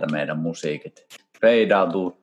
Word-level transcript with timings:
Sieltä 0.00 0.12
meidän 0.12 0.38
musiikit 0.38 1.06
feidautuu. 1.40 2.22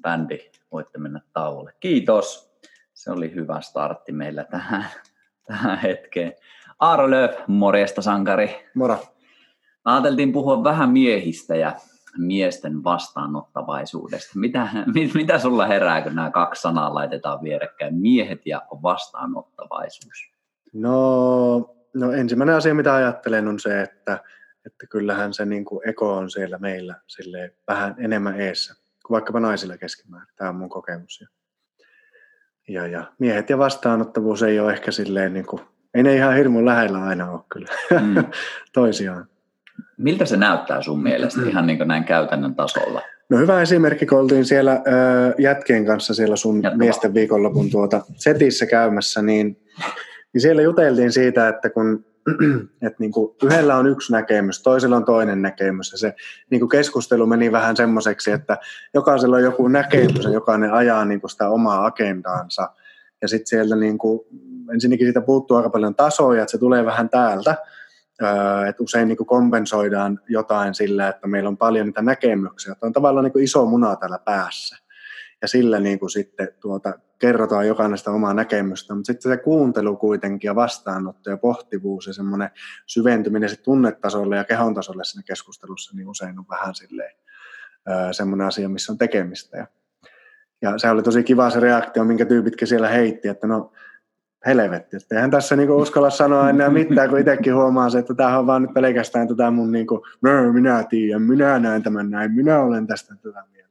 Bändi, 0.00 0.38
voitte 0.72 0.98
mennä 0.98 1.20
tauolle. 1.32 1.72
Kiitos. 1.80 2.50
Se 2.94 3.10
oli 3.10 3.34
hyvä 3.34 3.60
startti 3.60 4.12
meillä 4.12 4.44
tähän, 4.44 4.84
tähän 5.46 5.78
hetkeen. 5.78 6.32
Aaro 6.80 7.10
Lööf, 7.10 7.38
morjesta 7.46 8.02
sankari. 8.02 8.68
Moro. 8.74 8.98
Ajateltiin 9.84 10.32
puhua 10.32 10.64
vähän 10.64 10.90
miehistä 10.90 11.56
ja 11.56 11.72
miesten 12.18 12.84
vastaanottavaisuudesta. 12.84 14.38
Mitä, 14.38 14.68
mit, 14.94 15.14
mitä 15.14 15.38
sulla 15.38 15.66
herää, 15.66 16.02
kun 16.02 16.14
nämä 16.14 16.30
kaksi 16.30 16.62
sanaa 16.62 16.94
laitetaan 16.94 17.42
vierekkäin? 17.42 17.94
Miehet 17.94 18.46
ja 18.46 18.62
vastaanottavaisuus. 18.82 20.30
No, 20.72 21.74
no 21.94 22.12
ensimmäinen 22.12 22.54
asia, 22.54 22.74
mitä 22.74 22.94
ajattelen, 22.94 23.48
on 23.48 23.60
se, 23.60 23.82
että 23.82 24.20
että 24.66 24.86
kyllähän 24.86 25.34
se 25.34 25.44
niin 25.44 25.64
kuin 25.64 25.88
eko 25.88 26.16
on 26.16 26.30
siellä 26.30 26.58
meillä 26.58 26.94
vähän 27.68 27.94
enemmän 27.98 28.40
eessä 28.40 28.74
kuin 29.06 29.14
vaikkapa 29.14 29.40
naisilla 29.40 29.76
keskimäärin. 29.76 30.34
Tämä 30.36 30.50
on 30.50 30.56
mun 30.56 30.68
kokemus. 30.68 31.24
Ja, 32.68 32.86
ja 32.86 33.12
miehet 33.18 33.50
ja 33.50 33.58
vastaanottavuus 33.58 34.42
ei 34.42 34.60
ole 34.60 34.72
ehkä 34.72 34.90
silleen, 34.90 35.32
niin 35.32 35.46
kuin, 35.46 35.62
ei 35.94 36.02
ne 36.02 36.14
ihan 36.14 36.36
hirmu 36.36 36.64
lähellä 36.64 37.02
aina 37.02 37.30
ole 37.30 37.40
kyllä 37.52 37.68
mm. 38.00 38.24
toisiaan. 38.74 39.26
Miltä 39.96 40.24
se 40.24 40.36
näyttää 40.36 40.82
sun 40.82 41.02
mielestä 41.02 41.40
ihan 41.46 41.66
niin 41.66 41.78
kuin 41.78 41.88
näin 41.88 42.04
käytännön 42.04 42.54
tasolla? 42.54 43.02
No 43.30 43.38
hyvä 43.38 43.62
esimerkki, 43.62 44.06
kun 44.06 44.18
oltiin 44.18 44.44
siellä 44.44 44.72
äh, 44.72 44.82
jätkien 45.38 45.86
kanssa 45.86 46.14
siellä 46.14 46.36
sun 46.36 46.62
Jatkava. 46.62 46.78
miesten 46.78 47.14
viikonlopun 47.14 47.70
tuota 47.70 48.00
setissä 48.14 48.66
käymässä, 48.66 49.22
niin, 49.22 49.60
niin 50.32 50.40
siellä 50.40 50.62
juteltiin 50.62 51.12
siitä, 51.12 51.48
että 51.48 51.70
kun 51.70 52.04
että 52.86 52.96
niin 52.98 53.12
kuin 53.12 53.36
yhdellä 53.42 53.76
on 53.76 53.86
yksi 53.86 54.12
näkemys, 54.12 54.62
toisella 54.62 54.96
on 54.96 55.04
toinen 55.04 55.42
näkemys. 55.42 55.92
Ja 55.92 55.98
se 55.98 56.14
niin 56.50 56.60
kuin 56.60 56.68
keskustelu 56.68 57.26
meni 57.26 57.52
vähän 57.52 57.76
semmoiseksi, 57.76 58.30
että 58.30 58.58
jokaisella 58.94 59.36
on 59.36 59.42
joku 59.42 59.68
näkemys 59.68 60.24
ja 60.24 60.30
jokainen 60.30 60.72
ajaa 60.72 61.04
niin 61.04 61.20
kuin 61.20 61.30
sitä 61.30 61.48
omaa 61.48 61.86
agendaansa. 61.86 62.68
Ja 63.22 63.28
sitten 63.28 63.46
sieltä 63.46 63.76
niin 63.76 63.98
kuin, 63.98 64.20
ensinnäkin 64.74 65.06
siitä 65.06 65.20
puuttuu 65.20 65.56
aika 65.56 65.70
paljon 65.70 65.94
tasoja, 65.94 66.42
että 66.42 66.50
se 66.52 66.58
tulee 66.58 66.84
vähän 66.84 67.10
täältä, 67.10 67.56
että 68.68 68.82
usein 68.82 69.08
niin 69.08 69.16
kuin 69.16 69.26
kompensoidaan 69.26 70.20
jotain 70.28 70.74
sillä, 70.74 71.08
että 71.08 71.26
meillä 71.26 71.48
on 71.48 71.56
paljon 71.56 71.86
niitä 71.86 72.02
näkemyksiä, 72.02 72.72
että 72.72 72.86
on 72.86 72.92
tavallaan 72.92 73.24
niin 73.24 73.32
kuin 73.32 73.44
iso 73.44 73.66
muna 73.66 73.96
täällä 73.96 74.18
päässä 74.24 74.76
ja 75.42 75.48
sillä 75.48 75.80
niin 75.80 75.98
kuin 75.98 76.10
sitten 76.10 76.48
tuota, 76.60 76.92
kerrotaan 77.18 77.66
jokainen 77.66 77.98
sitä 77.98 78.10
omaa 78.10 78.34
näkemystä, 78.34 78.94
mutta 78.94 79.06
sitten 79.06 79.32
se 79.32 79.36
kuuntelu 79.36 79.96
kuitenkin 79.96 80.48
ja 80.48 80.54
vastaanotto 80.54 81.30
ja 81.30 81.36
pohtivuus 81.36 82.06
ja 82.06 82.12
semmoinen 82.12 82.50
syventyminen 82.86 83.48
se 83.48 83.62
tunnetasolle 83.62 84.36
ja 84.36 84.44
kehon 84.44 84.74
tasolle 84.74 85.04
siinä 85.04 85.22
keskustelussa, 85.26 85.96
niin 85.96 86.08
usein 86.08 86.38
on 86.38 86.44
vähän 86.50 86.74
silleen 86.74 87.12
semmoinen 88.12 88.46
asia, 88.46 88.68
missä 88.68 88.92
on 88.92 88.98
tekemistä. 88.98 89.58
Ja, 89.58 89.66
ja 90.62 90.78
se 90.78 90.90
oli 90.90 91.02
tosi 91.02 91.22
kiva 91.22 91.50
se 91.50 91.60
reaktio, 91.60 92.04
minkä 92.04 92.26
tyypitkin 92.26 92.68
siellä 92.68 92.88
heitti, 92.88 93.28
että 93.28 93.46
no 93.46 93.72
helvetti, 94.46 94.96
että 94.96 95.14
eihän 95.14 95.30
tässä 95.30 95.56
niinku 95.56 95.76
uskalla 95.76 96.10
sanoa 96.10 96.50
enää 96.50 96.70
mitään, 96.70 97.08
kun 97.08 97.18
itsekin 97.18 97.54
huomaa 97.54 97.90
se, 97.90 97.98
että 97.98 98.14
tämä 98.14 98.38
on 98.38 98.46
vaan 98.46 98.62
nyt 98.62 98.74
pelkästään 98.74 99.28
tätä 99.28 99.50
mun 99.50 99.72
niinku, 99.72 100.06
minä 100.52 100.84
tiedän, 100.88 101.22
minä 101.22 101.58
näen 101.58 101.82
tämän 101.82 102.10
näin, 102.10 102.32
minä 102.32 102.60
olen 102.60 102.86
tästä 102.86 103.14
tätä 103.22 103.44
mieltä 103.52 103.69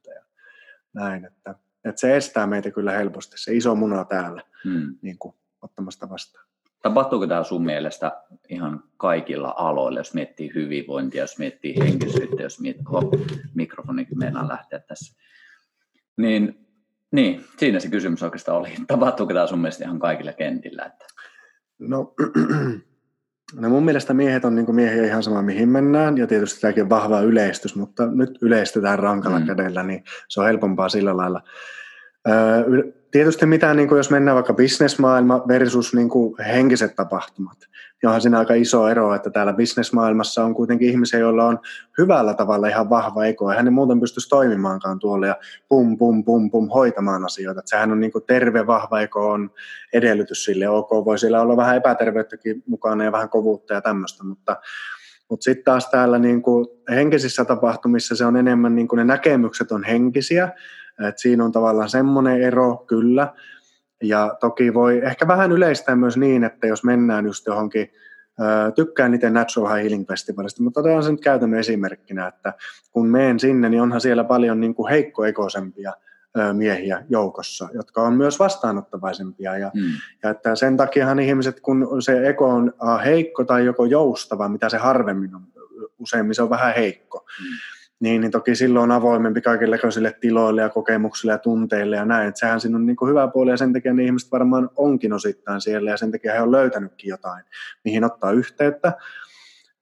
näin, 0.94 1.26
että 1.26 1.56
että 1.86 2.02
se 2.02 2.18
estää 2.18 2.48
meitä 2.48 2.72
kyllä 2.72 2.92
helposti, 2.92 3.38
se 3.38 3.56
iso 3.56 3.76
muna 3.76 4.06
täällä 4.06 4.42
hmm. 4.64 4.96
niin 5.02 5.18
kuin, 5.20 5.36
ottamasta 5.62 6.10
vastaan. 6.10 6.46
Tapahtuuko 6.82 7.28
tämä 7.28 7.44
sun 7.44 7.66
mielestä 7.66 8.24
ihan 8.50 8.84
kaikilla 8.98 9.54
aloilla, 9.58 10.00
jos 10.00 10.14
miettii 10.14 10.52
hyvinvointia, 10.56 11.24
jos 11.24 11.38
miettii 11.38 11.80
henkisyyttä, 11.80 12.44
jos 12.44 12.60
miettii, 12.60 12.86
oh, 12.90 13.12
mikrofonikin 13.56 14.20
meinaa 14.20 14.48
lähteä 14.48 14.80
tässä. 14.80 15.16
Niin, 16.18 16.68
niin, 17.12 17.46
siinä 17.58 17.80
se 17.80 17.90
kysymys 17.90 18.24
oikeastaan 18.24 18.58
oli. 18.58 18.74
Tapahtuuko 18.88 19.34
tämä 19.34 19.48
sun 19.48 19.60
mielestä 19.60 19.84
ihan 19.84 20.00
kaikilla 20.00 20.34
kentillä? 20.34 20.86
Että... 20.86 21.06
No, 21.80 22.14
no 23.56 23.70
mun 23.70 23.86
mielestä 23.86 24.14
miehet 24.14 24.46
on 24.46 24.56
niin 24.56 24.76
miehiä 24.76 25.06
ihan 25.06 25.24
sama 25.24 25.42
mihin 25.42 25.70
mennään, 25.70 26.18
ja 26.18 26.28
tietysti 26.28 26.62
tämäkin 26.62 26.84
on 26.84 26.90
vahva 26.90 27.22
yleistys, 27.22 27.76
mutta 27.76 28.06
nyt 28.06 28.38
yleistetään 28.42 29.00
rankalla 29.00 29.40
mm. 29.40 29.46
kädellä, 29.46 29.84
niin 29.84 30.04
se 30.28 30.40
on 30.40 30.46
helpompaa 30.46 30.90
sillä 30.90 31.18
lailla. 31.18 31.42
Tietysti 33.12 33.46
mitään, 33.46 33.78
niin 33.78 33.88
kuin 33.88 33.98
jos 33.98 34.10
mennään 34.10 34.36
vaikka 34.36 34.54
bisnesmaailma 34.54 35.44
versus 35.48 35.94
niin 35.94 36.10
kuin 36.10 36.36
henkiset 36.44 36.96
tapahtumat, 36.96 37.58
niin 37.60 38.08
onhan 38.08 38.22
siinä 38.22 38.40
aika 38.40 38.54
iso 38.54 38.88
ero, 38.88 39.16
että 39.16 39.30
täällä 39.30 39.54
bisnesmaailmassa 39.54 40.44
on 40.44 40.54
kuitenkin 40.54 40.90
ihmisiä, 40.90 41.20
joilla 41.20 41.46
on 41.46 41.60
hyvällä 41.98 42.34
tavalla 42.34 42.68
ihan 42.68 42.90
vahva 42.90 43.26
eko. 43.26 43.52
Eihän 43.52 43.66
ne 43.66 43.72
muuten 43.72 44.00
pystyisi 44.00 44.30
toimimaankaan 44.30 45.00
tuolla 45.00 45.28
ja 45.28 45.36
pum, 45.70 45.98
pum, 45.98 46.24
pum, 46.24 46.52
pum 46.52 46.70
hoitamaan 46.70 47.26
asioita. 47.26 47.60
Että 47.60 47.70
sehän 47.70 47.92
on 47.92 48.00
niin 48.00 48.12
kuin 48.12 48.24
terve, 48.28 48.68
vahva 48.68 49.02
eko 49.02 49.30
on 49.30 49.52
edellytys 49.94 50.46
sille. 50.46 50.70
Ok, 50.70 50.90
voi 50.92 51.20
siellä 51.20 51.42
olla 51.42 51.58
vähän 51.58 51.78
epäterveyttäkin 51.78 52.64
mukana 52.68 53.04
ja 53.04 53.12
vähän 53.12 53.30
kovuutta 53.30 53.74
ja 53.74 53.82
tämmöistä, 53.82 54.24
mutta 54.24 54.58
mutta 55.30 55.44
sitten 55.44 55.64
taas 55.64 55.90
täällä 55.90 56.20
niin 56.20 56.42
kuin 56.42 56.68
henkisissä 56.90 57.46
tapahtumissa 57.46 58.16
se 58.16 58.26
on 58.26 58.38
enemmän, 58.38 58.76
niin 58.76 58.88
kuin 58.88 58.98
ne 58.98 59.04
näkemykset 59.04 59.72
on 59.72 59.84
henkisiä, 59.84 60.50
et 61.08 61.18
siinä 61.18 61.46
on 61.46 61.52
tavallaan 61.52 61.90
semmoinen 61.90 62.42
ero 62.42 62.78
kyllä. 62.88 63.34
Ja 64.04 64.38
toki 64.40 64.74
voi 64.74 65.02
ehkä 65.04 65.28
vähän 65.28 65.52
yleistää 65.52 65.96
myös 65.96 66.18
niin, 66.18 66.44
että 66.44 66.68
jos 66.68 66.84
mennään 66.84 67.26
just 67.26 67.48
johonkin, 67.48 67.92
tykkään 68.76 69.14
itse 69.14 69.30
Natural 69.30 69.76
High 69.76 69.84
Healing 69.84 70.08
Festivalista, 70.08 70.64
mutta 70.64 70.80
otetaan 70.80 71.04
sen 71.04 71.12
nyt 71.12 71.22
käytännön 71.22 71.60
esimerkkinä, 71.60 72.28
että 72.28 72.54
kun 72.92 73.08
menen 73.08 73.40
sinne, 73.40 73.70
niin 73.70 73.82
onhan 73.82 74.02
siellä 74.02 74.24
paljon 74.24 74.60
niin 74.60 74.76
kuin 74.76 74.90
heikkoekoisempia 74.90 75.94
miehiä 76.54 77.04
joukossa, 77.10 77.70
jotka 77.74 78.02
on 78.02 78.14
myös 78.14 78.40
vastaanottavaisempia. 78.40 79.58
Ja, 79.58 79.72
mm. 79.74 79.82
ja 80.24 80.30
että 80.30 80.56
sen 80.56 80.78
takiahan 80.78 81.20
ihmiset, 81.20 81.60
kun 81.60 82.02
se 82.02 82.28
eko 82.28 82.50
on 82.50 82.74
heikko 83.06 83.44
tai 83.44 83.66
joko 83.66 83.86
joustava, 83.86 84.50
mitä 84.50 84.70
se 84.70 84.78
harvemmin 84.78 85.36
on, 85.36 85.42
useimmin 86.00 86.36
se 86.36 86.42
on 86.42 86.50
vähän 86.50 86.74
heikko, 86.76 87.26
mm 87.42 87.79
niin, 88.00 88.22
niin 88.22 88.32
toki 88.32 88.56
silloin 88.56 88.84
on 88.84 88.98
avoimempi 88.98 89.42
kaikenlaisille 89.42 90.16
tiloille 90.22 90.62
ja 90.62 90.70
kokemuksille 90.70 91.32
ja 91.32 91.38
tunteille 91.38 91.96
ja 91.96 92.06
näin. 92.06 92.28
Että 92.28 92.40
sehän 92.40 92.62
siinä 92.62 92.78
on 92.78 92.86
niin 92.86 92.98
hyvä 93.08 93.28
puoli 93.28 93.52
ja 93.52 93.58
sen 93.58 93.74
takia 93.74 93.94
ne 93.94 94.04
ihmiset 94.04 94.32
varmaan 94.32 94.70
onkin 94.76 95.14
osittain 95.14 95.62
siellä 95.62 95.92
ja 95.92 95.98
sen 95.98 96.12
takia 96.12 96.34
he 96.34 96.42
on 96.42 96.52
löytänytkin 96.52 97.10
jotain, 97.10 97.44
mihin 97.84 98.04
ottaa 98.04 98.32
yhteyttä. 98.32 98.94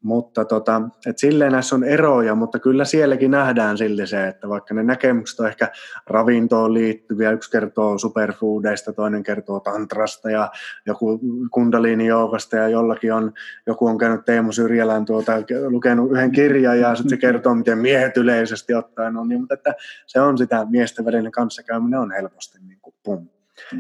Mutta 0.03 0.45
tota, 0.45 0.81
et 1.05 1.17
silleen 1.17 1.51
näissä 1.51 1.75
on 1.75 1.83
eroja, 1.83 2.35
mutta 2.35 2.59
kyllä 2.59 2.85
sielläkin 2.85 3.31
nähdään 3.31 3.77
silti 3.77 4.07
se, 4.07 4.27
että 4.27 4.49
vaikka 4.49 4.73
ne 4.73 4.83
näkemykset 4.83 5.39
on 5.39 5.47
ehkä 5.47 5.71
ravintoon 6.07 6.73
liittyviä, 6.73 7.31
yksi 7.31 7.51
kertoo 7.51 7.97
superfoodeista, 7.97 8.93
toinen 8.93 9.23
kertoo 9.23 9.59
tantrasta 9.59 10.29
ja 10.31 10.51
joku 10.85 11.19
kundaliinijoukasta 11.51 12.55
ja 12.55 12.69
jollakin 12.69 13.13
on, 13.13 13.33
joku 13.67 13.87
on 13.87 13.97
käynyt 13.97 14.25
Teemu 14.25 14.51
Syrjälän 14.51 15.05
tuota, 15.05 15.31
lukenut 15.67 16.11
yhden 16.11 16.31
kirjan 16.31 16.79
ja 16.79 16.95
sitten 16.95 17.09
se 17.09 17.17
kertoo, 17.17 17.55
miten 17.55 17.77
miehet 17.77 18.17
yleisesti 18.17 18.73
ottaen 18.73 19.17
on, 19.17 19.27
niin, 19.27 19.39
mutta 19.39 19.53
että 19.53 19.73
se 20.07 20.21
on 20.21 20.37
sitä 20.37 20.65
miesten 20.69 21.05
välinen 21.05 21.31
kanssakäyminen 21.31 21.99
on 21.99 22.11
helposti 22.11 22.59
niin 22.67 22.79
kuin 22.81 22.95
pum 23.03 23.27
Mm. 23.27 23.36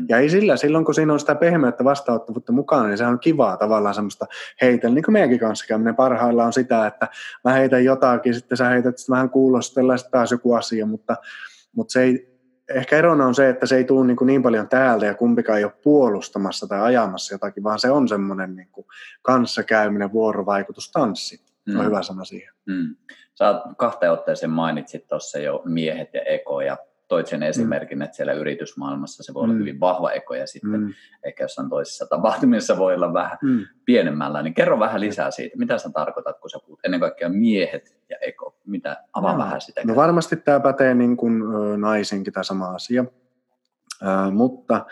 Ja 0.09 0.17
ei 0.17 0.29
sillä, 0.29 0.57
silloin 0.57 0.85
kun 0.85 0.93
siinä 0.93 1.13
on 1.13 1.19
sitä 1.19 1.35
pehmeyttä 1.35 1.83
vastaanottavuutta 1.83 2.51
mukana, 2.51 2.87
niin 2.87 2.97
se 2.97 3.05
on 3.05 3.19
kivaa 3.19 3.57
tavallaan 3.57 3.95
semmoista 3.95 4.25
heitellä, 4.61 4.95
niin 4.95 5.03
kuin 5.03 5.13
meidänkin 5.13 5.39
kanssa 5.39 5.65
käyminen 5.67 5.95
parhaillaan 5.95 6.47
on 6.47 6.53
sitä, 6.53 6.87
että 6.87 7.07
mä 7.43 7.53
heitän 7.53 7.85
jotakin, 7.85 8.33
sitten 8.33 8.57
sä 8.57 8.69
heität 8.69 8.97
sitten 8.97 9.13
vähän 9.13 9.29
kuulostella 9.29 9.93
ja 9.93 9.99
taas 10.11 10.31
joku 10.31 10.53
asia, 10.53 10.85
mutta, 10.85 11.15
mutta 11.75 11.91
se 11.91 12.03
ei, 12.03 12.37
ehkä 12.69 12.97
erona 12.97 13.25
on 13.25 13.35
se, 13.35 13.49
että 13.49 13.65
se 13.65 13.77
ei 13.77 13.83
tule 13.83 14.07
niin, 14.07 14.17
niin 14.25 14.43
paljon 14.43 14.69
täältä 14.69 15.05
ja 15.05 15.15
kumpikaan 15.15 15.57
ei 15.57 15.63
ole 15.63 15.73
puolustamassa 15.83 16.67
tai 16.67 16.81
ajamassa 16.81 17.33
jotakin, 17.33 17.63
vaan 17.63 17.79
se 17.79 17.91
on 17.91 18.07
semmoinen 18.07 18.55
niin 18.55 18.69
kuin 18.71 18.87
kanssakäyminen, 19.21 20.13
vuorovaikutus, 20.13 20.91
tanssi. 20.91 21.41
Mm. 21.65 21.79
On 21.79 21.85
hyvä 21.85 22.03
sana 22.03 22.23
siihen. 22.23 22.53
Mm. 22.65 22.95
Sä 23.35 23.61
kahteen 23.77 24.11
otteeseen 24.11 24.49
mainitsit 24.49 25.07
tuossa 25.07 25.39
jo 25.39 25.61
miehet 25.65 26.09
ja 26.13 26.21
eko 26.21 26.61
ja 26.61 26.77
toit 27.07 27.27
sen 27.27 27.43
esimerkin, 27.43 27.97
mm. 27.97 28.01
että 28.01 28.15
siellä 28.15 28.33
yritysmaailmassa 28.33 29.23
se 29.23 29.33
voi 29.33 29.43
olla 29.43 29.53
mm. 29.53 29.59
hyvin 29.59 29.79
vahva 29.79 30.11
eko 30.11 30.35
ja 30.35 30.47
sitten 30.47 30.79
mm. 30.79 30.93
ehkä 31.23 31.43
jossain 31.43 31.69
toisessa 31.69 32.05
tapahtumissa 32.05 32.77
voi 32.77 32.95
olla 32.95 33.13
vähän 33.13 33.37
mm. 33.41 33.65
pienemmällä. 33.85 34.41
Niin 34.41 34.53
kerro 34.53 34.79
vähän 34.79 35.01
lisää 35.01 35.31
siitä, 35.31 35.57
mitä 35.57 35.77
sä 35.77 35.89
tarkoitat, 35.89 36.39
kun 36.39 36.49
sä 36.49 36.59
puhut 36.65 36.79
ennen 36.83 36.99
kaikkea 36.99 37.29
miehet 37.29 37.97
ja 38.09 38.17
eko. 38.21 38.57
Mitä, 38.65 39.03
avaa 39.13 39.33
no. 39.33 39.39
vähän 39.39 39.61
sitä. 39.61 39.81
No 39.85 39.95
varmasti 39.95 40.35
tämä 40.35 40.59
pätee 40.59 40.93
niin 40.93 41.17
kuin 41.17 41.43
naisinkin 41.77 42.33
tämä 42.33 42.43
sama 42.43 42.69
asia, 42.69 43.05
äh, 44.05 44.31
mutta 44.31 44.85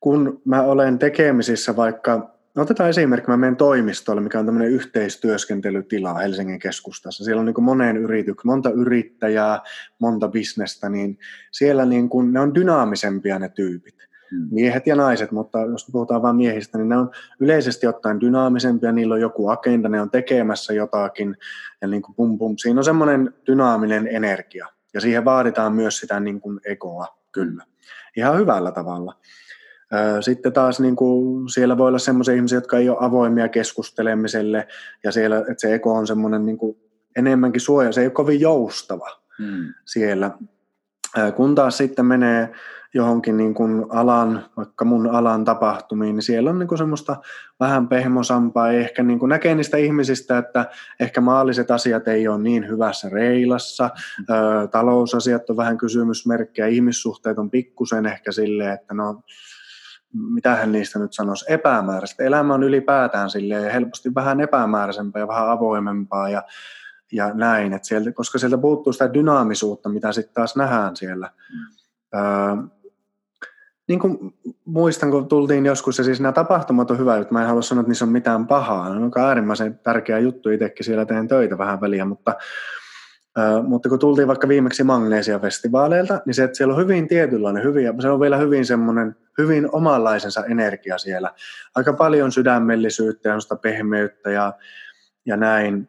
kun 0.00 0.40
mä 0.44 0.62
olen 0.62 0.98
tekemisissä 0.98 1.76
vaikka 1.76 2.31
No, 2.54 2.62
otetaan 2.62 2.90
esimerkki, 2.90 3.30
mä 3.30 3.36
menen 3.36 3.56
toimistolle, 3.56 4.20
mikä 4.20 4.38
on 4.38 4.46
tämmöinen 4.46 4.70
yhteistyöskentelytila 4.70 6.14
Helsingin 6.14 6.58
keskustassa. 6.58 7.24
Siellä 7.24 7.40
on 7.40 7.46
niin 7.46 7.64
moneen 7.64 7.96
yrityksen, 7.96 8.46
monta 8.46 8.70
yrittäjää, 8.70 9.60
monta 9.98 10.28
bisnestä, 10.28 10.88
niin 10.88 11.18
siellä 11.50 11.84
niin 11.84 12.08
kuin, 12.08 12.32
ne 12.32 12.40
on 12.40 12.54
dynaamisempia 12.54 13.38
ne 13.38 13.48
tyypit. 13.48 13.94
Hmm. 14.30 14.48
Miehet 14.50 14.86
ja 14.86 14.96
naiset, 14.96 15.32
mutta 15.32 15.58
jos 15.60 15.88
puhutaan 15.92 16.22
vain 16.22 16.36
miehistä, 16.36 16.78
niin 16.78 16.88
ne 16.88 16.96
on 16.96 17.10
yleisesti 17.40 17.86
ottaen 17.86 18.20
dynaamisempia, 18.20 18.92
niillä 18.92 19.14
on 19.14 19.20
joku 19.20 19.48
agenda, 19.48 19.88
ne 19.88 20.00
on 20.00 20.10
tekemässä 20.10 20.72
jotakin, 20.72 21.36
ja 21.80 21.88
niin 21.88 22.02
kuin 22.02 22.14
pum 22.14 22.38
pum. 22.38 22.54
Siinä 22.56 22.80
on 22.80 22.84
semmoinen 22.84 23.34
dynaaminen 23.46 24.06
energia, 24.06 24.66
ja 24.94 25.00
siihen 25.00 25.24
vaaditaan 25.24 25.72
myös 25.72 25.98
sitä 25.98 26.20
niin 26.20 26.40
kuin 26.40 26.60
ekoa, 26.64 27.06
kyllä. 27.32 27.64
Ihan 28.16 28.38
hyvällä 28.38 28.72
tavalla. 28.72 29.14
Sitten 30.20 30.52
taas 30.52 30.80
niin 30.80 30.96
kuin, 30.96 31.48
siellä 31.48 31.78
voi 31.78 31.88
olla 31.88 31.98
sellaisia 31.98 32.34
ihmisiä, 32.34 32.56
jotka 32.56 32.78
ei 32.78 32.88
ole 32.88 32.98
avoimia 33.00 33.48
keskustelemiselle 33.48 34.68
ja 35.04 35.12
siellä, 35.12 35.38
että 35.38 35.54
se 35.56 35.74
eko 35.74 35.94
on 35.94 36.06
semmoinen 36.06 36.46
niin 36.46 36.58
kuin, 36.58 36.76
enemmänkin 37.16 37.60
suoja, 37.60 37.92
se 37.92 38.00
ei 38.00 38.06
ole 38.06 38.12
kovin 38.12 38.40
joustava 38.40 39.08
hmm. 39.38 39.74
siellä. 39.86 40.30
Kun 41.36 41.54
taas 41.54 41.78
sitten 41.78 42.06
menee 42.06 42.52
johonkin 42.94 43.36
niin 43.36 43.54
kuin 43.54 43.86
alan, 43.88 44.44
vaikka 44.56 44.84
mun 44.84 45.10
alan 45.10 45.44
tapahtumiin, 45.44 46.14
niin 46.14 46.22
siellä 46.22 46.50
on 46.50 46.58
niin 46.58 46.68
kuin 46.68 46.78
semmoista 46.78 47.16
vähän 47.60 47.88
pehmosampaa. 47.88 48.72
Ehkä 48.72 49.02
niin 49.02 49.18
kuin 49.18 49.28
näkee 49.28 49.54
niistä 49.54 49.76
ihmisistä, 49.76 50.38
että 50.38 50.66
ehkä 51.00 51.20
maalliset 51.20 51.70
asiat 51.70 52.08
ei 52.08 52.28
ole 52.28 52.38
niin 52.38 52.68
hyvässä 52.68 53.08
reilassa. 53.08 53.90
Ö, 54.30 54.68
talousasiat 54.68 55.50
on 55.50 55.56
vähän 55.56 55.78
kysymysmerkkejä, 55.78 56.66
ihmissuhteet 56.66 57.38
on 57.38 57.50
pikkusen 57.50 58.06
ehkä 58.06 58.32
silleen, 58.32 58.72
että 58.72 58.94
no 58.94 59.22
mitähän 60.12 60.72
niistä 60.72 60.98
nyt 60.98 61.12
sanoisi, 61.12 61.44
epämääräistä. 61.48 62.24
Elämä 62.24 62.54
on 62.54 62.62
ylipäätään 62.62 63.30
silleen 63.30 63.72
helposti 63.72 64.14
vähän 64.14 64.40
epämääräisempää 64.40 65.20
ja 65.20 65.28
vähän 65.28 65.50
avoimempaa 65.50 66.28
ja, 66.28 66.42
ja 67.12 67.34
näin, 67.34 67.72
että 67.72 67.88
sieltä, 67.88 68.12
koska 68.12 68.38
sieltä 68.38 68.58
puuttuu 68.58 68.92
sitä 68.92 69.14
dynaamisuutta, 69.14 69.88
mitä 69.88 70.12
sitten 70.12 70.34
taas 70.34 70.56
nähdään 70.56 70.96
siellä. 70.96 71.30
Mm. 71.52 72.18
Öö, 72.18 72.56
niin 73.88 74.00
kuin 74.00 74.34
muistan, 74.64 75.10
kun 75.10 75.28
tultiin 75.28 75.66
joskus, 75.66 75.98
ja 75.98 76.04
siis 76.04 76.20
nämä 76.20 76.32
tapahtumat 76.32 76.90
on 76.90 76.98
hyvä 76.98 77.16
juttu, 77.16 77.34
mä 77.34 77.40
en 77.40 77.48
halua 77.48 77.62
sanoa, 77.62 77.80
että 77.80 77.88
niissä 77.88 78.04
on 78.04 78.12
mitään 78.12 78.46
pahaa, 78.46 78.94
ne 78.94 79.04
on 79.04 79.12
äärimmäisen 79.16 79.80
tärkeä 79.82 80.18
juttu, 80.18 80.50
itsekin 80.50 80.84
siellä 80.84 81.06
teen 81.06 81.28
töitä 81.28 81.58
vähän 81.58 81.80
väliä, 81.80 82.04
mutta 82.04 82.34
mutta 83.62 83.88
kun 83.88 83.98
tultiin 83.98 84.28
vaikka 84.28 84.48
viimeksi 84.48 84.82
Magnesia-festivaaleilta, 84.84 86.20
niin 86.26 86.34
se, 86.34 86.44
että 86.44 86.56
siellä 86.56 86.74
on 86.74 86.80
hyvin 86.80 87.08
tietynlainen, 87.08 87.64
hyvin, 87.64 88.02
se 88.02 88.08
on 88.08 88.20
vielä 88.20 88.36
hyvin 88.36 88.64
semmoinen, 88.64 89.16
hyvin 89.38 89.68
omanlaisensa 89.72 90.44
energia 90.44 90.98
siellä. 90.98 91.30
Aika 91.74 91.92
paljon 91.92 92.32
sydämellisyyttä 92.32 93.28
ja 93.28 93.56
pehmeyttä 93.62 94.30
ja, 94.30 94.52
ja 95.26 95.36
näin. 95.36 95.88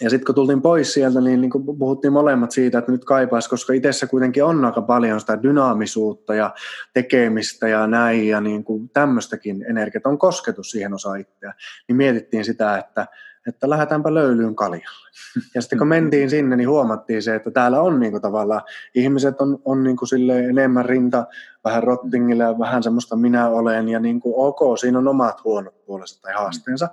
Ja 0.00 0.10
sitten 0.10 0.26
kun 0.26 0.34
tultiin 0.34 0.62
pois 0.62 0.94
sieltä, 0.94 1.20
niin, 1.20 1.40
niin 1.40 1.50
puhuttiin 1.78 2.12
molemmat 2.12 2.50
siitä, 2.50 2.78
että 2.78 2.92
nyt 2.92 3.04
kaipaisi, 3.04 3.50
koska 3.50 3.72
itsessä 3.72 4.06
kuitenkin 4.06 4.44
on 4.44 4.64
aika 4.64 4.82
paljon 4.82 5.20
sitä 5.20 5.42
dynaamisuutta 5.42 6.34
ja 6.34 6.54
tekemistä 6.94 7.68
ja 7.68 7.86
näin 7.86 8.28
ja 8.28 8.40
niin 8.40 8.64
kuin 8.64 8.88
tämmöistäkin 8.88 9.64
energiaa, 9.68 10.02
on 10.04 10.18
kosketus 10.18 10.70
siihen 10.70 10.94
osa 10.94 11.14
itseä, 11.14 11.54
niin 11.88 11.96
mietittiin 11.96 12.44
sitä, 12.44 12.78
että 12.78 13.06
että 13.48 13.70
lähdetäänpä 13.70 14.14
löylyyn 14.14 14.54
kaljalle. 14.54 15.08
Ja 15.54 15.60
sitten 15.60 15.78
kun 15.78 15.88
mentiin 15.88 16.30
sinne, 16.30 16.56
niin 16.56 16.68
huomattiin 16.68 17.22
se, 17.22 17.34
että 17.34 17.50
täällä 17.50 17.80
on 17.80 18.00
niin 18.00 18.22
tavallaan, 18.22 18.62
ihmiset 18.94 19.40
on, 19.40 19.58
on 19.64 19.96
kuin 19.98 20.08
sille 20.08 20.44
enemmän 20.44 20.84
rinta 20.84 21.26
vähän 21.64 21.82
rottingilla 21.82 22.44
ja 22.44 22.58
vähän 22.58 22.82
semmoista 22.82 23.16
minä 23.16 23.48
olen 23.48 23.88
ja 23.88 24.00
niin 24.00 24.20
kuin 24.20 24.34
ok, 24.36 24.78
siinä 24.78 24.98
on 24.98 25.08
omat 25.08 25.44
huonot 25.44 25.84
puolensa 25.86 26.22
tai 26.22 26.34
haasteensa. 26.34 26.88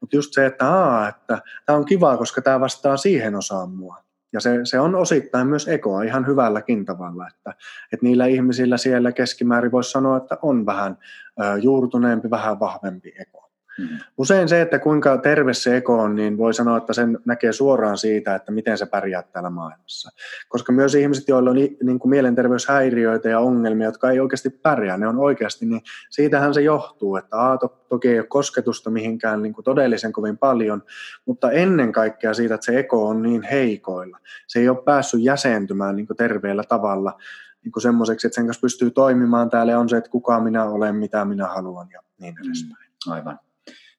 Mutta 0.00 0.16
just 0.16 0.32
se, 0.32 0.46
että, 0.46 0.68
aa, 0.68 1.08
että 1.08 1.42
tämä 1.66 1.76
on 1.76 1.84
kiva, 1.84 2.16
koska 2.16 2.42
tämä 2.42 2.60
vastaa 2.60 2.96
siihen 2.96 3.34
osaan 3.34 3.70
mua. 3.70 4.04
Ja 4.32 4.40
se, 4.40 4.60
se 4.64 4.80
on 4.80 4.94
osittain 4.94 5.46
myös 5.46 5.68
ekoa 5.68 6.02
ihan 6.02 6.26
hyvälläkin 6.26 6.84
tavalla, 6.84 7.28
että, 7.28 7.54
että 7.92 8.06
niillä 8.06 8.26
ihmisillä 8.26 8.76
siellä 8.76 9.12
keskimäärin 9.12 9.72
voisi 9.72 9.90
sanoa, 9.90 10.16
että 10.16 10.38
on 10.42 10.66
vähän 10.66 10.98
ö, 11.40 11.58
juurtuneempi, 11.58 12.30
vähän 12.30 12.60
vahvempi 12.60 13.14
eko. 13.18 13.43
Mm. 13.78 13.88
Usein 14.18 14.48
se, 14.48 14.60
että 14.60 14.78
kuinka 14.78 15.18
terve 15.18 15.54
se 15.54 15.76
eko 15.76 15.98
on, 15.98 16.14
niin 16.14 16.38
voi 16.38 16.54
sanoa, 16.54 16.76
että 16.76 16.92
sen 16.92 17.18
näkee 17.24 17.52
suoraan 17.52 17.98
siitä, 17.98 18.34
että 18.34 18.52
miten 18.52 18.78
se 18.78 18.86
pärjää 18.86 19.22
täällä 19.22 19.50
maailmassa. 19.50 20.10
Koska 20.48 20.72
myös 20.72 20.94
ihmiset, 20.94 21.28
joilla 21.28 21.50
on 21.50 21.56
niin 21.56 21.98
kuin 21.98 22.10
mielenterveyshäiriöitä 22.10 23.28
ja 23.28 23.40
ongelmia, 23.40 23.88
jotka 23.88 24.10
ei 24.10 24.20
oikeasti 24.20 24.50
pärjää, 24.50 24.96
ne 24.96 25.08
on 25.08 25.18
oikeasti, 25.18 25.66
niin 25.66 25.82
siitähän 26.10 26.54
se 26.54 26.60
johtuu, 26.60 27.16
että 27.16 27.50
a, 27.50 27.58
to, 27.58 27.68
toki 27.88 28.08
ei 28.08 28.18
ole 28.18 28.26
kosketusta 28.26 28.90
mihinkään 28.90 29.42
niin 29.42 29.52
kuin 29.52 29.64
todellisen 29.64 30.12
kovin 30.12 30.38
paljon, 30.38 30.82
mutta 31.26 31.50
ennen 31.50 31.92
kaikkea 31.92 32.34
siitä, 32.34 32.54
että 32.54 32.64
se 32.64 32.78
eko 32.78 33.08
on 33.08 33.22
niin 33.22 33.42
heikoilla. 33.42 34.18
Se 34.46 34.58
ei 34.58 34.68
ole 34.68 34.82
päässyt 34.84 35.22
jäsentymään 35.22 35.96
niin 35.96 36.06
kuin 36.06 36.16
terveellä 36.16 36.64
tavalla 36.68 37.16
niin 37.64 37.72
kuin 37.72 37.82
semmoiseksi, 37.82 38.26
että 38.26 38.34
sen 38.34 38.46
kanssa 38.46 38.60
pystyy 38.60 38.90
toimimaan 38.90 39.50
täällä 39.50 39.78
on 39.78 39.88
se, 39.88 39.96
että 39.96 40.10
kuka 40.10 40.40
minä 40.40 40.64
olen, 40.64 40.96
mitä 40.96 41.24
minä 41.24 41.46
haluan 41.46 41.88
ja 41.92 42.00
niin 42.20 42.34
edespäin. 42.44 42.86
Mm, 43.06 43.12
aivan 43.12 43.38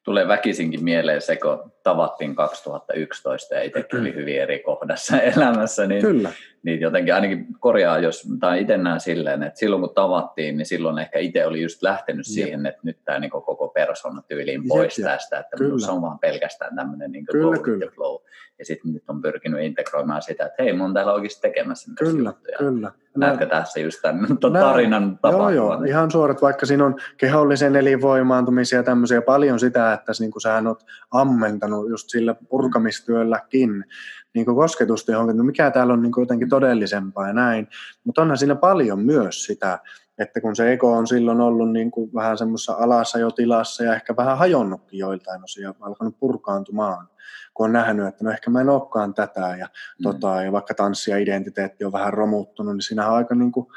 tulee 0.05 0.27
väkisinkin 0.27 0.83
mieleen 0.83 1.21
se, 1.21 1.35
kun 1.35 1.71
tavattiin 1.83 2.35
2011 2.35 3.55
ja 3.55 3.63
itsekin 3.63 3.99
oli 3.99 4.15
hyvin 4.15 4.41
eri 4.41 4.59
kohdassa 4.59 5.21
elämässä, 5.37 5.87
niin, 5.87 6.01
Kyllä. 6.01 6.31
niin 6.63 6.81
jotenkin 6.81 7.13
ainakin 7.13 7.47
korjaa, 7.59 7.99
jos, 7.99 8.27
tai 8.39 8.61
itse 8.61 8.77
näen 8.77 8.99
silleen, 8.99 9.43
että 9.43 9.59
silloin 9.59 9.81
kun 9.81 9.93
tavattiin, 9.95 10.57
niin 10.57 10.65
silloin 10.65 10.99
ehkä 10.99 11.19
itse 11.19 11.45
oli 11.45 11.61
just 11.61 11.83
lähtenyt 11.83 12.25
Jep. 12.27 12.33
siihen, 12.33 12.65
että 12.65 12.81
nyt 12.83 12.97
tämä 13.05 13.19
niin 13.19 13.31
koko 13.31 13.67
persona 13.67 14.21
tyyliin 14.27 14.67
pois 14.67 14.97
Jep, 14.99 15.07
tästä, 15.07 15.39
että 15.39 15.57
se 15.85 15.91
on 15.91 16.01
vaan 16.01 16.19
pelkästään 16.19 16.75
tämmöinen 16.75 17.11
niin 17.11 17.25
kyllä, 17.25 17.57
kyllä. 17.57 17.91
flow. 17.95 18.21
Ja 18.59 18.65
sitten 18.65 18.93
nyt 18.93 19.03
on 19.07 19.21
pyrkinyt 19.21 19.61
integroimaan 19.61 20.21
sitä, 20.21 20.45
että 20.45 20.63
hei, 20.63 20.73
mun 20.73 20.93
täällä 20.93 21.13
oikeasti 21.13 21.41
tekemässä 21.41 21.91
Kyllä, 21.99 22.33
kyllä. 22.57 22.91
Näetkö 23.17 23.45
tässä 23.45 23.79
just 23.79 24.01
tämän 24.01 24.37
tarinan 24.53 25.17
tapahtuman? 25.21 25.55
Joo, 25.55 25.73
joo, 25.73 25.83
ihan 25.83 26.11
suorat, 26.11 26.41
vaikka 26.41 26.65
siinä 26.65 26.85
on 26.85 26.95
kehollisen 27.17 27.75
elinvoimaantumisia 27.75 28.79
ja 28.79 28.83
tämmöisiä 28.83 29.21
paljon 29.21 29.59
sitä, 29.59 29.93
että 29.93 30.11
niin 30.19 30.31
kuin 30.31 30.41
sä 30.41 30.61
oot 30.67 30.85
ammentanut 31.11 31.89
just 31.89 32.09
sillä 32.09 32.35
purkamistyölläkin 32.49 33.85
niin 34.33 34.45
kuin 34.45 34.55
kosketusta 34.55 35.11
johonkin, 35.11 35.35
että 35.35 35.43
mikä 35.43 35.71
täällä 35.71 35.93
on 35.93 36.01
niin 36.01 36.11
kuin 36.11 36.21
jotenkin 36.21 36.49
todellisempaa 36.49 37.27
ja 37.27 37.33
näin. 37.33 37.67
Mutta 38.03 38.21
onhan 38.21 38.37
siinä 38.37 38.55
paljon 38.55 38.99
myös 38.99 39.45
sitä, 39.45 39.79
että 40.17 40.41
kun 40.41 40.55
se 40.55 40.73
ego 40.73 40.91
on 40.91 41.07
silloin 41.07 41.41
ollut 41.41 41.71
niin 41.71 41.91
kuin 41.91 42.13
vähän 42.13 42.37
semmoisessa 42.37 42.73
alassa 42.73 43.19
jo 43.19 43.31
tilassa 43.31 43.83
ja 43.83 43.95
ehkä 43.95 44.15
vähän 44.15 44.37
hajonnutkin 44.37 44.99
joiltain 44.99 45.43
osia, 45.43 45.73
alkanut 45.81 46.19
purkaantumaan, 46.19 47.07
kun 47.53 47.65
on 47.65 47.73
nähnyt, 47.73 48.07
että 48.07 48.23
no 48.23 48.31
ehkä 48.31 48.49
mä 48.49 48.61
en 48.61 48.69
olekaan 48.69 49.13
tätä 49.13 49.55
ja, 49.59 49.65
mm. 49.65 50.03
tota, 50.03 50.41
ja 50.41 50.51
vaikka 50.51 50.73
tanssi 50.73 51.11
ja 51.11 51.17
identiteetti 51.17 51.85
on 51.85 51.91
vähän 51.91 52.13
romuttunut, 52.13 52.73
niin 52.73 52.81
siinä 52.81 53.07
on 53.07 53.15
aika 53.15 53.35
niin 53.35 53.51
kuin, 53.51 53.67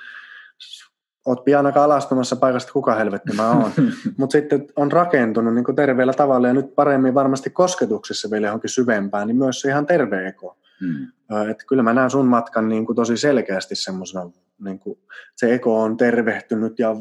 oot 1.27 1.45
pian 1.45 1.77
alastumassa 1.77 2.37
paikasta, 2.37 2.73
kuka 2.73 2.95
helvetti 2.95 3.33
mä 3.33 3.51
oon. 3.51 3.73
Mutta 4.19 4.33
sitten 4.33 4.67
on 4.77 4.93
rakentunut 4.93 5.55
niin 5.55 5.77
terveellä 5.77 6.13
tavalla 6.13 6.49
ja 6.49 6.55
nyt 6.55 6.75
paremmin 6.75 7.15
varmasti 7.15 7.51
kosketuksessa 7.51 8.31
vielä 8.31 8.47
johonkin 8.47 8.71
syvempään, 8.71 9.27
niin 9.27 9.37
myös 9.37 9.61
se 9.61 9.69
ihan 9.69 9.87
terve 9.87 10.27
eko. 10.27 10.59
Mm. 10.81 11.07
Että 11.51 11.65
kyllä 11.67 11.83
mä 11.83 11.93
näen 11.93 12.11
sun 12.11 12.27
matkan 12.27 12.69
niin 12.69 12.87
kuin 12.87 12.97
tosi 12.97 13.17
selkeästi 13.17 13.75
semmoisena, 13.75 14.31
niin 14.65 14.79
kuin 14.79 14.99
se 15.37 15.55
eko 15.55 15.83
on 15.83 15.97
tervehtynyt 15.97 16.79
ja 16.79 16.97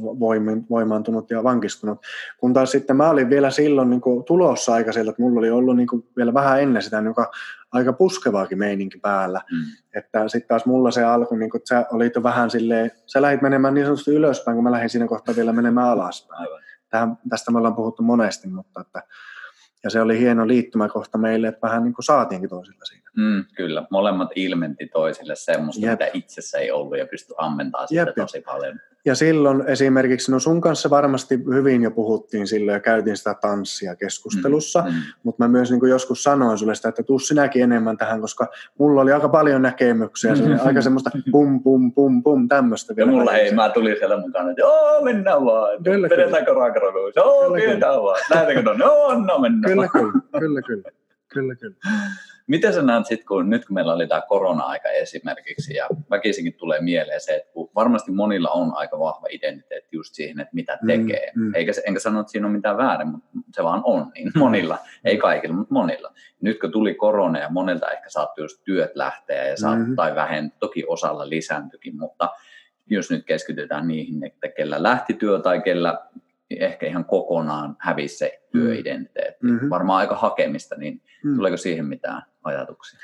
voimaantunut 0.69 1.29
ja 1.29 1.43
vankistunut. 1.43 1.99
Kun 2.37 2.53
taas 2.53 2.71
sitten 2.71 2.95
mä 2.95 3.09
olin 3.09 3.29
vielä 3.29 3.51
silloin 3.51 3.89
niin 3.89 4.01
kuin 4.01 4.23
tulossa 4.23 4.73
aika 4.73 4.91
sieltä, 4.91 5.09
että 5.09 5.21
mulla 5.21 5.39
oli 5.39 5.49
ollut 5.49 5.75
niin 5.75 5.87
kuin 5.87 6.07
vielä 6.17 6.33
vähän 6.33 6.61
ennen 6.61 6.81
sitä 6.81 7.01
niin 7.01 7.15
kuin 7.15 7.27
aika 7.71 7.93
puskevaakin 7.93 8.57
meininki 8.57 8.99
päällä. 8.99 9.41
Mm. 9.51 9.57
Että 9.99 10.27
sitten 10.27 10.47
taas 10.47 10.65
mulla 10.65 10.91
se 10.91 11.03
alkoi, 11.03 11.37
niin 11.37 11.49
kuin, 11.49 11.59
että 11.59 11.69
sä 11.69 11.85
olit 11.91 12.15
jo 12.15 12.23
vähän 12.23 12.49
silleen, 12.49 12.91
sä 13.05 13.21
lähdit 13.21 13.41
menemään 13.41 13.73
niin 13.73 13.85
sanotusti 13.85 14.11
ylöspäin, 14.11 14.55
kun 14.55 14.63
mä 14.63 14.71
lähdin 14.71 14.89
siinä 14.89 15.07
kohtaa 15.07 15.35
vielä 15.35 15.53
menemään 15.53 15.89
alaspäin. 15.89 16.47
Tähän, 16.89 17.17
tästä 17.29 17.51
me 17.51 17.57
ollaan 17.57 17.75
puhuttu 17.75 18.03
monesti, 18.03 18.47
mutta 18.47 18.81
että, 18.81 19.03
ja 19.83 19.89
se 19.89 20.01
oli 20.01 20.19
hieno 20.19 20.47
liittymäkohta 20.47 21.17
meille, 21.17 21.47
että 21.47 21.67
vähän 21.67 21.83
niin 21.83 21.93
kuin 21.93 22.05
saatiinkin 22.05 22.49
toisilla 22.49 22.85
siinä. 22.85 23.06
Mm, 23.17 23.45
kyllä, 23.55 23.87
molemmat 23.89 24.29
ilmenti 24.35 24.87
toisille 24.87 25.35
semmoista, 25.35 25.85
Jep. 25.85 25.91
mitä 25.91 26.11
itsessä 26.13 26.57
ei 26.57 26.71
ollut 26.71 26.97
ja 26.97 27.05
pystyi 27.05 27.35
ammentamaan 27.37 27.87
sitä 27.87 28.13
tosi 28.15 28.41
paljon. 28.41 28.79
Ja 29.05 29.15
silloin 29.15 29.63
esimerkiksi, 29.67 30.31
no 30.31 30.39
sun 30.39 30.61
kanssa 30.61 30.89
varmasti 30.89 31.39
hyvin 31.53 31.83
jo 31.83 31.91
puhuttiin 31.91 32.47
silloin 32.47 32.73
ja 32.73 32.79
käytiin 32.79 33.17
sitä 33.17 33.35
tanssia 33.41 33.95
keskustelussa, 33.95 34.81
mm, 34.81 34.87
mm. 34.87 35.01
mutta 35.23 35.43
mä 35.43 35.47
myös 35.47 35.71
niin 35.71 35.79
kuin 35.79 35.89
joskus 35.89 36.23
sanoin 36.23 36.57
sulle 36.57 36.75
sitä, 36.75 36.89
että 36.89 37.03
tuu 37.03 37.19
sinäkin 37.19 37.63
enemmän 37.63 37.97
tähän, 37.97 38.21
koska 38.21 38.47
mulla 38.77 39.01
oli 39.01 39.11
aika 39.11 39.29
paljon 39.29 39.61
näkemyksiä, 39.61 40.33
mm. 40.33 40.59
aika 40.65 40.81
semmoista 40.81 41.09
pum 41.31 41.63
pum 41.63 41.93
pum 41.93 42.23
pum 42.23 42.47
tämmöistä. 42.47 42.93
Ja 42.97 43.05
mulla 43.05 43.33
ei, 43.33 43.53
mä 43.53 43.69
tulin 43.69 43.95
siellä 43.99 44.17
mukaan, 44.17 44.49
että 44.49 44.61
joo, 44.61 45.03
mennään 45.03 45.45
vaan, 45.45 45.83
kyllä, 45.83 46.09
vedetäänkö 46.09 46.53
raakarovuus, 46.53 47.15
joo, 47.15 47.51
pidetään 47.53 48.03
vaan, 48.03 48.19
lähdetäänkö 48.29 48.63
tuonne, 48.63 48.85
joo, 48.85 49.19
no 49.19 49.39
mennään 49.39 49.73
Kyllä, 49.73 49.87
kyllä, 49.87 50.11
kyllä, 50.39 50.61
kyllä, 50.61 50.91
kyllä, 51.27 51.55
kyllä. 51.55 51.75
Miten 52.47 52.73
sä 52.73 52.81
näet 52.81 53.05
sitten, 53.05 53.27
kun 53.27 53.49
nyt 53.49 53.65
kun 53.65 53.73
meillä 53.73 53.93
oli 53.93 54.07
tämä 54.07 54.21
korona-aika 54.27 54.89
esimerkiksi, 54.89 55.73
ja 55.73 55.87
väkisinkin 56.09 56.53
tulee 56.53 56.81
mieleen 56.81 57.21
se, 57.21 57.35
että 57.35 57.53
kun 57.53 57.69
varmasti 57.75 58.11
monilla 58.11 58.49
on 58.49 58.73
aika 58.75 58.99
vahva 58.99 59.27
identiteetti 59.29 59.95
just 59.95 60.13
siihen, 60.13 60.39
että 60.39 60.55
mitä 60.55 60.77
mm, 60.81 60.87
tekee. 60.87 61.31
Mm, 61.35 61.43
mm. 61.43 61.55
Eikä, 61.55 61.71
enkä 61.87 61.99
sano, 61.99 62.19
että 62.19 62.31
siinä 62.31 62.47
on 62.47 62.53
mitään 62.53 62.77
väärin, 62.77 63.07
mutta 63.07 63.27
se 63.53 63.63
vaan 63.63 63.81
on 63.83 64.11
niin 64.15 64.31
monilla, 64.35 64.77
ei 65.05 65.17
kaikilla, 65.17 65.55
mutta 65.55 65.73
monilla. 65.73 66.13
Nyt 66.41 66.59
kun 66.59 66.71
tuli 66.71 66.95
korona 66.95 67.39
ja 67.39 67.49
monilta 67.49 67.91
ehkä 67.91 68.09
saattoi 68.09 68.43
just 68.43 68.63
työt 68.63 68.91
lähteä 68.95 69.47
ja 69.47 69.57
saat, 69.57 69.79
mm-hmm. 69.79 69.95
tai 69.95 70.15
vähentää, 70.15 70.59
toki 70.59 70.83
osalla 70.87 71.29
lisääntyikin, 71.29 71.97
mutta 71.97 72.29
jos 72.89 73.11
nyt 73.11 73.25
keskitytään 73.25 73.87
niihin, 73.87 74.25
että 74.25 74.47
kellä 74.47 74.83
lähti 74.83 75.13
työ 75.13 75.39
tai 75.39 75.61
kellä 75.61 76.07
ehkä 76.49 76.85
ihan 76.85 77.05
kokonaan 77.05 77.75
hävisi 77.79 78.17
se 78.17 78.39
mm. 78.53 78.59
työidentiteetti. 78.59 79.45
Mm-hmm. 79.45 79.69
Varmaan 79.69 79.99
aika 79.99 80.15
hakemista, 80.15 80.75
niin 80.75 81.01
mm. 81.23 81.35
tuleeko 81.35 81.57
siihen 81.57 81.85
mitään 81.85 82.21
ajatuksia? 82.47 82.99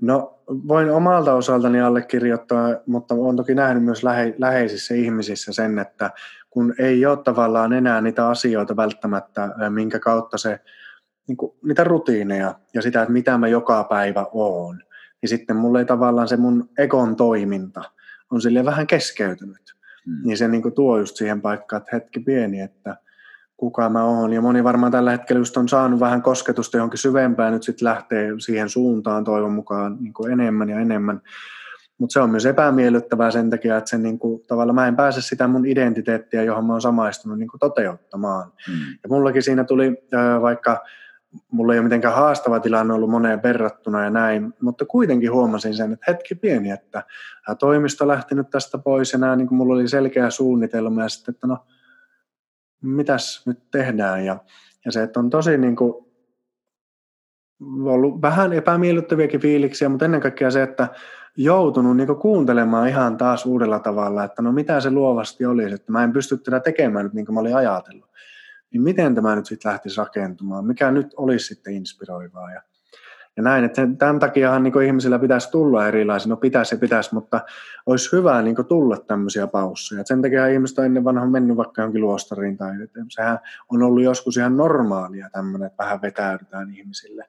No 0.00 0.42
voin 0.48 0.90
omalta 0.90 1.34
osaltani 1.34 1.80
allekirjoittaa, 1.80 2.68
mutta 2.86 3.14
olen 3.14 3.36
toki 3.36 3.54
nähnyt 3.54 3.84
myös 3.84 4.04
lähe, 4.04 4.34
läheisissä 4.38 4.94
ihmisissä 4.94 5.52
sen, 5.52 5.78
että 5.78 6.10
kun 6.50 6.74
ei 6.78 7.06
ole 7.06 7.16
tavallaan 7.16 7.72
enää 7.72 8.00
niitä 8.00 8.28
asioita 8.28 8.76
välttämättä, 8.76 9.48
minkä 9.70 9.98
kautta 9.98 10.38
se, 10.38 10.60
niin 11.28 11.36
kuin, 11.36 11.52
niitä 11.64 11.84
rutiineja 11.84 12.54
ja 12.74 12.82
sitä, 12.82 13.02
että 13.02 13.12
mitä 13.12 13.38
mä 13.38 13.48
joka 13.48 13.84
päivä 13.84 14.26
oon, 14.32 14.82
niin 15.22 15.28
sitten 15.28 15.56
mulle 15.56 15.78
ei 15.78 15.84
tavallaan 15.84 16.28
se 16.28 16.36
mun 16.36 16.68
ekon 16.78 17.16
toiminta 17.16 17.82
on 18.30 18.42
sille 18.42 18.64
vähän 18.64 18.86
keskeytynyt. 18.86 19.74
Mm. 20.06 20.20
Niin 20.24 20.38
se 20.38 20.48
niin 20.48 20.62
kuin 20.62 20.74
tuo 20.74 20.98
just 20.98 21.16
siihen 21.16 21.42
paikkaan, 21.42 21.80
että 21.82 21.96
hetki 21.96 22.20
pieni, 22.20 22.60
että 22.60 22.96
kuka 23.56 23.88
mä 23.88 24.04
oon. 24.04 24.32
Ja 24.32 24.40
moni 24.40 24.64
varmaan 24.64 24.92
tällä 24.92 25.10
hetkellä 25.10 25.40
just 25.40 25.56
on 25.56 25.68
saanut 25.68 26.00
vähän 26.00 26.22
kosketusta 26.22 26.76
johonkin 26.76 26.98
syvempään, 26.98 27.52
nyt 27.52 27.62
sitten 27.62 27.88
lähtee 27.88 28.30
siihen 28.38 28.68
suuntaan 28.68 29.24
toivon 29.24 29.52
mukaan 29.52 29.96
niin 30.00 30.12
kuin 30.12 30.32
enemmän 30.32 30.68
ja 30.68 30.80
enemmän. 30.80 31.20
Mutta 31.98 32.12
se 32.12 32.20
on 32.20 32.30
myös 32.30 32.46
epämiellyttävää 32.46 33.30
sen 33.30 33.50
takia, 33.50 33.76
että 33.76 33.90
sen 33.90 34.02
niin 34.02 34.18
kuin, 34.18 34.42
tavallaan 34.46 34.74
mä 34.74 34.88
en 34.88 34.96
pääse 34.96 35.20
sitä 35.20 35.48
mun 35.48 35.66
identiteettiä, 35.66 36.42
johon 36.42 36.64
mä 36.64 36.72
oon 36.72 36.80
samaistunut 36.80 37.38
niin 37.38 37.48
kuin 37.48 37.60
toteuttamaan. 37.60 38.52
Mm. 38.68 38.74
Ja 39.02 39.08
mullakin 39.08 39.42
siinä 39.42 39.64
tuli 39.64 39.96
vaikka 40.40 40.84
mulla 41.50 41.72
ei 41.72 41.78
ole 41.78 41.84
mitenkään 41.84 42.14
haastava 42.14 42.60
tilanne 42.60 42.94
ollut 42.94 43.10
moneen 43.10 43.42
verrattuna 43.42 44.04
ja 44.04 44.10
näin, 44.10 44.54
mutta 44.60 44.84
kuitenkin 44.84 45.32
huomasin 45.32 45.74
sen, 45.74 45.92
että 45.92 46.12
hetki 46.12 46.34
pieni, 46.34 46.70
että 46.70 47.02
toimisto 47.58 48.08
lähti 48.08 48.34
nyt 48.34 48.50
tästä 48.50 48.78
pois 48.78 49.12
ja 49.12 49.18
nämä, 49.18 49.36
niin 49.36 49.48
kuin 49.48 49.58
mulla 49.58 49.74
oli 49.74 49.88
selkeä 49.88 50.30
suunnitelma 50.30 51.02
ja 51.02 51.08
sitten, 51.08 51.34
että 51.34 51.46
no, 51.46 51.58
mitäs 52.88 53.46
nyt 53.46 53.70
tehdään? 53.70 54.24
Ja, 54.24 54.38
ja 54.84 54.92
se, 54.92 55.02
että 55.02 55.20
on 55.20 55.30
tosi 55.30 55.58
niin 55.58 55.76
kuin, 55.76 56.06
ollut 57.84 58.22
vähän 58.22 58.52
epämiellyttäviäkin 58.52 59.40
fiiliksiä, 59.40 59.88
mutta 59.88 60.04
ennen 60.04 60.20
kaikkea 60.20 60.50
se, 60.50 60.62
että 60.62 60.88
joutunut 61.36 61.96
niin 61.96 62.16
kuuntelemaan 62.20 62.88
ihan 62.88 63.16
taas 63.16 63.46
uudella 63.46 63.78
tavalla, 63.78 64.24
että 64.24 64.42
no 64.42 64.52
mitä 64.52 64.80
se 64.80 64.90
luovasti 64.90 65.46
olisi, 65.46 65.74
että 65.74 65.92
mä 65.92 66.04
en 66.04 66.12
pysty 66.12 66.38
tätä 66.38 66.60
tekemään 66.60 67.04
nyt 67.04 67.14
niin 67.14 67.26
kuin 67.26 67.34
mä 67.34 67.40
olin 67.40 67.56
ajatellut. 67.56 68.10
Niin 68.72 68.82
miten 68.82 69.14
tämä 69.14 69.36
nyt 69.36 69.46
sitten 69.46 69.70
lähtisi 69.70 69.96
rakentumaan, 69.96 70.66
mikä 70.66 70.90
nyt 70.90 71.14
olisi 71.16 71.46
sitten 71.46 71.74
inspiroivaa? 71.74 72.52
Ja, 72.52 72.62
ja 73.36 73.42
näin, 73.42 73.64
että 73.64 73.82
tämän 73.98 74.18
takiahan 74.18 74.62
niin 74.62 74.82
ihmisillä 74.82 75.18
pitäisi 75.18 75.50
tulla 75.50 75.88
erilaisia, 75.88 76.30
no 76.30 76.36
pitäisi 76.36 76.74
ja 76.74 76.78
pitäisi, 76.78 77.14
mutta 77.14 77.40
olisi 77.86 78.16
hyvä 78.16 78.42
niin 78.42 78.56
tulla 78.68 78.96
tämmöisiä 78.96 79.46
pausseja. 79.46 80.02
sen 80.04 80.22
takia 80.22 80.46
ihmiset 80.46 80.78
on 80.78 80.84
ennen 80.84 81.04
vanhan 81.04 81.30
mennyt 81.30 81.56
vaikka 81.56 81.82
jonkin 81.82 82.00
luostariin 82.00 82.56
tai 82.56 82.82
että 82.82 83.00
sehän 83.08 83.38
on 83.72 83.82
ollut 83.82 84.02
joskus 84.02 84.36
ihan 84.36 84.56
normaalia 84.56 85.30
tämmöinen, 85.30 85.66
että 85.66 85.84
vähän 85.84 86.02
vetäydytään 86.02 86.70
ihmisille. 86.70 87.28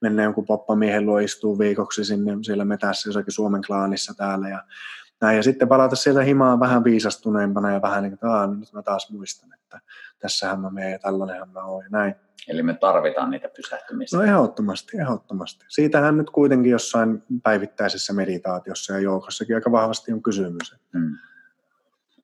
Mennä 0.00 0.22
jonkun 0.22 0.46
poppamiehen 0.46 1.06
luo 1.06 1.18
istuu 1.18 1.58
viikoksi 1.58 2.04
sinne 2.04 2.32
siellä 2.42 2.64
metässä 2.64 3.08
jossakin 3.08 3.32
Suomen 3.32 3.62
klaanissa 3.66 4.14
täällä 4.14 4.48
ja 4.48 4.64
näin. 5.20 5.36
Ja 5.36 5.42
sitten 5.42 5.68
palata 5.68 5.96
sieltä 5.96 6.22
himaan 6.22 6.60
vähän 6.60 6.84
viisastuneempana 6.84 7.72
ja 7.72 7.82
vähän 7.82 8.02
niin 8.02 8.18
kuin, 8.18 8.30
että 8.30 8.56
nyt 8.60 8.72
mä 8.72 8.82
taas 8.82 9.10
muistan, 9.10 9.54
että 9.54 9.80
tässähän 10.18 10.60
mä 10.60 10.70
menen 10.70 10.92
ja 10.92 10.98
tällainenhan 10.98 11.50
mä 11.50 11.64
oon 11.64 11.84
ja 11.84 11.88
näin. 11.90 12.14
Eli 12.48 12.62
me 12.62 12.74
tarvitaan 12.74 13.30
niitä 13.30 13.48
pysähtymisiä. 13.56 14.18
No 14.18 14.24
ehdottomasti, 14.24 14.98
ehdottomasti. 14.98 15.64
Siitähän 15.68 16.16
nyt 16.18 16.30
kuitenkin 16.30 16.72
jossain 16.72 17.22
päivittäisessä 17.42 18.12
meditaatiossa 18.12 18.92
ja 18.92 18.98
joukossakin 18.98 19.56
aika 19.56 19.72
vahvasti 19.72 20.12
on 20.12 20.22
kysymys. 20.22 20.74
Hmm. 20.98 21.16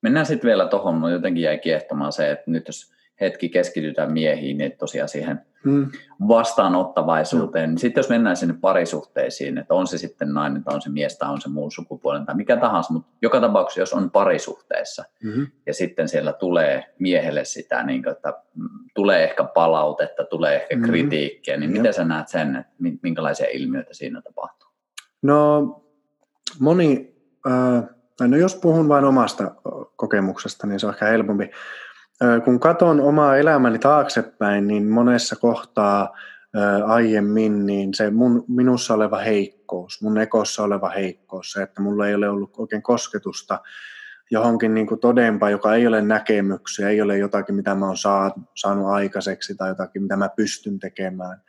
Mennään 0.03 0.27
sitten 0.27 0.49
vielä 0.49 0.67
tuohon, 0.67 1.01
no 1.01 1.09
jotenkin 1.09 1.43
jäi 1.43 1.59
kiehtomaan 1.59 2.13
se, 2.13 2.31
että 2.31 2.51
nyt 2.51 2.67
jos 2.67 2.93
hetki 3.21 3.49
keskitytään 3.49 4.13
miehiin, 4.13 4.59
niin 4.59 4.73
tosiaan 4.79 5.09
siihen 5.09 5.41
mm. 5.65 5.91
vastaanottavaisuuteen. 6.29 7.71
Mm. 7.71 7.77
Sitten 7.77 8.01
jos 8.01 8.09
mennään 8.09 8.37
sinne 8.37 8.55
parisuhteisiin, 8.61 9.59
että 9.59 9.75
on 9.75 9.87
se 9.87 9.99
sitten 9.99 10.35
nainen 10.35 10.65
tai 10.65 10.75
on 10.75 10.83
se 10.83 10.91
mies 10.91 11.19
tai 11.19 11.31
on 11.31 11.41
se 11.41 11.49
muun 11.49 11.73
sukupuolen 11.73 12.27
tai 12.27 12.35
mikä 12.35 12.57
tahansa, 12.57 12.93
mutta 12.93 13.11
joka 13.23 13.41
tapauksessa 13.41 13.81
jos 13.81 13.93
on 13.93 14.11
parisuhteessa 14.11 15.05
mm-hmm. 15.25 15.47
ja 15.67 15.75
sitten 15.75 16.09
siellä 16.09 16.33
tulee 16.33 16.95
miehelle 16.99 17.45
sitä, 17.45 17.83
niin 17.83 18.03
kuin, 18.03 18.13
että 18.13 18.43
tulee 18.95 19.25
ehkä 19.25 19.45
palautetta, 19.45 20.25
tulee 20.25 20.57
ehkä 20.57 20.77
mm-hmm. 20.77 20.91
kritiikkiä, 20.91 21.57
niin 21.57 21.73
miten 21.73 21.95
sä 21.95 22.05
näet 22.05 22.29
sen, 22.29 22.57
että 22.57 22.73
minkälaisia 23.03 23.47
ilmiöitä 23.53 23.95
siinä 23.95 24.23
tapahtuu? 24.23 24.69
No 25.23 25.77
moni, 26.61 27.15
äh, 27.47 27.85
no 28.29 28.37
jos 28.37 28.57
puhun 28.57 28.89
vain 28.89 29.05
omasta 29.05 29.55
kokemuksesta, 29.97 30.67
niin 30.67 30.81
se 30.81 30.87
on 30.87 30.93
ehkä 30.93 31.07
helpompi 31.07 31.51
kun 32.45 32.61
katson 32.61 33.01
omaa 33.01 33.37
elämäni 33.37 33.79
taaksepäin, 33.79 34.67
niin 34.67 34.89
monessa 34.89 35.37
kohtaa 35.37 36.17
aiemmin 36.87 37.67
niin 37.67 37.95
se 37.95 38.11
mun, 38.11 38.45
minussa 38.49 38.95
oleva 38.95 39.19
heikkous, 39.19 40.03
mun 40.03 40.19
ekossa 40.19 40.63
oleva 40.63 40.89
heikkous, 40.89 41.53
se, 41.53 41.63
että 41.63 41.83
mulla 41.83 42.09
ei 42.09 42.15
ole 42.15 42.29
ollut 42.29 42.51
oikein 42.59 42.83
kosketusta 42.83 43.61
johonkin 44.31 44.75
niin 44.75 44.87
kuin 44.87 45.01
todempaa, 45.01 45.51
joka 45.51 45.75
ei 45.75 45.87
ole 45.87 46.03
näkemyksiä, 46.03 46.89
ei 46.89 47.03
ole 47.03 47.19
jotakin, 47.19 47.55
mitä 47.55 47.75
mä 47.75 47.87
oon 47.87 47.97
saanut 48.57 48.87
aikaiseksi 48.87 49.55
tai 49.55 49.69
jotakin, 49.69 50.03
mitä 50.03 50.17
mä 50.17 50.29
pystyn 50.37 50.79
tekemään. 50.79 51.43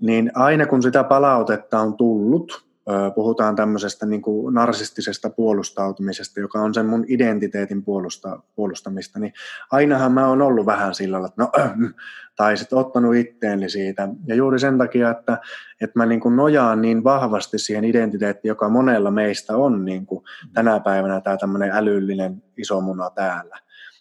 Niin 0.00 0.30
aina 0.34 0.66
kun 0.66 0.82
sitä 0.82 1.04
palautetta 1.04 1.78
on 1.78 1.96
tullut, 1.96 2.67
puhutaan 3.14 3.56
tämmöisestä 3.56 4.06
niin 4.06 4.22
kuin 4.22 4.54
narsistisesta 4.54 5.30
puolustautumisesta, 5.30 6.40
joka 6.40 6.60
on 6.60 6.74
sen 6.74 6.86
mun 6.86 7.04
identiteetin 7.08 7.84
puolusta, 7.84 8.40
puolustamista, 8.54 9.18
niin 9.18 9.32
ainahan 9.70 10.12
mä 10.12 10.28
oon 10.28 10.42
ollut 10.42 10.66
vähän 10.66 10.94
sillä 10.94 11.18
että 11.18 11.32
no, 11.42 11.50
äh, 11.58 11.72
tai 12.36 12.56
sitten 12.56 12.78
ottanut 12.78 13.14
itteeni 13.14 13.70
siitä. 13.70 14.08
Ja 14.26 14.34
juuri 14.34 14.58
sen 14.58 14.78
takia, 14.78 15.10
että, 15.10 15.38
että 15.80 15.98
mä 15.98 16.06
niin 16.06 16.20
kuin 16.20 16.36
nojaan 16.36 16.80
niin 16.80 17.04
vahvasti 17.04 17.58
siihen 17.58 17.84
identiteettiin, 17.84 18.50
joka 18.50 18.68
monella 18.68 19.10
meistä 19.10 19.56
on 19.56 19.84
niin 19.84 20.06
kuin 20.06 20.24
tänä 20.54 20.80
päivänä 20.80 21.20
tämä 21.20 21.36
tämmöinen 21.36 21.70
älyllinen 21.70 22.42
iso 22.56 22.80
muna 22.80 23.10
täällä 23.10 23.58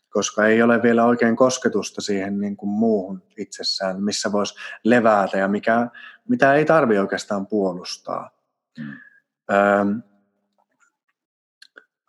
koska 0.09 0.47
ei 0.47 0.61
ole 0.61 0.83
vielä 0.83 1.05
oikein 1.05 1.35
kosketusta 1.35 2.01
siihen 2.01 2.39
niin 2.39 2.57
kuin 2.57 2.69
muuhun 2.69 3.23
itsessään, 3.37 4.03
missä 4.03 4.31
voisi 4.31 4.55
levätä 4.83 5.37
ja 5.37 5.47
mikä, 5.47 5.87
mitä 6.27 6.53
ei 6.53 6.65
tarvi 6.65 6.97
oikeastaan 6.97 7.47
puolustaa. 7.47 8.36
Mm. 8.77 10.01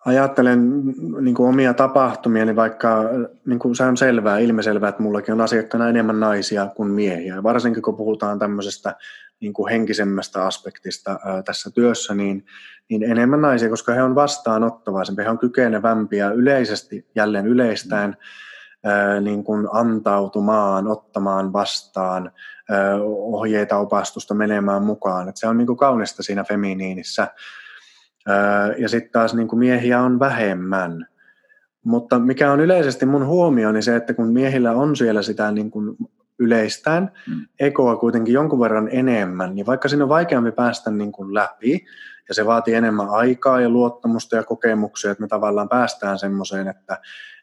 ajattelen 0.04 0.84
niin 1.20 1.34
kuin 1.34 1.48
omia 1.48 1.74
tapahtumia, 1.74 2.44
niin 2.44 2.56
vaikka 2.56 3.04
niin 3.46 3.58
kuin 3.58 3.76
se 3.76 3.84
on 3.84 3.96
selvää, 3.96 4.38
ilmiselvää, 4.38 4.88
että 4.88 5.02
mullakin 5.02 5.34
on 5.34 5.40
asiakkaana 5.40 5.88
enemmän 5.88 6.20
naisia 6.20 6.66
kuin 6.76 6.90
miehiä. 6.90 7.42
Varsinkin 7.42 7.82
kun 7.82 7.96
puhutaan 7.96 8.38
tämmöisestä 8.38 8.96
niin 9.40 9.52
kuin 9.52 9.70
henkisemmästä 9.70 10.46
aspektista 10.46 11.20
ää, 11.24 11.42
tässä 11.42 11.70
työssä, 11.70 12.14
niin, 12.14 12.46
niin 12.88 13.02
enemmän 13.02 13.40
naisia, 13.40 13.68
koska 13.68 13.92
he 13.92 14.02
on 14.02 14.14
vastaanottavaisempia, 14.14 15.24
he 15.24 15.30
on 15.30 15.38
kykenevämpiä 15.38 16.30
yleisesti, 16.30 17.06
jälleen 17.14 17.46
yleistäen, 17.46 18.16
ää, 18.20 18.24
niin 19.20 19.44
kuin 19.44 19.68
antautumaan, 19.72 20.88
ottamaan 20.88 21.52
vastaan, 21.52 22.32
ohjeita, 23.08 23.78
opastusta 23.78 24.34
menemään 24.34 24.82
mukaan. 24.82 25.28
Et 25.28 25.36
se 25.36 25.46
on 25.46 25.58
niin 25.58 25.66
kuin 25.66 25.76
kaunista 25.76 26.22
siinä 26.22 26.44
feminiinissä 26.44 27.28
ja 28.78 28.88
sitten 28.88 29.12
taas 29.12 29.34
niin 29.34 29.48
kuin 29.48 29.60
miehiä 29.60 30.02
on 30.02 30.18
vähemmän. 30.18 31.06
Mutta 31.84 32.18
mikä 32.18 32.52
on 32.52 32.60
yleisesti 32.60 33.06
mun 33.06 33.26
huomio, 33.26 33.72
niin 33.72 33.82
se, 33.82 33.96
että 33.96 34.14
kun 34.14 34.32
miehillä 34.32 34.72
on 34.72 34.96
siellä 34.96 35.22
sitä 35.22 35.50
niin 35.50 35.70
kuin 35.70 35.96
yleistään, 36.38 37.12
mm. 37.26 37.46
ekoa 37.60 37.96
kuitenkin 37.96 38.34
jonkun 38.34 38.60
verran 38.60 38.88
enemmän, 38.92 39.54
niin 39.54 39.66
vaikka 39.66 39.88
siinä 39.88 40.04
on 40.04 40.08
vaikeampi 40.08 40.52
päästä 40.52 40.90
niin 40.90 41.12
kuin 41.12 41.34
läpi, 41.34 41.86
ja 42.28 42.34
se 42.34 42.46
vaatii 42.46 42.74
enemmän 42.74 43.08
aikaa 43.08 43.60
ja 43.60 43.68
luottamusta 43.68 44.36
ja 44.36 44.44
kokemuksia, 44.44 45.10
että 45.10 45.22
me 45.22 45.28
tavallaan 45.28 45.68
päästään 45.68 46.18
semmoiseen, 46.18 46.68
että, 46.68 46.98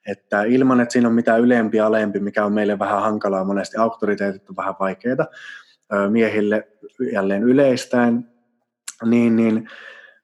että 0.07 0.43
ilman, 0.43 0.81
että 0.81 0.93
siinä 0.93 1.07
on 1.07 1.15
mitään 1.15 1.41
ylempi 1.41 1.77
ja 1.77 1.85
alempi, 1.85 2.19
mikä 2.19 2.45
on 2.45 2.53
meille 2.53 2.79
vähän 2.79 3.01
hankalaa, 3.01 3.43
monesti 3.43 3.77
auktoriteetit 3.77 4.49
on 4.49 4.55
vähän 4.55 4.75
vaikeita 4.79 5.25
miehille 6.09 6.67
jälleen 7.13 7.43
yleistäen, 7.43 8.29
niin, 9.03 9.35
niin 9.35 9.69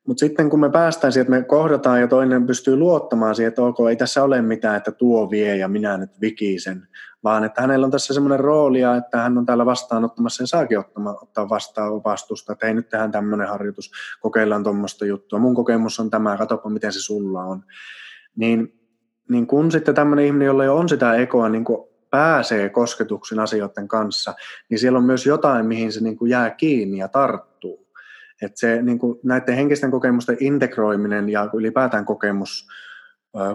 mutta 0.08 0.20
sitten 0.20 0.50
kun 0.50 0.60
me 0.60 0.70
päästään 0.70 1.14
siihen, 1.14 1.22
että 1.22 1.40
me 1.40 1.44
kohdataan 1.44 2.02
ja 2.02 2.08
toinen 2.08 2.48
pystyy 2.48 2.76
luottamaan 2.76 3.36
siihen, 3.36 3.48
että 3.48 3.62
ok, 3.62 3.78
ei 3.90 3.96
tässä 3.96 4.24
ole 4.24 4.42
mitään, 4.42 4.78
että 4.78 4.92
tuo 4.92 5.32
vie 5.32 5.58
ja 5.58 5.68
minä 5.68 5.98
nyt 5.98 6.22
vikisen, 6.22 6.88
vaan 7.24 7.44
että 7.44 7.62
hänellä 7.62 7.86
on 7.86 7.92
tässä 7.92 8.14
semmoinen 8.14 8.40
rooli, 8.40 8.82
että 8.82 9.18
hän 9.18 9.38
on 9.38 9.46
täällä 9.46 9.66
vastaanottamassa 9.66 10.44
ja 10.44 10.48
saakin 10.48 10.80
ottamaan, 10.80 11.16
ottaa 11.22 11.50
vastaan 11.50 12.04
vastusta, 12.04 12.54
että 12.54 12.66
hei 12.66 12.74
nyt 12.74 12.90
tehdään 12.90 13.12
tämmöinen 13.12 13.48
harjoitus, 13.48 13.92
kokeillaan 14.20 14.64
tuommoista 14.64 15.06
juttua, 15.06 15.40
mun 15.40 15.56
kokemus 15.56 16.00
on 16.00 16.10
tämä, 16.10 16.38
katsopa 16.38 16.70
miten 16.70 16.94
se 16.94 17.02
sulla 17.02 17.44
on. 17.44 17.64
Niin, 18.36 18.80
niin 19.30 19.48
kun 19.48 19.72
sitten 19.72 19.96
tämmöinen 19.96 20.26
ihminen, 20.26 20.46
jolla 20.46 20.66
jo 20.66 20.78
on 20.78 20.90
sitä 20.90 21.14
ekoa, 21.14 21.50
niin 21.50 21.64
kuin 21.64 21.92
pääsee 22.10 22.70
kosketuksen 22.70 23.40
asioiden 23.40 23.88
kanssa, 23.88 24.34
niin 24.70 24.80
siellä 24.80 25.00
on 25.00 25.06
myös 25.06 25.26
jotain, 25.26 25.66
mihin 25.66 25.92
se 25.92 26.04
niin 26.04 26.18
jää 26.30 26.50
kiinni 26.50 26.98
ja 26.98 27.08
tarttuu. 27.08 27.88
Että 28.42 28.60
se 28.60 28.82
niin 28.82 29.00
kuin 29.00 29.20
näiden 29.24 29.56
henkisten 29.56 29.92
kokemusten 29.92 30.38
integroiminen 30.40 31.30
ja 31.30 31.50
ylipäätään 31.54 32.06
kokemus, 32.06 32.68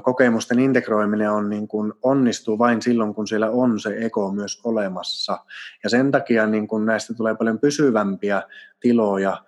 kokemusten 0.03 0.59
integroiminen 0.59 1.31
on 1.31 1.51
niin 1.51 1.69
kuin 1.69 1.93
onnistuu 2.03 2.59
vain 2.59 2.83
silloin, 2.83 3.15
kun 3.15 3.27
siellä 3.27 3.51
on 3.51 3.81
se 3.81 3.97
ego 3.99 4.33
myös 4.33 4.61
olemassa. 4.65 5.39
Ja 5.85 5.91
sen 5.91 6.11
takia 6.11 6.47
niin 6.47 6.69
kuin 6.69 6.87
näistä 6.87 7.15
tulee 7.15 7.35
paljon 7.35 7.59
pysyvämpiä 7.59 8.43
tiloja. 8.81 9.45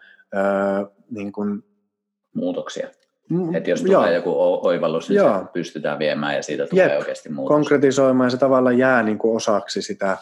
Niin 1.10 1.32
kuin, 1.32 1.64
Muutoksia. 2.34 2.88
Mm, 3.30 3.54
että 3.54 3.70
jos 3.70 3.82
tulee 3.82 4.06
Joo. 4.06 4.14
joku 4.14 4.34
oivallus, 4.62 5.08
niin 5.08 5.16
Joo. 5.16 5.38
se 5.38 5.44
pystytään 5.52 5.98
viemään 5.98 6.36
ja 6.36 6.42
siitä 6.42 6.66
tulee 6.66 6.88
Jep. 6.88 6.98
oikeasti 6.98 7.28
muutos. 7.28 7.48
Konkretisoimaan 7.48 8.26
ja 8.26 8.30
se 8.30 8.36
tavallaan 8.36 8.78
jää 8.78 9.02
niin 9.02 9.18
kuin 9.18 9.36
osaksi 9.36 9.82
sitä 9.82 10.16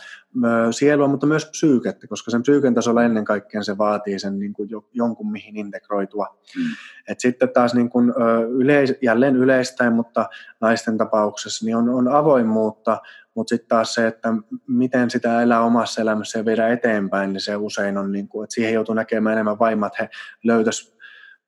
sielua, 0.71 1.09
mutta 1.09 1.27
myös 1.27 1.47
psyykettä, 1.51 2.07
koska 2.07 2.31
sen 2.31 2.43
psyyken 2.43 2.75
tasolla 2.75 3.05
ennen 3.05 3.25
kaikkea 3.25 3.63
se 3.63 3.79
vaatii 3.79 4.19
sen 4.19 4.39
niin 4.39 4.53
kuin 4.53 4.69
jonkun 4.93 5.33
mihin 5.33 5.57
integroitua. 5.57 6.39
Mm. 6.57 6.63
Et 7.09 7.21
sitten 7.21 7.49
taas 7.49 7.75
niin 7.75 7.91
kuin, 7.91 8.13
yleis, 8.49 8.95
jälleen 9.03 9.37
yleistäen, 9.37 9.93
mutta 9.93 10.29
naisten 10.61 10.99
tapauksessa 10.99 11.65
niin 11.65 11.77
on, 11.77 11.89
on 11.89 12.09
avoimuutta, 12.09 12.99
mutta 13.35 13.49
sitten 13.49 13.69
taas 13.69 13.95
se, 13.95 14.07
että 14.07 14.29
miten 14.69 15.11
sitä 15.11 15.43
elää 15.43 15.61
omassa 15.61 16.01
elämässä 16.03 16.39
ja 16.39 16.45
viedä 16.45 16.69
eteenpäin, 16.69 17.33
niin 17.33 17.41
se 17.41 17.57
usein 17.57 17.99
on, 17.99 18.13
niin 18.13 18.29
kuin, 18.29 18.45
että 18.45 18.55
siihen 18.55 18.75
joutuu 18.75 18.95
näkemään 18.95 19.33
enemmän 19.33 19.59
vaimat, 19.59 19.99
he 19.99 20.09
löytäisivät 20.45 20.96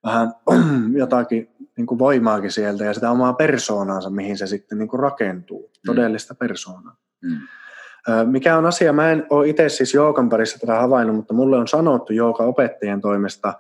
vähän 0.05 0.33
jotakin 1.03 1.51
niin 1.77 1.87
kuin 1.87 1.99
voimaakin 1.99 2.51
sieltä 2.51 2.85
ja 2.85 2.95
sitä 2.95 3.11
omaa 3.11 3.33
persoonaansa, 3.33 4.11
mihin 4.11 4.39
se 4.39 4.47
sitten 4.47 4.79
niin 4.79 4.89
kuin 4.89 5.01
rakentuu, 5.01 5.63
mm. 5.63 5.81
todellista 5.87 6.35
persoonaa. 6.35 6.97
Mm. 7.23 7.39
Mikä 8.25 8.57
on 8.57 8.67
asia, 8.67 8.93
mä 8.93 9.11
en 9.11 9.27
ole 9.31 9.49
itse 9.49 9.69
siis 9.69 9.95
Jookan 9.95 10.29
parissa 10.29 10.59
tätä 10.59 10.75
havainnut, 10.75 11.17
mutta 11.17 11.35
mulle 11.35 11.57
on 11.57 11.69
sanottu 11.69 12.13
Jookan 12.13 12.47
opettajien 12.47 13.01
toimesta, 13.01 13.55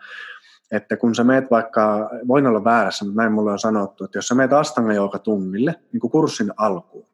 että 0.70 0.96
kun 0.96 1.14
sä 1.14 1.24
meet 1.24 1.50
vaikka, 1.50 2.10
voin 2.28 2.46
olla 2.46 2.64
väärässä, 2.64 3.04
mutta 3.04 3.22
näin 3.22 3.32
mulle 3.32 3.52
on 3.52 3.58
sanottu, 3.58 4.04
että 4.04 4.18
jos 4.18 4.28
sä 4.28 4.34
meet 4.34 4.52
Astanga 4.52 4.92
Jooka 4.92 5.18
tunnille, 5.18 5.74
niin 5.92 6.00
kuin 6.00 6.10
kurssin 6.10 6.52
alkuun, 6.56 7.08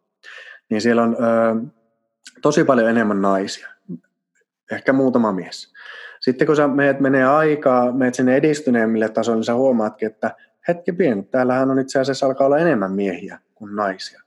niin 0.71 0.81
siellä 0.81 1.03
on 1.03 1.17
ö, 1.21 1.69
tosi 2.43 2.65
paljon 2.65 2.91
enemmän 2.91 3.23
naisia, 3.23 3.69
ehkä 4.73 4.93
muutama 4.93 5.33
mies. 5.33 5.73
Sitten 6.25 6.47
kun 6.47 6.57
sä 6.57 6.69
meet, 6.69 7.01
menee 7.01 7.25
aikaa, 7.25 7.93
meet 7.93 8.15
sinne 8.15 8.37
edistyneemmille 8.37 9.09
tasoille, 9.09 9.39
niin 9.39 9.45
sä 9.45 9.55
huomaatkin, 9.55 10.07
että 10.07 10.31
hetki 10.69 10.93
pieni, 10.93 11.23
täällähän 11.23 11.71
on 11.71 11.79
itse 11.79 12.01
asiassa 12.01 12.27
alkaa 12.27 12.47
olla 12.47 12.59
enemmän 12.59 12.93
miehiä 12.93 13.39
kuin 13.55 13.77
naisia. 13.77 14.21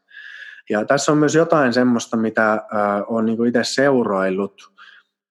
Ja 0.70 0.86
tässä 0.86 1.12
on 1.12 1.18
myös 1.18 1.36
jotain 1.36 1.74
semmoista, 1.74 2.18
mitä 2.18 2.54
äh, 2.54 2.62
olen 3.08 3.26
niin 3.26 3.48
itse 3.48 3.64
seuraillut, 3.64 4.74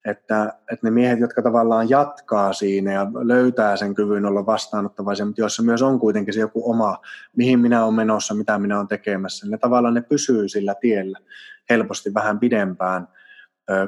että, 0.04 0.52
että 0.72 0.86
ne 0.86 0.90
miehet, 0.90 1.20
jotka 1.20 1.42
tavallaan 1.42 1.90
jatkaa 1.90 2.52
siinä 2.52 2.92
ja 2.92 3.06
löytää 3.14 3.76
sen 3.76 3.94
kyvyn 3.94 4.26
olla 4.26 4.46
vastaanottavaisia, 4.46 5.26
mutta 5.26 5.40
joissa 5.40 5.62
myös 5.62 5.82
on 5.82 6.00
kuitenkin 6.00 6.34
se 6.34 6.40
joku 6.40 6.70
oma, 6.70 6.98
mihin 7.36 7.58
minä 7.58 7.84
olen 7.84 7.94
menossa, 7.94 8.34
mitä 8.34 8.58
minä 8.58 8.76
olen 8.76 8.88
tekemässä, 8.88 9.46
ne 9.48 9.58
tavallaan 9.58 9.94
ne 9.94 10.00
pysyy 10.00 10.48
sillä 10.48 10.74
tiellä 10.74 11.18
helposti 11.70 12.14
vähän 12.14 12.38
pidempään, 12.38 13.08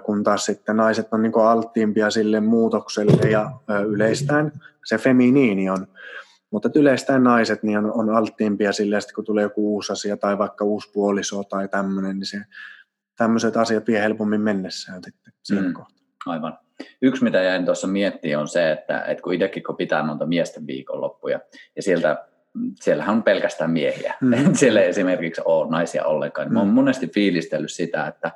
kun 0.04 0.24
taas 0.24 0.44
sitten 0.44 0.76
naiset 0.76 1.08
on 1.12 1.22
niin 1.22 1.32
alttiimpia 1.36 2.10
sille 2.10 2.40
muutokselle 2.40 3.30
ja 3.30 3.50
yleistään 3.88 4.52
se 4.84 4.98
feminiini 4.98 5.70
on. 5.70 5.86
Mutta 6.50 6.70
yleistään 6.74 7.24
naiset 7.24 7.62
niin 7.62 7.78
on, 7.78 7.92
on 7.92 8.10
alttiimpia 8.10 8.72
sille, 8.72 8.96
että 8.96 9.14
kun 9.14 9.24
tulee 9.24 9.42
joku 9.42 9.74
uusi 9.74 9.92
asia 9.92 10.16
tai 10.16 10.38
vaikka 10.38 10.64
uusi 10.64 10.90
puoliso 10.92 11.44
tai 11.44 11.68
tämmöinen, 11.68 12.18
niin 12.18 12.26
se, 12.26 12.40
tämmöiset 13.16 13.56
asiat 13.56 13.86
vie 13.86 14.02
helpommin 14.02 14.40
mennessään 14.40 15.04
sitten 15.04 15.32
siinä 15.42 15.68
mm, 15.68 15.72
kohtaa. 15.72 15.98
Aivan. 16.26 16.58
Yksi, 17.02 17.24
mitä 17.24 17.42
jäin 17.42 17.64
tuossa 17.64 17.86
miettiä, 17.86 18.40
on 18.40 18.48
se, 18.48 18.72
että, 18.72 19.04
että 19.04 19.22
kun 19.22 19.34
itsekin 19.34 19.62
kun 19.62 19.76
pitää 19.76 20.02
monta 20.02 20.26
miesten 20.26 20.66
viikonloppuja, 20.66 21.40
ja 21.76 21.82
sieltä 21.82 22.26
siellähän 22.74 23.16
on 23.16 23.22
pelkästään 23.22 23.70
miehiä. 23.70 24.14
Mm. 24.20 24.54
Siellä 24.54 24.80
ei 24.80 24.88
esimerkiksi 24.88 25.40
ole 25.44 25.70
naisia 25.70 26.04
ollenkaan. 26.04 26.48
Mm. 26.48 26.54
Mä 26.54 26.60
oon 26.60 26.68
monesti 26.68 27.08
fiilistellyt 27.14 27.72
sitä, 27.72 28.06
että 28.06 28.32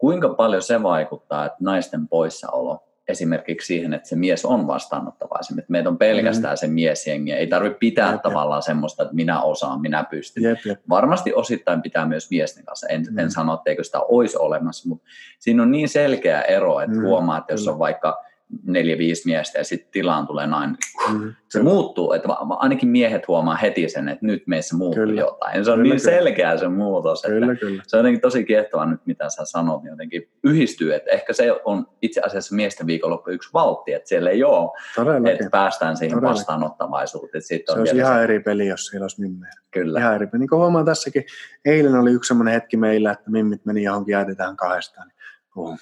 kuinka 0.00 0.28
paljon 0.28 0.62
se 0.62 0.82
vaikuttaa, 0.82 1.46
että 1.46 1.58
naisten 1.60 2.08
poissaolo 2.08 2.86
esimerkiksi 3.08 3.66
siihen, 3.66 3.94
että 3.94 4.08
se 4.08 4.16
mies 4.16 4.44
on 4.44 4.66
vastaanottavaisempi. 4.66 5.60
Että 5.60 5.72
meitä 5.72 5.88
on 5.88 5.98
pelkästään 5.98 6.54
mm. 6.54 6.56
se 6.56 6.66
miesjengi. 6.66 7.32
Ei 7.32 7.46
tarvitse 7.46 7.78
pitää 7.78 8.12
jep, 8.12 8.22
tavallaan 8.22 8.62
semmoista, 8.62 9.02
että 9.02 9.14
minä 9.14 9.42
osaan, 9.42 9.80
minä 9.80 10.04
pystyn. 10.10 10.42
Jep, 10.42 10.58
jep. 10.66 10.80
Varmasti 10.88 11.34
osittain 11.34 11.82
pitää 11.82 12.06
myös 12.06 12.30
miesten 12.30 12.64
kanssa. 12.64 12.86
En, 12.86 13.06
mm. 13.10 13.18
en 13.18 13.30
sano, 13.30 13.54
etteikö 13.54 13.84
sitä 13.84 14.00
olisi 14.00 14.36
olemassa, 14.36 14.88
mutta 14.88 15.04
siinä 15.38 15.62
on 15.62 15.70
niin 15.70 15.88
selkeä 15.88 16.42
ero, 16.42 16.80
että 16.80 16.96
mm. 16.96 17.02
huomaa, 17.02 17.38
että 17.38 17.52
jos 17.52 17.68
on 17.68 17.78
vaikka 17.78 18.24
neljä, 18.64 18.98
viisi 18.98 19.28
miestä 19.28 19.58
ja 19.58 19.64
sitten 19.64 19.88
tilaan 19.92 20.26
tulee 20.26 20.46
nainen. 20.46 20.76
Mm, 21.12 21.34
se 21.48 21.58
kyllä. 21.58 21.70
muuttuu, 21.70 22.12
että 22.12 22.28
ainakin 22.58 22.88
miehet 22.88 23.28
huomaa 23.28 23.56
heti 23.56 23.88
sen, 23.88 24.08
että 24.08 24.26
nyt 24.26 24.42
meissä 24.46 24.76
muuttuu 24.76 25.04
kyllä. 25.04 25.20
jotain. 25.20 25.64
Se 25.64 25.70
on 25.70 25.78
kyllä, 25.78 25.94
niin 25.94 26.02
kyllä. 26.02 26.16
selkeä 26.16 26.56
se 26.56 26.68
muutos, 26.68 27.22
kyllä, 27.22 27.52
että 27.52 27.66
kyllä. 27.66 27.82
se 27.86 27.96
on 27.96 27.98
jotenkin 27.98 28.20
tosi 28.20 28.44
kiehtova 28.44 28.86
nyt, 28.86 29.00
mitä 29.06 29.28
sä 29.28 29.44
sanot, 29.44 29.82
niin 29.82 29.90
jotenkin 29.90 30.28
yhdistyy, 30.44 30.94
että 30.94 31.10
ehkä 31.10 31.32
se 31.32 31.52
on 31.64 31.86
itse 32.02 32.20
asiassa 32.20 32.54
miesten 32.54 32.86
viikonloppu 32.86 33.30
yksi 33.30 33.50
valtti, 33.54 33.92
että 33.92 34.08
siellä 34.08 34.30
ei 34.30 34.44
ole, 34.44 34.70
Todellakin. 34.96 35.28
että 35.28 35.50
päästään 35.50 35.96
siihen 35.96 36.16
Todellakin. 36.16 36.38
vastaanottavaisuuteen. 36.38 37.42
se 37.42 37.64
on 37.68 37.78
olisi 37.78 37.96
ihan 37.96 38.16
se... 38.16 38.22
eri 38.22 38.40
peli, 38.40 38.66
jos 38.66 38.86
siellä 38.86 39.04
olisi 39.04 39.20
mimmeä. 39.20 39.50
Kyllä. 39.70 39.98
Ihan 39.98 40.14
eri 40.14 40.26
peli. 40.26 40.40
Niin 40.40 40.48
kuin 40.48 40.58
huomaan 40.58 40.84
tässäkin, 40.84 41.24
eilen 41.64 41.94
oli 41.94 42.12
yksi 42.12 42.28
sellainen 42.28 42.54
hetki 42.54 42.76
meillä, 42.76 43.12
että 43.12 43.30
mimmit 43.30 43.64
meni 43.64 43.82
johonkin 43.82 44.12
jäätetään 44.12 44.56
kahdestaan. 44.56 45.12
Oh. 45.56 45.78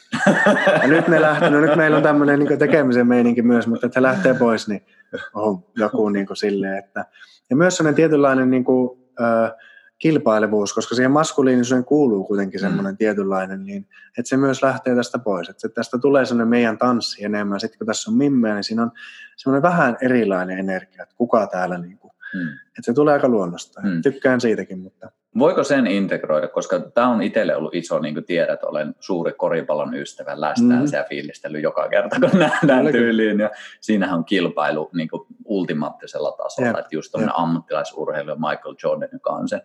Ja 0.82 0.88
nyt 0.88 1.08
ne 1.08 1.20
lähtee, 1.20 1.50
no 1.50 1.60
nyt 1.60 1.76
meillä 1.76 1.96
on 1.96 2.02
tämmöinen 2.02 2.38
niin 2.38 2.58
tekemisen 2.58 3.06
meininki 3.06 3.42
myös, 3.42 3.66
mutta 3.66 3.86
että 3.86 3.94
se 3.94 4.02
lähtee 4.02 4.34
pois, 4.34 4.68
niin 4.68 4.86
oh, 5.34 5.72
joku 5.76 6.08
niin 6.08 6.26
kuin 6.26 6.36
silleen, 6.36 6.78
että 6.78 7.04
ja 7.50 7.56
myös 7.56 7.76
sellainen 7.76 7.96
tietynlainen 7.96 8.50
niin 8.50 8.64
kuin, 8.64 8.98
äh, 9.20 9.52
kilpailevuus, 9.98 10.74
koska 10.74 10.94
siihen 10.94 11.10
maskuliinisuuteen 11.10 11.84
kuuluu 11.84 12.24
kuitenkin 12.24 12.60
semmoinen 12.60 12.92
mm. 12.94 12.96
tietynlainen, 12.96 13.64
niin 13.64 13.88
että 14.18 14.28
se 14.28 14.36
myös 14.36 14.62
lähtee 14.62 14.94
tästä 14.94 15.18
pois. 15.18 15.48
Että 15.48 15.68
tästä 15.68 15.98
tulee 15.98 16.26
semmoinen 16.26 16.48
meidän 16.48 16.78
tanssi 16.78 17.24
enemmän. 17.24 17.60
Sitten 17.60 17.78
kun 17.78 17.86
tässä 17.86 18.10
on 18.10 18.16
mimmeä, 18.16 18.54
niin 18.54 18.64
siinä 18.64 18.82
on 18.82 18.90
semmoinen 19.36 19.62
vähän 19.62 19.96
erilainen 20.00 20.58
energia, 20.58 21.02
että 21.02 21.14
kuka 21.16 21.46
täällä, 21.46 21.78
niin 21.78 21.98
kuin, 21.98 22.12
mm. 22.34 22.48
että 22.48 22.82
se 22.82 22.92
tulee 22.92 23.14
aika 23.14 23.28
luonnosta. 23.28 23.80
Mm. 23.80 24.02
Tykkään 24.02 24.40
siitäkin, 24.40 24.78
mutta 24.78 25.10
Voiko 25.38 25.64
sen 25.64 25.86
integroida, 25.86 26.48
koska 26.48 26.80
tämä 26.80 27.08
on 27.08 27.22
itselle 27.22 27.56
ollut 27.56 27.74
iso, 27.74 27.98
niin 27.98 28.14
kuin 28.14 28.24
tiedät, 28.24 28.64
olen 28.64 28.94
suuri 29.00 29.32
koripallon 29.32 29.94
ystävä, 29.94 30.40
lästään 30.40 30.82
mm. 30.82 31.08
fiilistely 31.08 31.60
joka 31.60 31.88
kerta, 31.88 32.16
kun 32.20 32.38
nähdään 32.40 32.80
Olikin. 32.80 33.00
tyyliin. 33.00 33.40
Ja 33.40 33.50
siinähän 33.80 34.18
on 34.18 34.24
kilpailu 34.24 34.90
niin 34.94 35.08
kuin 35.08 35.26
ultimaattisella 35.44 36.32
tasolla, 36.32 36.68
yep. 36.68 36.78
että 36.78 36.96
just 36.96 37.12
tuommoinen 37.12 37.38
ammattilaisurheilu 37.38 38.34
Michael 38.34 38.74
Jordan, 38.84 39.08
joka 39.12 39.30
on 39.30 39.48
se 39.48 39.60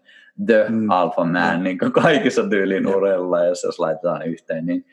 the 0.45 0.65
mm. 0.69 0.89
alpha 0.89 1.26
man 1.26 1.63
niin 1.63 1.80
kuin 1.80 1.91
kaikissa 1.91 2.49
tyyliin 2.49 2.86
yep. 2.86 2.95
urheilulla, 2.95 3.45
jos, 3.45 3.63
jos 3.63 3.80
laitetaan 3.80 4.28
yhteen, 4.28 4.65
niin 4.65 4.86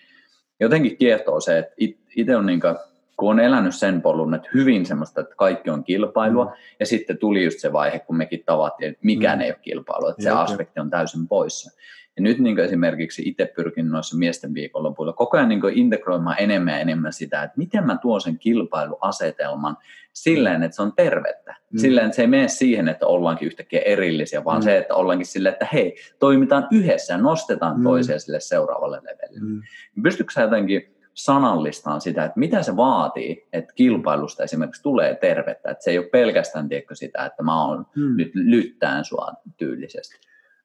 jotenkin 0.60 0.96
kiehtoo 0.96 1.40
se, 1.40 1.58
että 1.58 1.74
itse 2.16 2.36
on 2.36 2.46
niin 2.46 2.60
kuin, 2.60 2.76
kun 3.20 3.30
on 3.30 3.40
elänyt 3.40 3.74
sen 3.74 4.02
polun, 4.02 4.34
että 4.34 4.48
hyvin 4.54 4.86
semmoista, 4.86 5.20
että 5.20 5.34
kaikki 5.36 5.70
on 5.70 5.84
kilpailua, 5.84 6.44
mm. 6.44 6.50
ja 6.80 6.86
sitten 6.86 7.18
tuli 7.18 7.44
just 7.44 7.58
se 7.58 7.72
vaihe, 7.72 7.98
kun 7.98 8.16
mekin 8.16 8.42
tavattiin, 8.46 8.90
että 8.90 9.00
mikään 9.02 9.38
mm. 9.38 9.42
ei 9.42 9.50
ole 9.50 9.58
kilpailua, 9.62 10.10
että 10.10 10.22
se 10.22 10.30
aspekti 10.30 10.80
on 10.80 10.90
täysin 10.90 11.28
poissa. 11.28 11.80
Ja 12.16 12.22
nyt 12.22 12.38
niin 12.38 12.58
esimerkiksi 12.58 13.22
itse 13.26 13.52
pyrkin 13.56 13.90
noissa 13.90 14.16
miesten 14.16 14.54
viikonlopuilla 14.54 15.12
koko 15.12 15.36
ajan 15.36 15.48
niin 15.48 15.60
integroimaan 15.74 16.36
enemmän 16.38 16.74
ja 16.74 16.80
enemmän 16.80 17.12
sitä, 17.12 17.42
että 17.42 17.58
miten 17.58 17.86
mä 17.86 17.98
tuon 18.02 18.20
sen 18.20 18.38
kilpailuasetelman 18.38 19.76
silleen, 20.12 20.62
että 20.62 20.76
se 20.76 20.82
on 20.82 20.92
tervettä. 20.96 21.56
Mm. 21.72 21.78
Silleen, 21.78 22.06
että 22.06 22.16
se 22.16 22.22
ei 22.22 22.28
mene 22.28 22.48
siihen, 22.48 22.88
että 22.88 23.06
ollaankin 23.06 23.46
yhtäkkiä 23.46 23.80
erillisiä, 23.80 24.44
vaan 24.44 24.60
mm. 24.60 24.64
se, 24.64 24.78
että 24.78 24.94
ollaankin 24.94 25.26
silleen, 25.26 25.52
että 25.52 25.68
hei, 25.72 25.96
toimitaan 26.18 26.68
yhdessä 26.72 27.14
ja 27.14 27.18
nostetaan 27.18 27.76
mm. 27.76 27.82
toisia 27.82 28.18
sille 28.18 28.40
seuraavalle 28.40 29.00
levelille. 29.02 29.40
Mm. 29.40 29.62
Pystytkö 30.02 30.32
sä 30.32 30.42
jotenkin 30.42 30.99
sanallistaan 31.14 32.00
sitä, 32.00 32.24
että 32.24 32.38
mitä 32.40 32.62
se 32.62 32.76
vaatii, 32.76 33.48
että 33.52 33.72
kilpailusta 33.74 34.42
esimerkiksi 34.42 34.82
tulee 34.82 35.14
tervettä, 35.14 35.70
että 35.70 35.84
se 35.84 35.90
ei 35.90 35.98
ole 35.98 36.06
pelkästään 36.06 36.68
tiedätkö, 36.68 36.94
sitä, 36.94 37.24
että 37.24 37.42
mä 37.42 37.66
oon 37.66 37.86
hmm. 37.96 38.16
nyt 38.16 38.30
lyttään 38.34 39.04
sua 39.04 39.28
tyylisesti. 39.56 40.20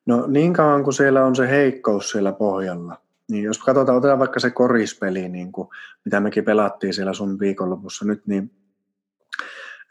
No 0.06 0.28
niin 0.28 0.54
kauan 0.54 0.84
kuin 0.84 0.94
siellä 0.94 1.26
on 1.26 1.36
se 1.36 1.50
heikkous 1.50 2.12
siellä 2.12 2.32
pohjalla, 2.32 3.02
niin 3.32 3.44
jos 3.44 3.58
katsotaan, 3.58 3.98
otetaan 3.98 4.20
vaikka 4.20 4.40
se 4.40 4.50
korispeli, 4.50 5.30
niin 5.30 5.52
kuin, 5.52 5.68
mitä 6.06 6.20
mekin 6.20 6.46
pelattiin 6.46 6.94
siellä 6.94 7.14
sun 7.14 7.40
viikonlopussa 7.40 8.06
nyt, 8.06 8.28
niin 8.28 8.52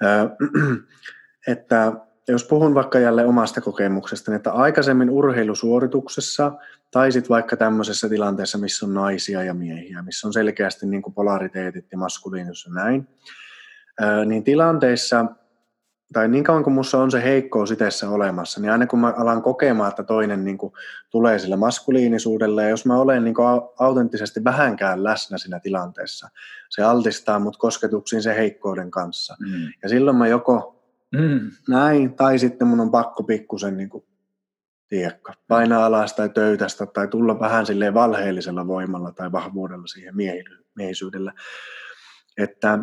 että 1.53 1.93
jos 2.33 2.45
puhun 2.45 2.75
vaikka 2.75 2.99
jälleen 2.99 3.29
omasta 3.29 3.61
kokemuksesta, 3.61 4.31
niin 4.31 4.37
että 4.37 4.53
aikaisemmin 4.53 5.11
urheilusuorituksessa 5.11 6.53
tai 6.91 7.13
sitten 7.13 7.29
vaikka 7.29 7.57
tämmöisessä 7.57 8.09
tilanteessa, 8.09 8.59
missä 8.59 8.87
on 8.87 8.95
naisia 8.95 9.43
ja 9.43 9.55
miehiä, 9.55 10.03
missä 10.03 10.27
on 10.27 10.33
selkeästi 10.33 10.87
niin 10.87 11.03
kuin 11.03 11.15
polariteetit 11.15 11.87
ja 11.93 11.99
maskuliinisuus 11.99 12.75
ja 12.75 12.83
näin, 12.83 13.09
niin 14.27 14.45
tilanteissa, 14.45 15.27
tai 16.13 16.29
niin 16.29 16.45
kauan 16.45 16.65
kuin 16.65 16.75
minussa 16.75 16.99
on 16.99 17.11
se 17.11 17.23
heikkous 17.23 17.71
itessä 17.71 18.11
olemassa, 18.11 18.61
niin 18.61 18.73
aina 18.73 18.87
kun 18.87 18.99
mä 18.99 19.15
alan 19.17 19.43
kokemaan, 19.43 19.89
että 19.89 20.03
toinen 20.03 20.45
niin 20.45 20.59
kuin 20.59 20.73
tulee 21.11 21.39
sillä 21.39 21.57
maskuliinisuudella, 21.57 22.63
ja 22.63 22.69
jos 22.69 22.87
mä 22.87 22.97
olen 22.97 23.25
niin 23.25 23.35
kuin 23.35 23.47
autenttisesti 23.79 24.45
vähänkään 24.45 25.05
läsnä 25.05 25.39
siinä 25.39 25.61
tilanteessa, 25.61 26.29
se 26.71 26.83
altistaa 26.83 27.39
mut 27.39 27.57
kosketuksiin 27.57 28.23
se 28.23 28.37
heikkouden 28.37 28.91
kanssa. 28.91 29.37
Mm. 29.41 29.73
Ja 29.83 29.89
silloin 29.89 30.17
mä 30.17 30.29
joko 30.29 30.74
Mm. 31.19 31.51
Näin, 31.69 32.15
tai 32.15 32.39
sitten 32.39 32.69
mun 32.69 32.81
on 32.81 32.91
pakko 32.91 33.23
pikkusen 33.23 33.77
niin 33.77 33.91
tiedätkö, 34.89 35.33
painaa 35.49 35.87
alas 35.87 36.13
tai 36.13 36.29
töytästä 36.29 36.87
tai 36.87 37.09
tulla 37.09 37.41
vähän 37.41 37.67
valheellisella 37.95 38.67
voimalla 38.67 39.13
tai 39.13 39.33
vahvuudella 39.33 39.87
siihen 39.87 40.15
miehisyydellä. 40.77 41.33
Että 42.39 42.79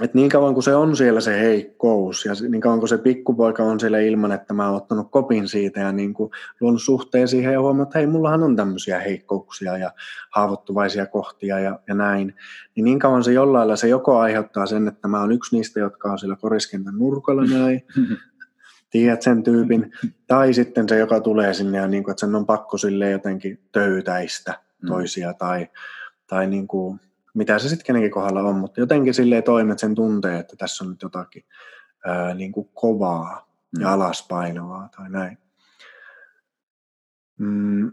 et 0.00 0.14
niin 0.14 0.30
kauan 0.30 0.54
kuin 0.54 0.64
se 0.64 0.74
on 0.74 0.96
siellä 0.96 1.20
se 1.20 1.40
heikkous 1.40 2.24
ja 2.24 2.32
niin 2.48 2.60
kauan 2.60 2.78
kuin 2.78 2.88
se 2.88 2.98
pikkupoika 2.98 3.62
on 3.62 3.80
siellä 3.80 3.98
ilman, 3.98 4.32
että 4.32 4.54
mä 4.54 4.66
oon 4.66 4.76
ottanut 4.76 5.10
kopin 5.10 5.48
siitä 5.48 5.80
ja 5.80 5.92
niin 5.92 6.14
kuin 6.14 6.30
luonut 6.60 6.82
suhteen 6.82 7.28
siihen 7.28 7.52
ja 7.52 7.60
huomannut, 7.60 7.88
että 7.88 7.98
hei, 7.98 8.06
mullahan 8.06 8.42
on 8.42 8.56
tämmöisiä 8.56 9.00
heikkouksia 9.00 9.78
ja 9.78 9.92
haavoittuvaisia 10.30 11.06
kohtia 11.06 11.60
ja, 11.60 11.78
ja 11.88 11.94
näin, 11.94 12.34
niin 12.74 12.84
niin 12.84 12.98
kauan 12.98 13.24
se 13.24 13.32
jollain 13.32 13.76
se 13.76 13.88
joko 13.88 14.18
aiheuttaa 14.18 14.66
sen, 14.66 14.88
että 14.88 15.08
mä 15.08 15.20
oon 15.20 15.32
yksi 15.32 15.56
niistä, 15.56 15.80
jotka 15.80 16.12
on 16.12 16.18
siellä 16.18 16.36
koriskentän 16.36 16.98
nurkalla 16.98 17.44
näin, 17.58 17.82
tiedät 18.90 19.22
sen 19.22 19.42
tyypin, 19.42 19.92
tai 20.26 20.54
sitten 20.54 20.88
se, 20.88 20.98
joka 20.98 21.20
tulee 21.20 21.54
sinne 21.54 21.78
ja 21.78 21.88
niin 21.88 22.04
kuin, 22.04 22.12
että 22.12 22.20
sen 22.20 22.34
on 22.34 22.46
pakko 22.46 22.78
sille 22.78 23.10
jotenkin 23.10 23.60
töytäistä 23.72 24.58
mm. 24.82 24.88
toisia 24.88 25.32
tai, 25.32 25.68
tai 26.26 26.46
niin 26.46 26.66
kuin, 26.66 27.00
mitä 27.34 27.58
se 27.58 27.68
sitten 27.68 27.86
kenenkin 27.86 28.10
kohdalla 28.10 28.40
on, 28.40 28.56
mutta 28.56 28.80
jotenkin 28.80 29.14
silleen 29.14 29.42
toimet 29.42 29.78
sen 29.78 29.94
tuntee, 29.94 30.38
että 30.38 30.56
tässä 30.56 30.84
on 30.84 30.90
nyt 30.90 31.02
jotakin 31.02 31.44
ää, 32.06 32.34
niin 32.34 32.52
kuin 32.52 32.70
kovaa 32.74 33.54
ja 33.78 33.96
mm. 33.96 34.88
tai 34.96 35.10
näin. 35.10 35.38
Mm, 37.38 37.92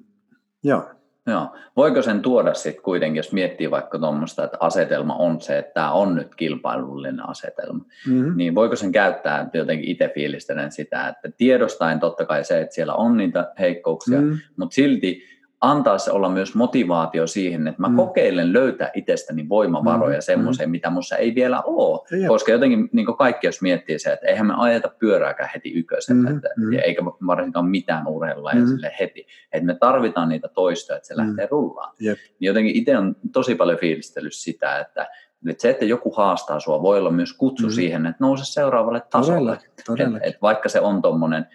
joo. 0.64 0.90
Joo. 1.28 1.56
Voiko 1.76 2.02
sen 2.02 2.22
tuoda 2.22 2.54
sitten 2.54 2.84
kuitenkin, 2.84 3.18
jos 3.18 3.32
miettii 3.32 3.72
vaikka 3.72 4.00
tuommoista, 4.00 4.44
että 4.44 4.58
asetelma 4.60 5.16
on 5.16 5.42
se, 5.42 5.58
että 5.58 5.74
tämä 5.74 5.92
on 5.92 6.16
nyt 6.16 6.36
kilpailullinen 6.36 7.30
asetelma, 7.30 7.86
mm-hmm. 8.08 8.38
niin 8.38 8.56
voiko 8.56 8.76
sen 8.76 8.92
käyttää 8.92 9.50
jotenkin 9.54 9.90
itse 9.90 10.12
fiilistelen 10.16 10.72
sitä, 10.72 11.08
että 11.08 11.38
tiedostaen 11.38 12.00
totta 12.00 12.26
kai 12.26 12.44
se, 12.44 12.62
että 12.62 12.76
siellä 12.76 12.94
on 12.94 13.18
niitä 13.18 13.54
heikkouksia, 13.60 14.22
mm-hmm. 14.22 14.40
mutta 14.58 14.74
silti 14.74 15.24
antaa 15.62 15.98
se 15.98 16.12
olla 16.12 16.30
myös 16.30 16.56
motivaatio 16.56 17.28
siihen, 17.28 17.68
että 17.68 17.82
mä 17.82 17.90
mm. 17.90 17.96
kokeilen 17.96 18.54
löytää 18.54 18.92
itsestäni 18.94 19.50
voimavaroja 19.50 20.18
mm. 20.18 20.22
semmoiseen, 20.22 20.70
mm. 20.70 20.72
mitä 20.72 20.90
mussa 20.90 21.16
ei 21.16 21.36
vielä 21.36 21.62
ole. 21.62 22.28
Koska 22.28 22.52
jotenkin 22.52 22.90
niin 22.92 23.18
kaikki, 23.18 23.48
jos 23.48 23.62
miettii 23.62 24.00
se, 24.00 24.14
että 24.14 24.28
eihän 24.28 24.48
me 24.48 24.54
ajeta 24.58 24.92
pyörääkään 25.00 25.50
heti 25.54 25.74
yköisellä, 25.74 26.30
mm. 26.30 26.36
että, 26.36 26.50
mm. 26.58 26.74
eikä 26.74 27.06
varsinkaan 27.06 27.66
mitään 27.66 28.08
urheilua 28.08 28.52
mm. 28.54 28.68
sille 28.68 28.92
heti. 29.00 29.28
Että 29.54 29.66
me 29.66 29.76
tarvitaan 29.76 30.30
niitä 30.30 30.48
toistoja, 30.48 30.98
että 30.98 31.08
se 31.08 31.14
mm. 31.14 31.20
lähtee 31.20 31.48
rullaan. 31.52 31.94
Yep. 32.06 32.18
Niin 32.18 32.48
jotenkin 32.48 32.76
itse 32.76 32.98
on 32.98 33.16
tosi 33.32 33.56
paljon 33.56 33.80
fiilistellyt 33.80 34.34
sitä, 34.34 34.80
että 34.80 35.08
että 35.50 35.62
se, 35.62 35.70
että 35.70 35.86
joku 35.86 36.12
haastaa 36.12 36.60
sua, 36.60 36.82
voi 36.82 37.00
olla 37.00 37.12
myös 37.12 37.34
kutsu 37.34 37.68
mm. 37.68 37.72
siihen, 37.72 38.06
että 38.06 38.24
nouse 38.24 38.46
seuraavalle 38.46 39.02
tasolle. 39.10 39.52
Todella, 39.56 39.84
todella. 39.86 40.18
Et, 40.18 40.24
et 40.36 40.42
vaikka 40.42 40.70
se 40.70 40.80
on 40.80 41.02
tuommoinen 41.02 41.48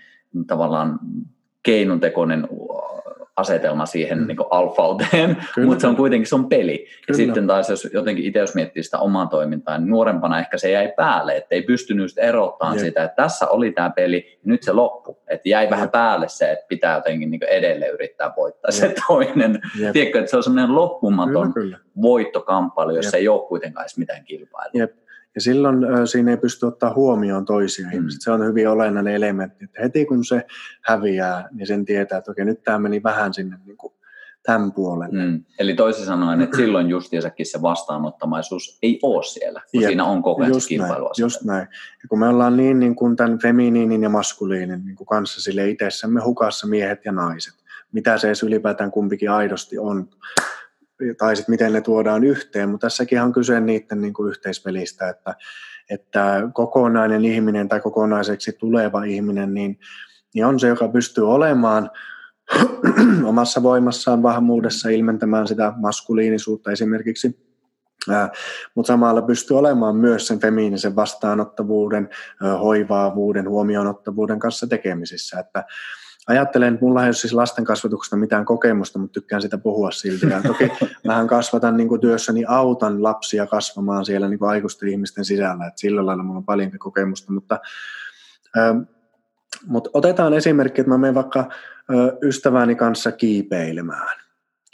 tavallaan 0.47 0.99
keinotekoinen 1.63 2.49
asetelma 3.37 3.87
siihen 3.87 4.19
mm. 4.19 4.27
niin 4.27 4.37
alfauteen, 4.51 5.37
mutta 5.67 5.81
se 5.81 5.87
on 5.87 5.97
kuitenkin 5.97 6.27
se 6.27 6.35
on 6.35 6.49
peli. 6.49 6.79
Kyllä. 6.79 6.93
Ja 7.09 7.15
sitten 7.15 7.47
taas 7.47 7.71
jos 7.71 7.89
jotenkin 7.93 8.25
itse 8.25 8.39
jos 8.39 8.55
miettii 8.55 8.83
sitä 8.83 8.99
omaa 8.99 9.27
toimintaa, 9.27 9.79
niin 9.79 9.91
nuorempana 9.91 10.39
ehkä 10.39 10.59
se 10.59 10.71
jäi 10.71 10.93
päälle, 10.97 11.37
että 11.37 11.55
ei 11.55 11.63
pystynyt 11.63 12.11
erottamaan 12.17 12.79
sitä, 12.79 13.05
että 13.05 13.23
tässä 13.23 13.49
oli 13.49 13.73
tämä 13.73 13.91
peli, 13.91 14.17
ja 14.17 14.41
nyt 14.45 14.63
se 14.63 14.73
loppu. 14.73 15.19
Että 15.29 15.49
jäi 15.49 15.65
Jep. 15.65 15.71
vähän 15.71 15.91
päälle 15.91 16.29
se, 16.29 16.53
että 16.53 16.67
pitää 16.69 16.97
jotenkin 16.97 17.31
niin 17.31 17.45
edelleen 17.45 17.93
yrittää 17.93 18.33
voittaa 18.37 18.71
Jep. 18.73 18.81
se 18.81 18.95
toinen. 19.09 19.63
Jep. 19.81 19.93
Tiedätkö, 19.93 20.19
että 20.19 20.31
se 20.31 20.37
on 20.37 20.43
semmoinen 20.43 20.75
loppumaton 20.75 21.53
kyllä, 21.53 21.67
kyllä. 21.67 21.79
voittokamppailu, 22.03 22.91
jossa 22.91 23.17
Jep. 23.17 23.21
ei 23.21 23.29
ole 23.29 23.49
kuitenkaan 23.49 23.85
edes 23.85 23.99
mitään 23.99 24.25
kilpailua. 24.25 24.71
Jep. 24.75 25.06
Ja 25.37 25.41
silloin 25.41 25.85
ö, 25.85 26.07
siinä 26.07 26.31
ei 26.31 26.37
pysty 26.37 26.67
ottaa 26.67 26.95
huomioon 26.95 27.45
toisia 27.45 27.87
mm. 27.87 27.93
ihmisiä. 27.93 28.19
Se 28.21 28.31
on 28.31 28.47
hyvin 28.47 28.69
olennainen 28.69 29.15
elementti. 29.15 29.65
Että 29.65 29.83
heti 29.83 30.05
kun 30.05 30.25
se 30.25 30.47
häviää, 30.83 31.49
niin 31.53 31.67
sen 31.67 31.85
tietää, 31.85 32.19
että 32.19 32.31
okei, 32.31 32.45
nyt 32.45 32.63
tämä 32.63 32.79
meni 32.79 33.03
vähän 33.03 33.35
sinne 33.35 33.59
niin 33.65 33.77
kuin 33.77 33.93
tämän 34.47 34.73
puolelle. 34.73 35.25
Mm. 35.25 35.45
Eli 35.59 35.75
toisin 35.75 36.05
sanoen, 36.05 36.41
että 36.41 36.57
silloin 36.57 36.89
justiinsakin 36.89 37.47
se 37.47 37.63
vastaanottamaisuus 37.63 38.79
ei 38.83 38.99
ole 39.03 39.23
siellä, 39.23 39.63
kun 39.71 39.81
Jep, 39.81 39.89
siinä 39.89 40.05
on 40.05 40.23
koko 40.23 40.43
ajan 40.43 40.55
just 40.55 40.71
näin, 40.71 40.95
just 41.19 41.43
näin. 41.45 41.69
Ja 42.03 42.09
kun 42.09 42.19
me 42.19 42.29
ollaan 42.29 42.57
niin, 42.57 42.79
niin 42.79 42.95
kuin 42.95 43.17
tämän 43.17 43.39
feminiinin 43.39 44.03
ja 44.03 44.09
maskuliinin 44.09 44.85
niin 44.85 44.97
kuin 44.97 45.07
kanssa 45.07 45.43
sille 45.43 45.71
itsessämme 45.71 46.21
hukassa 46.21 46.67
miehet 46.67 47.05
ja 47.05 47.13
naiset, 47.13 47.55
mitä 47.93 48.19
se 48.19 48.27
edes 48.27 48.43
ylipäätään 48.43 48.91
kumpikin 48.91 49.31
aidosti 49.31 49.79
on, 49.79 50.09
tai 51.19 51.37
sitten 51.37 51.53
miten 51.53 51.73
ne 51.73 51.81
tuodaan 51.81 52.25
yhteen, 52.25 52.69
mutta 52.69 52.87
tässäkin 52.87 53.23
on 53.23 53.33
kyse 53.33 53.61
niiden 53.61 54.01
niin 54.01 54.15
kuin 54.15 54.29
yhteispelistä, 54.29 55.09
että, 55.09 55.35
että 55.91 56.43
kokonainen 56.53 57.25
ihminen 57.25 57.69
tai 57.69 57.81
kokonaiseksi 57.81 58.53
tuleva 58.53 59.05
ihminen, 59.05 59.55
niin, 59.55 59.79
niin 60.35 60.47
on 60.47 60.61
se, 60.61 60.69
joka 60.69 60.89
pystyy 60.89 61.31
olemaan 61.31 61.91
omassa 63.25 63.63
voimassaan, 63.63 64.23
vahvuudessa, 64.23 64.89
ilmentämään 64.89 65.47
sitä 65.47 65.73
maskuliinisuutta 65.77 66.73
esimerkiksi, 66.73 67.47
mutta 68.75 68.87
samalla 68.87 69.23
pystyy 69.23 69.59
olemaan 69.59 69.97
myös 69.97 70.27
sen 70.27 70.41
femiinisen 70.41 70.97
vastaanottavuuden, 70.97 72.09
hoivaavuuden, 72.61 73.49
huomioonottavuuden 73.49 74.39
kanssa 74.39 74.67
tekemisissä, 74.67 75.41
että 75.41 75.65
ajattelen, 76.27 76.79
mulla 76.81 77.03
ei 77.03 77.07
ole 77.07 77.13
siis 77.13 77.33
lasten 77.33 77.65
kasvatuksesta 77.65 78.17
mitään 78.17 78.45
kokemusta, 78.45 78.99
mutta 78.99 79.13
tykkään 79.13 79.43
sitä 79.43 79.59
puhua 79.59 79.91
silti. 79.91 80.27
Ja 80.27 80.43
toki 80.43 80.71
mähän 81.07 81.27
kasvatan 81.27 81.77
niin 81.77 81.89
kuin 81.89 82.01
työssäni, 82.01 82.45
autan 82.49 83.03
lapsia 83.03 83.47
kasvamaan 83.47 84.05
siellä 84.05 84.29
niin 84.29 84.39
kuin 84.39 84.49
aikuisten 84.49 84.89
ihmisten 84.89 85.25
sisällä, 85.25 85.67
että 85.67 85.81
sillä 85.81 86.07
lailla 86.07 86.23
mulla 86.23 86.39
on 86.39 86.45
paljon 86.45 86.71
kokemusta, 86.79 87.33
mutta, 87.33 87.61
ö, 88.57 88.75
mutta 89.67 89.91
otetaan 89.93 90.35
esimerkki, 90.35 90.81
että 90.81 90.91
mä 90.91 90.99
menen 90.99 91.15
vaikka 91.15 91.49
ö, 91.91 92.19
ystäväni 92.23 92.75
kanssa 92.75 93.13
kiipeilemään. 93.13 94.17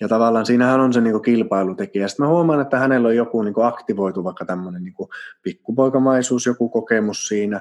Ja 0.01 0.09
tavallaan 0.09 0.47
siinähän 0.47 0.81
on 0.81 0.93
se 0.93 1.01
niin 1.01 1.13
kuin 1.13 1.23
kilpailutekijä. 1.23 2.09
Sitten 2.09 2.27
mä 2.27 2.31
huomaan, 2.31 2.61
että 2.61 2.79
hänellä 2.79 3.09
on 3.09 3.17
joku 3.17 3.43
niin 3.43 3.55
kuin 3.55 3.67
aktivoitu 3.67 4.25
vaikka 4.25 4.45
tämmöinen 4.45 4.85
niin 4.85 4.95
kuin 4.95 5.09
pikkupoikamaisuus, 5.43 6.47
joku 6.47 6.69
kokemus 6.69 7.29
siinä. 7.29 7.61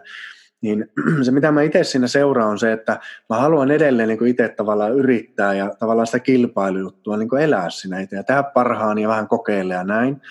Niin 0.61 0.91
se 1.25 1.31
mitä 1.31 1.51
mä 1.51 1.61
itse 1.61 1.83
siinä 1.83 2.07
seuraan 2.07 2.49
on 2.49 2.59
se, 2.59 2.71
että 2.71 2.99
mä 3.29 3.35
haluan 3.35 3.71
edelleen 3.71 4.09
niin 4.09 4.27
itse 4.27 4.49
tavallaan 4.49 4.93
yrittää 4.93 5.53
ja 5.53 5.75
tavallaan 5.79 6.07
sitä 6.07 6.19
kilpailujuttua 6.19 7.17
niin 7.17 7.37
elää 7.39 7.69
siinä 7.69 7.99
itse 7.99 8.15
ja 8.15 8.23
tehdä 8.23 8.43
parhaan 8.43 8.97
ja 8.97 9.07
vähän 9.07 9.27
kokeilla 9.27 9.73
ja 9.73 9.83
näin. 9.83 10.21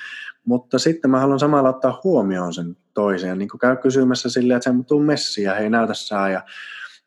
Mutta 0.45 0.79
sitten 0.79 1.11
mä 1.11 1.21
haluan 1.21 1.39
samalla 1.39 1.69
ottaa 1.69 2.01
huomioon 2.05 2.55
sen 2.55 2.77
toisen, 2.95 3.39
niin 3.39 3.49
käy 3.61 3.77
kysymässä 3.77 4.31
silleen, 4.31 4.57
että 4.57 4.71
se 4.71 4.77
tuu 4.87 5.01
messi 5.01 5.43
ja 5.43 5.55
hei 5.55 5.71
näytä 5.71 5.95
saa 5.95 6.29
ja 6.29 6.43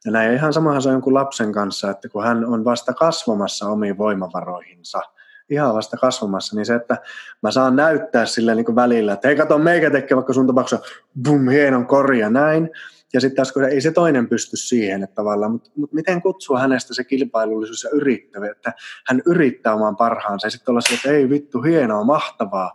ja 0.05 0.11
näin 0.11 0.27
ja 0.27 0.33
ihan 0.33 0.53
samahan 0.53 0.81
se 0.81 0.89
on 0.89 0.93
jonkun 0.93 1.13
lapsen 1.13 1.51
kanssa, 1.51 1.89
että 1.89 2.09
kun 2.09 2.23
hän 2.23 2.45
on 2.45 2.65
vasta 2.65 2.93
kasvamassa 2.93 3.67
omiin 3.67 3.97
voimavaroihinsa, 3.97 5.01
ihan 5.49 5.75
vasta 5.75 5.97
kasvamassa, 5.97 6.55
niin 6.55 6.65
se, 6.65 6.75
että 6.75 6.97
mä 7.43 7.51
saan 7.51 7.75
näyttää 7.75 8.25
sille 8.25 8.55
niin 8.55 8.75
välillä, 8.75 9.13
että 9.13 9.27
hei 9.27 9.37
kato 9.37 9.57
meikä 9.57 9.91
tekee 9.91 10.15
vaikka 10.15 10.33
sun 10.33 10.47
tapauksessa, 10.47 10.85
bum, 11.23 11.49
hienon 11.49 11.87
korja 11.87 12.29
näin, 12.29 12.69
ja 13.13 13.21
sitten 13.21 13.35
taas 13.35 13.51
kun 13.51 13.63
ei 13.63 13.81
se 13.81 13.91
toinen 13.91 14.29
pysty 14.29 14.57
siihen, 14.57 15.03
että 15.03 15.15
tavallaan, 15.15 15.51
mutta, 15.51 15.71
mutta 15.75 15.95
miten 15.95 16.21
kutsua 16.21 16.59
hänestä 16.59 16.93
se 16.93 17.03
kilpailullisuus 17.03 17.83
ja 17.83 17.89
yrittävä, 17.93 18.47
että 18.47 18.73
hän 19.07 19.21
yrittää 19.25 19.73
omaan 19.73 19.95
parhaansa 19.95 20.47
ja 20.47 20.51
sitten 20.51 20.71
olla 20.71 20.81
se, 20.81 20.93
että 20.93 21.11
ei 21.11 21.29
vittu, 21.29 21.61
hienoa, 21.61 22.03
mahtavaa. 22.03 22.73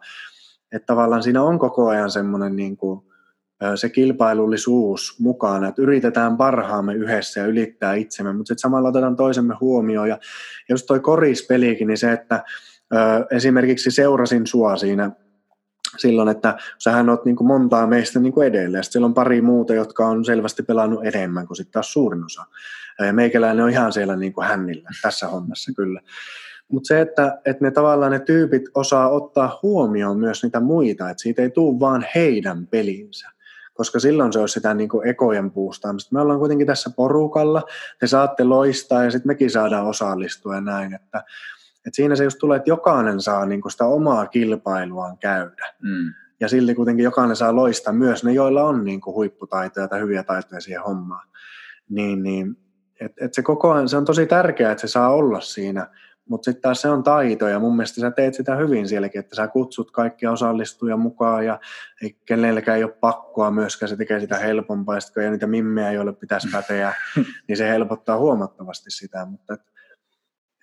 Että 0.73 0.87
tavallaan 0.87 1.23
siinä 1.23 1.43
on 1.43 1.59
koko 1.59 1.89
ajan 1.89 2.11
semmoinen 2.11 2.57
niin 2.57 2.79
se 3.75 3.89
kilpailullisuus 3.89 5.17
mukana, 5.21 5.69
että 5.69 5.83
yritetään 5.83 6.37
parhaamme 6.37 6.95
yhdessä 6.95 7.41
ja 7.41 7.47
ylittää 7.47 7.95
itsemme, 7.95 8.33
mutta 8.33 8.49
sitten 8.49 8.61
samalla 8.61 8.89
otetaan 8.89 9.17
toisemme 9.17 9.55
huomioon. 9.61 10.09
Ja 10.09 10.19
jos 10.69 10.85
toi 10.85 11.01
korispelikin, 11.01 11.89
niin 11.89 11.99
se, 11.99 12.13
että 12.13 12.45
esimerkiksi 13.31 13.91
seurasin 13.91 14.47
sua 14.47 14.77
siinä 14.77 15.11
silloin, 15.97 16.29
että 16.29 16.57
sähän 16.79 17.09
oot 17.09 17.25
niin 17.25 17.37
kuin 17.37 17.49
montaa 17.49 17.87
meistä 17.87 18.21
niin 18.21 18.33
kuin 18.33 18.47
edellä, 18.47 18.79
ja 18.79 18.83
sitten 18.83 19.05
on 19.05 19.15
pari 19.15 19.41
muuta, 19.41 19.75
jotka 19.75 20.07
on 20.07 20.25
selvästi 20.25 20.63
pelannut 20.63 21.07
enemmän 21.07 21.47
kuin 21.47 21.57
sitten 21.57 21.73
taas 21.73 21.93
suurin 21.93 22.25
osa. 22.25 22.45
Meikäläinen 23.13 23.65
on 23.65 23.71
ihan 23.71 23.93
siellä 23.93 24.17
niin 24.17 24.33
kuin 24.33 24.47
hännillä 24.47 24.91
tässä 25.03 25.29
hommassa 25.29 25.73
kyllä. 25.77 26.01
Mutta 26.69 26.89
se, 26.89 27.01
että, 27.01 27.39
että 27.45 27.65
ne 27.65 27.71
tavallaan 27.71 28.13
ne 28.13 28.21
tyypit 28.21 28.63
osaa 28.75 29.09
ottaa 29.09 29.59
huomioon 29.63 30.19
myös 30.19 30.43
niitä 30.43 30.61
muita, 30.61 31.11
että 31.11 31.23
siitä 31.23 31.43
ei 31.43 31.51
tule 31.51 31.81
vaan 31.81 32.07
heidän 32.15 32.67
pelinsä 32.67 33.29
koska 33.79 34.01
silloin 34.01 34.33
se 34.33 34.39
olisi 34.39 34.53
sitä 34.53 34.75
niin 34.75 34.89
kuin 34.89 35.09
ekojen 35.09 35.51
puustaamista. 35.51 36.15
Me 36.15 36.21
ollaan 36.21 36.39
kuitenkin 36.39 36.67
tässä 36.67 36.91
porukalla, 36.97 37.63
te 38.01 38.07
saatte 38.07 38.45
loistaa 38.45 39.05
ja 39.05 39.11
sitten 39.11 39.29
mekin 39.29 39.51
saadaan 39.51 39.87
osallistua 39.87 40.55
ja 40.55 40.61
näin, 40.61 40.95
että, 40.95 41.25
että 41.89 41.97
siinä 41.97 42.17
se 42.17 42.25
just 42.25 42.39
tulee, 42.39 42.57
että 42.57 42.71
jokainen 42.71 43.21
saa 43.21 43.47
niin 43.47 43.71
sitä 43.71 43.85
omaa 43.85 44.27
kilpailuaan 44.27 45.19
käydä. 45.19 45.75
Mm. 45.83 46.15
Ja 46.41 46.49
silti 46.49 46.75
kuitenkin 46.75 47.05
jokainen 47.05 47.37
saa 47.37 47.57
loistaa 47.57 47.93
myös 47.93 48.25
ne, 48.25 48.33
joilla 48.33 48.65
on 48.65 48.85
niin 48.85 49.01
huipputaitoja 49.07 49.89
tai 49.89 50.01
hyviä 50.01 50.23
taitoja 50.23 50.61
siihen 50.61 50.83
hommaan. 50.83 51.29
Niin, 51.89 52.23
niin, 52.23 52.57
et, 53.01 53.13
et 53.21 53.35
se 53.35 53.43
koko 53.43 53.73
ajan, 53.73 53.89
se 53.89 53.97
on 53.97 54.05
tosi 54.05 54.27
tärkeää, 54.27 54.73
että 54.73 54.81
se 54.81 54.89
saa 54.89 55.11
olla 55.11 55.41
siinä 55.41 55.87
mutta 56.29 56.45
sitten 56.45 56.63
taas 56.63 56.81
se 56.81 56.89
on 56.89 57.03
taito 57.03 57.49
ja 57.49 57.59
mun 57.59 57.77
mielestä 57.77 58.01
sä 58.01 58.11
teet 58.11 58.35
sitä 58.35 58.57
hyvin 58.57 58.89
sielläkin, 58.89 59.19
että 59.19 59.37
sä 59.37 59.49
kutsut 59.49 59.91
kaikkia 59.91 60.31
osallistujia 60.31 60.97
mukaan 60.97 61.47
ja 61.47 61.61
ei 62.03 62.17
kenellekään 62.27 62.79
ei 62.79 62.85
ole 62.85 62.93
pakkoa 62.93 63.51
myöskään, 63.51 63.89
se 63.89 63.97
tekee 63.97 64.21
sitä 64.21 64.39
helpompaa 64.39 64.95
ja 64.95 65.01
sitten 65.01 65.15
kun 65.15 65.23
ei 65.23 65.31
niitä 65.31 65.47
mimmejä, 65.47 65.93
joille 65.93 66.13
pitäisi 66.13 66.49
päteä, 66.53 66.95
niin 67.49 67.57
se 67.57 67.69
helpottaa 67.69 68.19
huomattavasti 68.19 68.91
sitä, 68.91 69.25
mutta 69.25 69.55
et, 69.55 69.61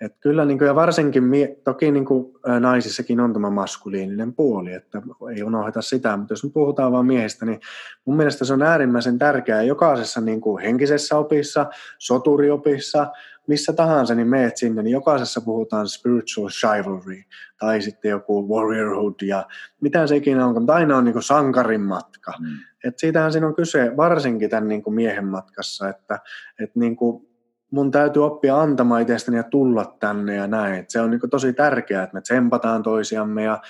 et 0.01 0.15
kyllä 0.19 0.45
niin 0.45 0.58
kuin, 0.58 0.67
ja 0.67 0.75
varsinkin, 0.75 1.23
toki 1.63 1.91
niin 1.91 2.05
kuin, 2.05 2.34
naisissakin 2.60 3.19
on 3.19 3.34
tämä 3.34 3.49
maskuliininen 3.49 4.34
puoli, 4.34 4.73
että 4.73 5.01
ei 5.36 5.43
unohda 5.43 5.81
sitä, 5.81 6.17
mutta 6.17 6.34
jos 6.34 6.43
me 6.43 6.49
puhutaan 6.49 6.91
vain 6.91 7.05
miehistä, 7.05 7.45
niin 7.45 7.60
mun 8.05 8.17
mielestä 8.17 8.45
se 8.45 8.53
on 8.53 8.62
äärimmäisen 8.62 9.17
tärkeää 9.17 9.62
jokaisessa 9.62 10.21
niin 10.21 10.41
kuin 10.41 10.63
henkisessä 10.63 11.17
opissa, 11.17 11.65
soturiopissa, 11.97 13.08
missä 13.47 13.73
tahansa, 13.73 14.15
niin 14.15 14.27
meet 14.27 14.58
sinne, 14.58 14.84
niin 14.84 14.91
jokaisessa 14.91 15.41
puhutaan 15.41 15.88
spiritual 15.88 16.49
chivalry 16.49 17.21
tai 17.60 17.81
sitten 17.81 18.10
joku 18.10 18.55
warriorhood 18.55 19.21
ja 19.21 19.47
mitä 19.81 20.08
se 20.08 20.15
ikinä 20.15 20.45
on, 20.45 20.53
mutta 20.53 20.73
aina 20.73 20.97
on 20.97 21.05
niin 21.05 21.13
kuin 21.13 21.23
sankarin 21.23 21.81
matka. 21.81 22.34
Mm. 22.39 22.47
Et 22.84 22.99
siitähän 22.99 23.31
siinä 23.31 23.47
on 23.47 23.55
kyse 23.55 23.97
varsinkin 23.97 24.49
tämän 24.49 24.67
niin 24.67 24.84
kuin 24.84 24.93
miehen 24.93 25.25
matkassa, 25.25 25.89
että, 25.89 26.19
että 26.60 26.79
niin 26.79 26.95
kuin 26.95 27.27
mun 27.75 27.91
täytyy 27.91 28.25
oppia 28.25 28.61
antamaan 28.61 29.01
itsestäni 29.01 29.38
ja 29.38 29.43
tulla 29.43 29.95
tänne 29.99 30.35
ja 30.35 30.47
näin. 30.47 30.73
Et 30.73 30.89
se 30.89 31.01
on 31.01 31.11
niin 31.11 31.19
kuin 31.19 31.29
tosi 31.29 31.53
tärkeää, 31.53 32.03
että 32.03 32.13
me 32.13 32.21
tsempataan 32.21 32.83
toisiamme 32.83 33.43
ja 33.43 33.61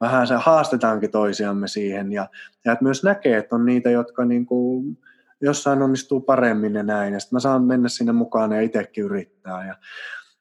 vähän 0.00 0.26
se 0.26 0.34
haastetaankin 0.34 1.10
toisiamme 1.10 1.68
siihen 1.68 2.12
ja, 2.12 2.28
ja 2.64 2.72
että 2.72 2.84
myös 2.84 3.04
näkee, 3.04 3.38
että 3.38 3.56
on 3.56 3.66
niitä, 3.66 3.90
jotka 3.90 4.24
niin 4.24 4.46
kuin, 4.46 4.98
jossain 5.40 5.82
onnistuu 5.82 6.20
paremmin 6.20 6.74
ja 6.74 6.82
näin, 6.82 7.14
ja 7.14 7.20
sitten 7.20 7.36
mä 7.36 7.40
saan 7.40 7.64
mennä 7.64 7.88
sinne 7.88 8.12
mukaan 8.12 8.52
ja 8.52 8.60
itsekin 8.60 9.04
yrittää. 9.04 9.66
Ja, 9.66 9.74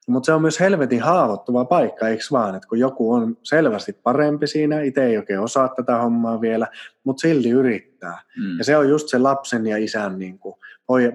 mutta 0.08 0.26
se 0.26 0.34
on 0.34 0.42
myös 0.42 0.60
helvetin 0.60 1.02
haavoittuva 1.02 1.66
paikka, 1.66 2.08
eikö 2.08 2.24
vaan, 2.32 2.56
että 2.56 2.68
kun 2.68 2.80
joku 2.80 3.14
on 3.14 3.38
selvästi 3.44 3.94
parempi 3.94 4.48
siinä, 4.48 4.82
itse 4.82 5.06
ei 5.06 5.18
oikein 5.18 5.40
osaa 5.40 5.70
tätä 5.76 5.98
hommaa 5.98 6.42
vielä, 6.42 6.68
mutta 7.04 7.22
silti 7.22 7.50
yrittää. 7.50 8.22
Mm. 8.38 8.58
Ja 8.58 8.64
se 8.64 8.78
on 8.78 8.90
just 8.90 9.08
se 9.08 9.18
lapsen 9.18 9.68
ja 9.68 9.78
isän, 9.78 10.20
niin 10.20 10.40
kuin, 10.40 10.56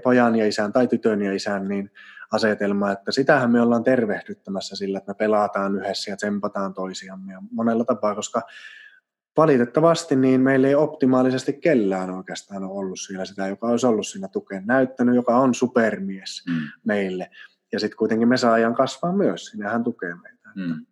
pojan 0.02 0.36
ja 0.36 0.46
isän 0.46 0.72
tai 0.72 0.86
tytön 0.86 1.22
ja 1.22 1.34
isän 1.34 1.68
niin 1.68 1.90
asetelma, 2.32 2.92
että 2.92 3.12
sitähän 3.12 3.50
me 3.50 3.60
ollaan 3.60 3.84
tervehdyttämässä 3.84 4.76
sillä, 4.76 4.98
että 4.98 5.10
me 5.10 5.14
pelataan 5.14 5.76
yhdessä 5.76 6.10
ja 6.10 6.16
tsempataan 6.16 6.74
toisiamme 6.74 7.32
ja 7.32 7.42
monella 7.50 7.84
tapaa, 7.84 8.14
koska 8.14 8.42
valitettavasti 9.36 10.16
niin 10.16 10.40
meillä 10.40 10.68
ei 10.68 10.74
optimaalisesti 10.74 11.52
kellään 11.52 12.10
oikeastaan 12.10 12.64
ole 12.64 12.72
ollut 12.72 13.00
siellä 13.00 13.24
sitä, 13.24 13.46
joka 13.46 13.66
olisi 13.66 13.86
ollut 13.86 14.06
siinä 14.06 14.28
tukeen 14.28 14.66
näyttänyt, 14.66 15.14
joka 15.14 15.36
on 15.36 15.54
supermies 15.54 16.44
mm. 16.48 16.60
meille. 16.84 17.30
Ja 17.72 17.80
sitten 17.80 17.96
kuitenkin 17.96 18.28
me 18.28 18.36
saadaan 18.36 18.74
kasvaa 18.74 19.12
myös, 19.12 19.46
sinnehän 19.46 19.84
tukee 19.84 20.14
meitä. 20.22 20.48
Mm. 20.54 20.86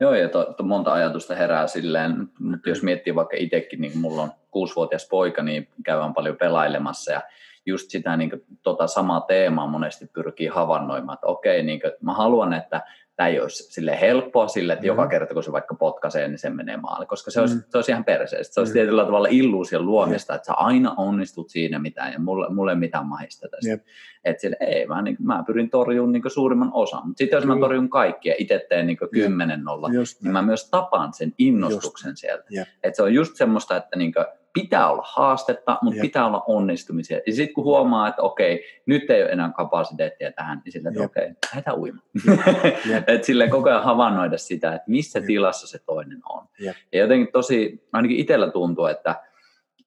Joo, 0.00 0.14
ja 0.14 0.28
to, 0.28 0.54
to 0.56 0.62
monta 0.62 0.92
ajatusta 0.92 1.34
herää 1.34 1.66
silleen, 1.66 2.28
mutta 2.38 2.68
jos 2.68 2.82
miettii 2.82 3.14
vaikka 3.14 3.36
itsekin, 3.36 3.80
niin 3.80 3.98
mulla 3.98 4.22
on 4.22 4.30
kuusivuotias 4.50 5.08
poika, 5.10 5.42
niin 5.42 5.68
käydään 5.84 6.14
paljon 6.14 6.36
pelailemassa 6.36 7.12
ja 7.12 7.22
just 7.66 7.90
sitä 7.90 8.16
niin 8.16 8.30
kuin, 8.30 8.44
tota 8.62 8.86
samaa 8.86 9.20
teemaa 9.20 9.66
monesti 9.66 10.06
pyrkii 10.06 10.46
havainnoimaan, 10.46 11.14
että 11.14 11.26
okei, 11.26 11.62
niin 11.62 11.80
kuin, 11.80 11.92
mä 12.00 12.14
haluan, 12.14 12.52
että 12.52 12.82
tämä 13.16 13.28
ei 13.28 13.40
olisi 13.40 13.72
sille 13.72 14.00
helppoa 14.00 14.48
sille, 14.48 14.72
että 14.72 14.82
mm. 14.82 14.86
joka 14.86 15.08
kerta 15.08 15.34
kun 15.34 15.42
se 15.42 15.52
vaikka 15.52 15.74
potkaisee, 15.74 16.28
niin 16.28 16.38
se 16.38 16.50
menee 16.50 16.76
maali, 16.76 17.06
koska 17.06 17.30
se 17.30 17.40
olisi, 17.40 17.54
mm. 17.54 17.62
se 17.68 17.78
olisi 17.78 17.90
ihan 17.92 18.04
perseestä. 18.04 18.54
Se 18.54 18.60
olisi 18.60 18.72
mm. 18.72 18.74
tietyllä 18.74 19.04
tavalla 19.04 19.28
illuusion 19.30 19.86
luomista, 19.86 20.34
että 20.34 20.46
sä 20.46 20.52
aina 20.52 20.94
onnistut 20.96 21.50
siinä 21.50 21.78
mitään 21.78 22.12
ja 22.12 22.20
mulle, 22.20 22.54
mulle 22.54 22.72
ei 22.72 22.76
mitään 22.76 23.06
mahista 23.06 23.48
tästä. 23.48 23.70
Yep. 23.70 23.82
Että 24.24 24.40
sille, 24.40 24.56
ei, 24.60 24.86
mä, 24.86 25.02
niin, 25.02 25.16
mä 25.20 25.44
pyrin 25.46 25.70
torjumaan 25.70 26.12
niin 26.12 26.22
suurimman 26.26 26.70
osan, 26.72 27.06
mutta 27.06 27.18
sitten 27.18 27.36
jos 27.36 27.44
mä 27.44 27.60
torjun 27.60 27.90
kaikkia, 27.90 28.34
itse 28.38 28.66
teen 28.68 28.86
niin 28.86 28.98
kymmenen 29.12 29.64
nolla, 29.64 29.88
niin 29.88 30.32
mä 30.32 30.42
myös 30.42 30.70
tapaan 30.70 31.12
sen 31.12 31.32
innostuksen 31.38 32.10
just. 32.10 32.20
sieltä. 32.20 32.44
Yep. 32.56 32.68
Että 32.82 32.96
se 32.96 33.02
on 33.02 33.14
just 33.14 33.36
semmoista, 33.36 33.76
että 33.76 33.98
niin 33.98 34.12
kuin, 34.12 34.26
pitää 34.62 34.90
olla 34.90 35.02
haastetta, 35.06 35.78
mutta 35.82 35.96
Jep. 35.96 36.02
pitää 36.02 36.26
olla 36.26 36.44
onnistumisia. 36.46 37.20
Ja 37.26 37.32
sitten 37.32 37.54
kun 37.54 37.64
huomaa, 37.64 38.08
että 38.08 38.22
okei, 38.22 38.64
nyt 38.86 39.10
ei 39.10 39.22
ole 39.22 39.30
enää 39.30 39.52
kapasiteettia 39.56 40.32
tähän, 40.32 40.62
niin 40.64 40.72
sillä, 40.72 40.88
että 40.88 41.02
Jep. 41.02 41.10
okei, 41.10 41.32
lähdetään 41.50 41.78
uimaan. 41.78 42.06
että 43.06 43.26
silleen 43.26 43.50
koko 43.50 43.68
ajan 43.68 43.84
havainnoida 43.84 44.38
sitä, 44.38 44.74
että 44.74 44.90
missä 44.90 45.18
Jep. 45.18 45.26
tilassa 45.26 45.66
se 45.66 45.78
toinen 45.86 46.20
on. 46.28 46.44
Jep. 46.60 46.76
Ja 46.92 46.98
jotenkin 46.98 47.32
tosi, 47.32 47.88
ainakin 47.92 48.16
itsellä 48.16 48.50
tuntuu, 48.50 48.86
että, 48.86 49.14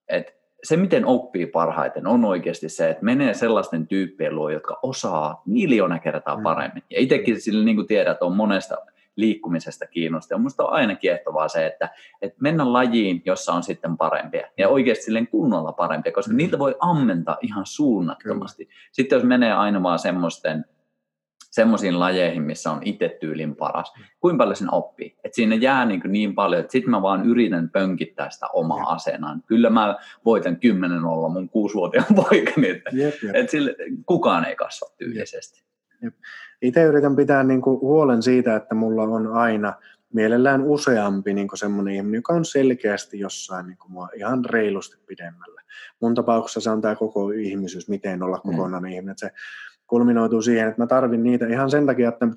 että 0.08 0.32
se, 0.64 0.78
miten 0.78 1.06
oppii 1.06 1.46
parhaiten, 1.46 2.08
on 2.08 2.26
oikeasti 2.26 2.70
se, 2.70 2.90
että 2.90 3.06
menee 3.06 3.34
sellaisten 3.34 3.88
tyyppien 3.88 4.36
luo, 4.36 4.50
jotka 4.50 4.80
osaa 4.84 5.42
miljoona 5.46 6.00
kertaa 6.00 6.38
mm. 6.38 6.44
paremmin. 6.44 6.84
Ja 6.90 7.00
itsekin 7.00 7.42
sillä, 7.42 7.66
niin 7.66 7.76
kuin 7.76 7.88
tiedät, 7.88 8.22
on 8.22 8.36
monesta 8.36 8.78
liikkumisesta 9.20 9.86
kiinnostaa. 9.86 10.38
Minusta 10.38 10.64
on 10.64 10.74
aina 10.74 10.96
kiehtovaa 10.96 11.48
se, 11.48 11.66
että, 11.66 11.90
että 12.22 12.38
mennä 12.42 12.74
lajiin, 12.74 13.22
jossa 13.26 13.54
on 13.54 13.64
sitten 13.64 13.98
parempia 13.98 14.48
ja 14.58 14.70
oikeasti 14.70 15.04
silleen 15.04 15.28
kunnolla 15.28 15.72
parempia, 15.72 16.12
koska 16.12 16.32
mm. 16.32 16.38
niitä 16.38 16.60
voi 16.60 16.76
ammentaa 16.80 17.38
ihan 17.42 17.66
suunnattomasti. 17.66 18.66
Kyllä. 18.66 18.78
Sitten 18.92 19.16
jos 19.16 19.24
menee 19.24 19.54
aina 19.54 19.84
vaan 19.84 20.00
semmoisten 20.00 20.66
semmoisiin 21.52 22.00
lajeihin, 22.00 22.44
missä 22.44 22.72
on 22.72 22.80
itse 22.86 23.18
tyylin 23.20 23.56
paras. 23.56 23.94
Mm. 23.98 24.04
Kuinka 24.20 24.44
paljon 24.44 24.56
sen 24.56 24.74
oppii? 24.74 25.16
Et 25.24 25.34
siinä 25.34 25.56
jää 25.56 25.86
niin, 25.86 26.02
niin 26.08 26.36
paljon, 26.36 26.60
että 26.60 26.72
sitten 26.72 26.92
mä 26.92 27.02
vaan 27.02 27.26
yritän 27.26 27.70
pönkittää 27.70 28.30
sitä 28.30 28.48
omaa 28.54 28.94
asenaan. 28.94 29.44
Kyllä 29.46 29.70
mä 29.70 29.96
voitan 30.26 30.58
kymmenen 30.58 31.06
olla 31.06 31.30
mun 31.30 31.50
kuusivuotiaan 31.50 32.16
poikani, 32.30 32.70
että 32.70 32.90
jep, 32.94 33.24
jep. 33.24 33.36
Et 33.36 33.50
sille, 33.50 33.76
kukaan 34.06 34.46
ei 34.46 34.56
kasva 34.56 34.88
tyylisesti. 34.98 35.64
Itse 36.62 36.84
yritän 36.84 37.16
pitää 37.16 37.44
niin 37.44 37.62
kuin 37.62 37.82
huolen 37.82 38.24
siitä, 38.24 38.56
että 38.56 38.76
mulla 38.76 39.04
on 39.04 39.28
aina 39.28 39.74
mielellään 40.14 40.64
useampi 40.64 41.34
niin 41.34 41.48
semmoinen 41.56 41.94
ihminen, 41.94 42.18
joka 42.18 42.34
on 42.34 42.46
selkeästi 42.46 43.20
jossain 43.20 43.68
niin 43.68 43.78
kuin 43.78 43.92
mua 43.92 44.10
ihan 44.16 44.46
reilusti 44.46 44.98
pidemmällä. 45.08 45.62
Mun 46.02 46.16
tapauksessa 46.16 46.62
se 46.62 46.70
on 46.70 46.82
tämä 46.82 46.96
koko 46.96 47.32
ihmisyys, 47.32 47.90
miten 47.90 48.24
olla 48.24 48.42
mm. 48.44 48.52
kokonainen 48.52 48.92
mm. 48.92 48.96
ihminen. 48.96 49.12
Että 49.12 49.28
se 49.28 49.34
kulminoituu 49.88 50.42
siihen, 50.42 50.68
että 50.68 50.82
mä 50.82 50.88
tarvin 50.88 51.24
niitä 51.24 51.48
ihan 51.48 51.70
sen 51.70 51.86
takia, 51.86 52.10
että 52.10 52.28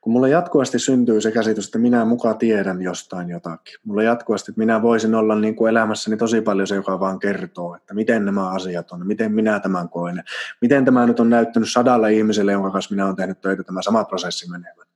kun 0.00 0.12
mulla 0.12 0.28
jatkuvasti 0.28 0.78
syntyy 0.78 1.20
se 1.20 1.32
käsitys, 1.32 1.66
että 1.66 1.78
minä 1.78 2.04
mukaan 2.04 2.38
tiedän 2.38 2.82
jostain 2.82 3.30
jotakin. 3.30 3.74
Mulla 3.84 4.02
jatkuvasti, 4.02 4.50
että 4.50 4.58
minä 4.58 4.82
voisin 4.82 5.14
olla 5.14 5.36
niin 5.36 5.56
kuin 5.56 5.70
elämässäni 5.70 6.16
tosi 6.16 6.40
paljon 6.40 6.66
se, 6.66 6.74
joka 6.74 7.00
vaan 7.00 7.18
kertoo, 7.18 7.74
että 7.74 7.94
miten 7.94 8.24
nämä 8.24 8.50
asiat 8.50 8.90
on, 8.92 9.06
miten 9.06 9.32
minä 9.32 9.60
tämän 9.60 9.88
koen, 9.88 10.22
miten 10.60 10.84
tämä 10.84 11.06
nyt 11.06 11.20
on 11.20 11.30
näyttänyt 11.30 11.72
sadalle 11.72 12.12
ihmiselle, 12.12 12.52
jonka 12.52 12.70
kanssa 12.70 12.94
minä 12.94 13.04
olen 13.04 13.16
tehnyt 13.16 13.40
töitä, 13.40 13.62
tämä 13.62 13.82
sama 13.82 14.04
prosessi 14.04 14.50
menevän. 14.50 14.86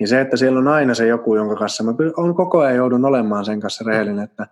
Niin 0.00 0.08
se, 0.08 0.20
että 0.20 0.36
siellä 0.36 0.58
on 0.58 0.68
aina 0.68 0.94
se 0.94 1.06
joku, 1.06 1.36
jonka 1.36 1.56
kanssa 1.56 1.84
mä 1.84 1.94
on 2.16 2.34
koko 2.34 2.60
ajan 2.60 2.76
joudun 2.76 3.04
olemaan 3.04 3.44
sen 3.44 3.60
kanssa 3.60 3.84
rehellinen, 3.86 4.24
että 4.24 4.46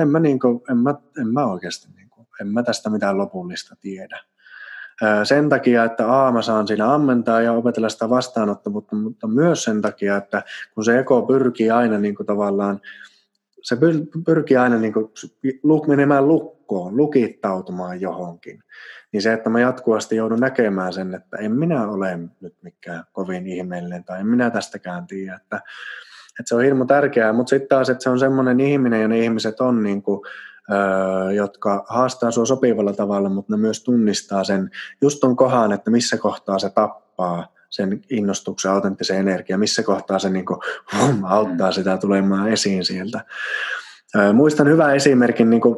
en 0.00 0.08
mä, 0.08 0.20
niin 0.20 0.40
kuin, 0.40 0.60
en 0.70 0.76
mä, 0.76 0.94
en 1.20 1.28
mä 1.28 1.46
oikeasti, 1.46 1.88
niin 1.96 2.10
kuin, 2.10 2.26
en 2.40 2.48
mä 2.48 2.62
tästä 2.62 2.90
mitään 2.90 3.18
lopullista 3.18 3.76
tiedä 3.80 4.20
sen 5.24 5.48
takia, 5.48 5.84
että 5.84 6.26
A, 6.26 6.32
mä 6.32 6.42
saan 6.42 6.66
siinä 6.66 6.94
ammentaa 6.94 7.40
ja 7.40 7.52
opetella 7.52 7.88
sitä 7.88 8.10
vastaanottavuutta, 8.10 8.96
mutta 8.96 9.26
myös 9.26 9.64
sen 9.64 9.82
takia, 9.82 10.16
että 10.16 10.42
kun 10.74 10.84
se 10.84 10.98
eko 10.98 11.22
pyrkii 11.22 11.70
aina 11.70 11.98
niin 11.98 12.14
kuin 12.14 12.26
tavallaan, 12.26 12.80
se 13.62 13.76
pyrkii 14.26 14.56
aina 14.56 14.78
niin 14.78 14.92
kuin 14.92 15.10
menemään 15.86 16.28
lukkoon, 16.28 16.96
lukittautumaan 16.96 18.00
johonkin, 18.00 18.62
niin 19.12 19.22
se, 19.22 19.32
että 19.32 19.50
mä 19.50 19.60
jatkuvasti 19.60 20.16
joudun 20.16 20.40
näkemään 20.40 20.92
sen, 20.92 21.14
että 21.14 21.36
en 21.36 21.52
minä 21.52 21.88
ole 21.88 22.18
nyt 22.40 22.54
mikään 22.62 23.04
kovin 23.12 23.46
ihmeellinen 23.46 24.04
tai 24.04 24.20
en 24.20 24.26
minä 24.26 24.50
tästäkään 24.50 25.06
tiedä, 25.06 25.34
että, 25.34 25.56
että 26.40 26.48
se 26.48 26.54
on 26.54 26.62
hirmu 26.62 26.84
tärkeää, 26.84 27.32
mutta 27.32 27.50
sitten 27.50 27.68
taas, 27.68 27.90
että 27.90 28.02
se 28.02 28.10
on 28.10 28.18
semmoinen 28.18 28.60
ihminen 28.60 29.02
ja 29.02 29.08
ne 29.08 29.18
ihmiset 29.18 29.60
on 29.60 29.82
niin 29.82 30.02
kuin, 30.02 30.20
jotka 31.34 31.84
haastaa 31.88 32.30
sinua 32.30 32.46
sopivalla 32.46 32.92
tavalla, 32.92 33.28
mutta 33.28 33.52
ne 33.52 33.56
myös 33.56 33.84
tunnistaa 33.84 34.44
sen 34.44 34.70
just 35.02 35.20
ton 35.20 35.36
kohan, 35.36 35.72
että 35.72 35.90
missä 35.90 36.16
kohtaa 36.16 36.58
se 36.58 36.70
tappaa 36.70 37.46
sen 37.70 38.00
innostuksen, 38.10 38.70
autenttisen 38.70 39.18
energian, 39.18 39.60
missä 39.60 39.82
kohtaa 39.82 40.18
se 40.18 40.30
niin 40.30 40.46
kuin, 40.46 40.60
hum, 40.98 41.24
auttaa 41.24 41.72
sitä 41.72 41.96
tulemaan 41.96 42.48
esiin 42.48 42.84
sieltä. 42.84 43.20
Muistan 44.32 44.68
hyvän 44.68 44.96
esimerkin 44.96 45.50
niin 45.50 45.60
kuin 45.60 45.76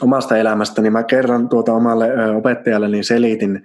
omasta 0.00 0.36
elämästäni. 0.36 0.90
Mä 0.90 1.02
kerran 1.02 1.48
tuota 1.48 1.72
omalle 1.72 2.36
opettajalle 2.36 2.88
niin 2.88 3.04
selitin, 3.04 3.62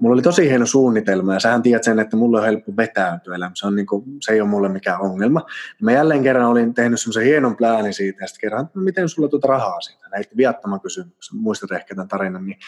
mulla 0.00 0.14
oli 0.14 0.22
tosi 0.22 0.48
hieno 0.48 0.66
suunnitelma 0.66 1.34
ja 1.34 1.40
sähän 1.40 1.62
tiedät 1.62 1.84
sen, 1.84 1.98
että 1.98 2.16
mulla 2.16 2.38
on 2.38 2.44
helppo 2.44 2.72
vetäytyä 2.76 3.34
elämä. 3.34 3.52
Se, 3.54 3.66
on 3.66 3.76
niin 3.76 3.86
kuin, 3.86 4.04
se 4.20 4.32
ei 4.32 4.40
ole 4.40 4.48
mulle 4.48 4.68
mikään 4.68 5.00
ongelma. 5.00 5.46
Mä 5.82 5.92
jälleen 5.92 6.22
kerran 6.22 6.48
olin 6.48 6.74
tehnyt 6.74 7.00
semmoisen 7.00 7.24
hienon 7.24 7.56
pläänin 7.56 7.94
siitä 7.94 8.24
ja 8.24 8.26
sitten 8.26 8.40
kerran, 8.40 8.64
että 8.64 8.78
no, 8.78 8.84
miten 8.84 9.08
sulla 9.08 9.28
tuota 9.28 9.48
rahaa 9.48 9.80
siitä? 9.80 10.08
Näitä 10.08 10.36
viattoman 10.36 10.80
kysymyksen, 10.80 11.38
muistat 11.38 11.72
ehkä 11.72 11.94
tämän 11.94 12.08
tarinan. 12.08 12.46
Niin 12.46 12.58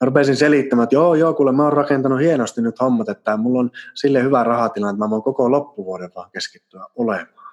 mä 0.00 0.04
rupesin 0.04 0.36
selittämään, 0.36 0.84
että 0.84 0.96
joo, 0.96 1.14
joo, 1.14 1.34
kuule 1.34 1.52
mä 1.52 1.62
oon 1.62 1.72
rakentanut 1.72 2.20
hienosti 2.20 2.62
nyt 2.62 2.80
hommat, 2.80 3.08
että 3.08 3.36
mulla 3.36 3.60
on 3.60 3.70
sille 3.94 4.22
hyvä 4.22 4.44
rahatilanne, 4.44 4.94
että 4.94 5.04
mä 5.04 5.10
voin 5.10 5.22
koko 5.22 5.50
loppuvuoden 5.50 6.10
vaan 6.14 6.30
keskittyä 6.30 6.86
olemaan. 6.96 7.44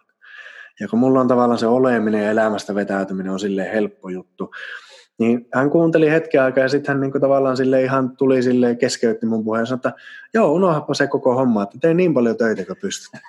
Ja 0.80 0.88
kun 0.88 1.00
mulla 1.00 1.21
on 1.21 1.28
tavallaan 1.28 1.60
se 1.60 1.67
oleminen 1.67 2.24
ja 2.24 2.32
elämästä 2.32 2.76
vetäytyminen 2.76 3.32
on 3.32 3.39
silleen 3.39 3.71
helppo 3.71 4.10
juttu, 4.10 4.52
niin 5.19 5.47
hän 5.54 5.69
kuunteli 5.69 6.12
hetken 6.12 6.43
aikaa 6.43 6.63
ja 6.63 6.69
sitten 6.69 6.93
hän 6.93 7.02
niin 7.02 7.12
kuin 7.12 7.21
tavallaan 7.21 7.58
sille 7.58 7.84
ihan 7.84 8.17
tuli 8.17 8.43
sille 8.43 8.76
keskeytti 8.76 9.26
mun 9.26 9.43
puheen 9.43 9.65
ja 9.69 9.76
että 9.76 9.93
joo, 10.34 10.52
unohdapa 10.52 10.93
se 10.93 11.08
koko 11.08 11.36
homma, 11.36 11.63
että 11.63 11.78
tee 11.82 11.93
niin 11.93 12.13
paljon 12.13 12.38
töitä 12.38 12.65
kuin 12.65 12.78
pystyt. 12.82 13.21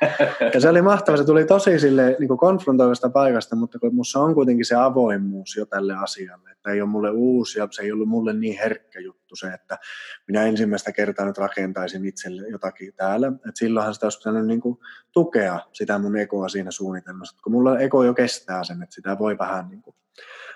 ja 0.54 0.60
se 0.60 0.68
oli 0.68 0.82
mahtava, 0.82 1.16
se 1.16 1.24
tuli 1.24 1.44
tosi 1.44 1.78
sille 1.78 2.16
niin 2.18 2.38
konfrontoivasta 2.38 3.10
paikasta, 3.10 3.56
mutta 3.56 3.78
kun 3.78 3.94
musta 3.94 4.20
on 4.20 4.34
kuitenkin 4.34 4.64
se 4.64 4.74
avoimuus 4.74 5.56
jo 5.56 5.66
tälle 5.66 5.94
asialle, 5.94 6.50
että 6.62 6.70
ei 6.70 6.80
ole 6.80 6.90
mulle 6.90 7.10
uusi 7.10 7.58
ja 7.58 7.68
se 7.70 7.82
ei 7.82 7.92
ollut 7.92 8.08
mulle 8.08 8.32
niin 8.32 8.58
herkkä 8.58 9.00
juttu 9.00 9.36
se, 9.36 9.52
että 9.52 9.78
minä 10.26 10.42
ensimmäistä 10.42 10.92
kertaa 10.92 11.26
nyt 11.26 11.38
rakentaisin 11.38 12.04
itselle 12.04 12.48
jotakin 12.48 12.94
täällä, 12.94 13.28
että 13.28 13.50
silloinhan 13.54 13.94
sitä 13.94 14.06
olisi 14.06 14.18
pitänyt 14.18 14.46
niin 14.46 14.60
kuin 14.60 14.78
tukea 15.12 15.60
sitä 15.72 15.98
mun 15.98 16.16
ekoa 16.16 16.48
siinä 16.48 16.70
suunnitelmassa, 16.70 17.36
kun 17.42 17.52
mulla 17.52 17.78
eko 17.78 18.04
jo 18.04 18.14
kestää 18.14 18.64
sen, 18.64 18.82
että 18.82 18.94
sitä 18.94 19.18
voi 19.18 19.38
vähän 19.38 19.68
niin 19.68 19.82
kuin 19.82 19.96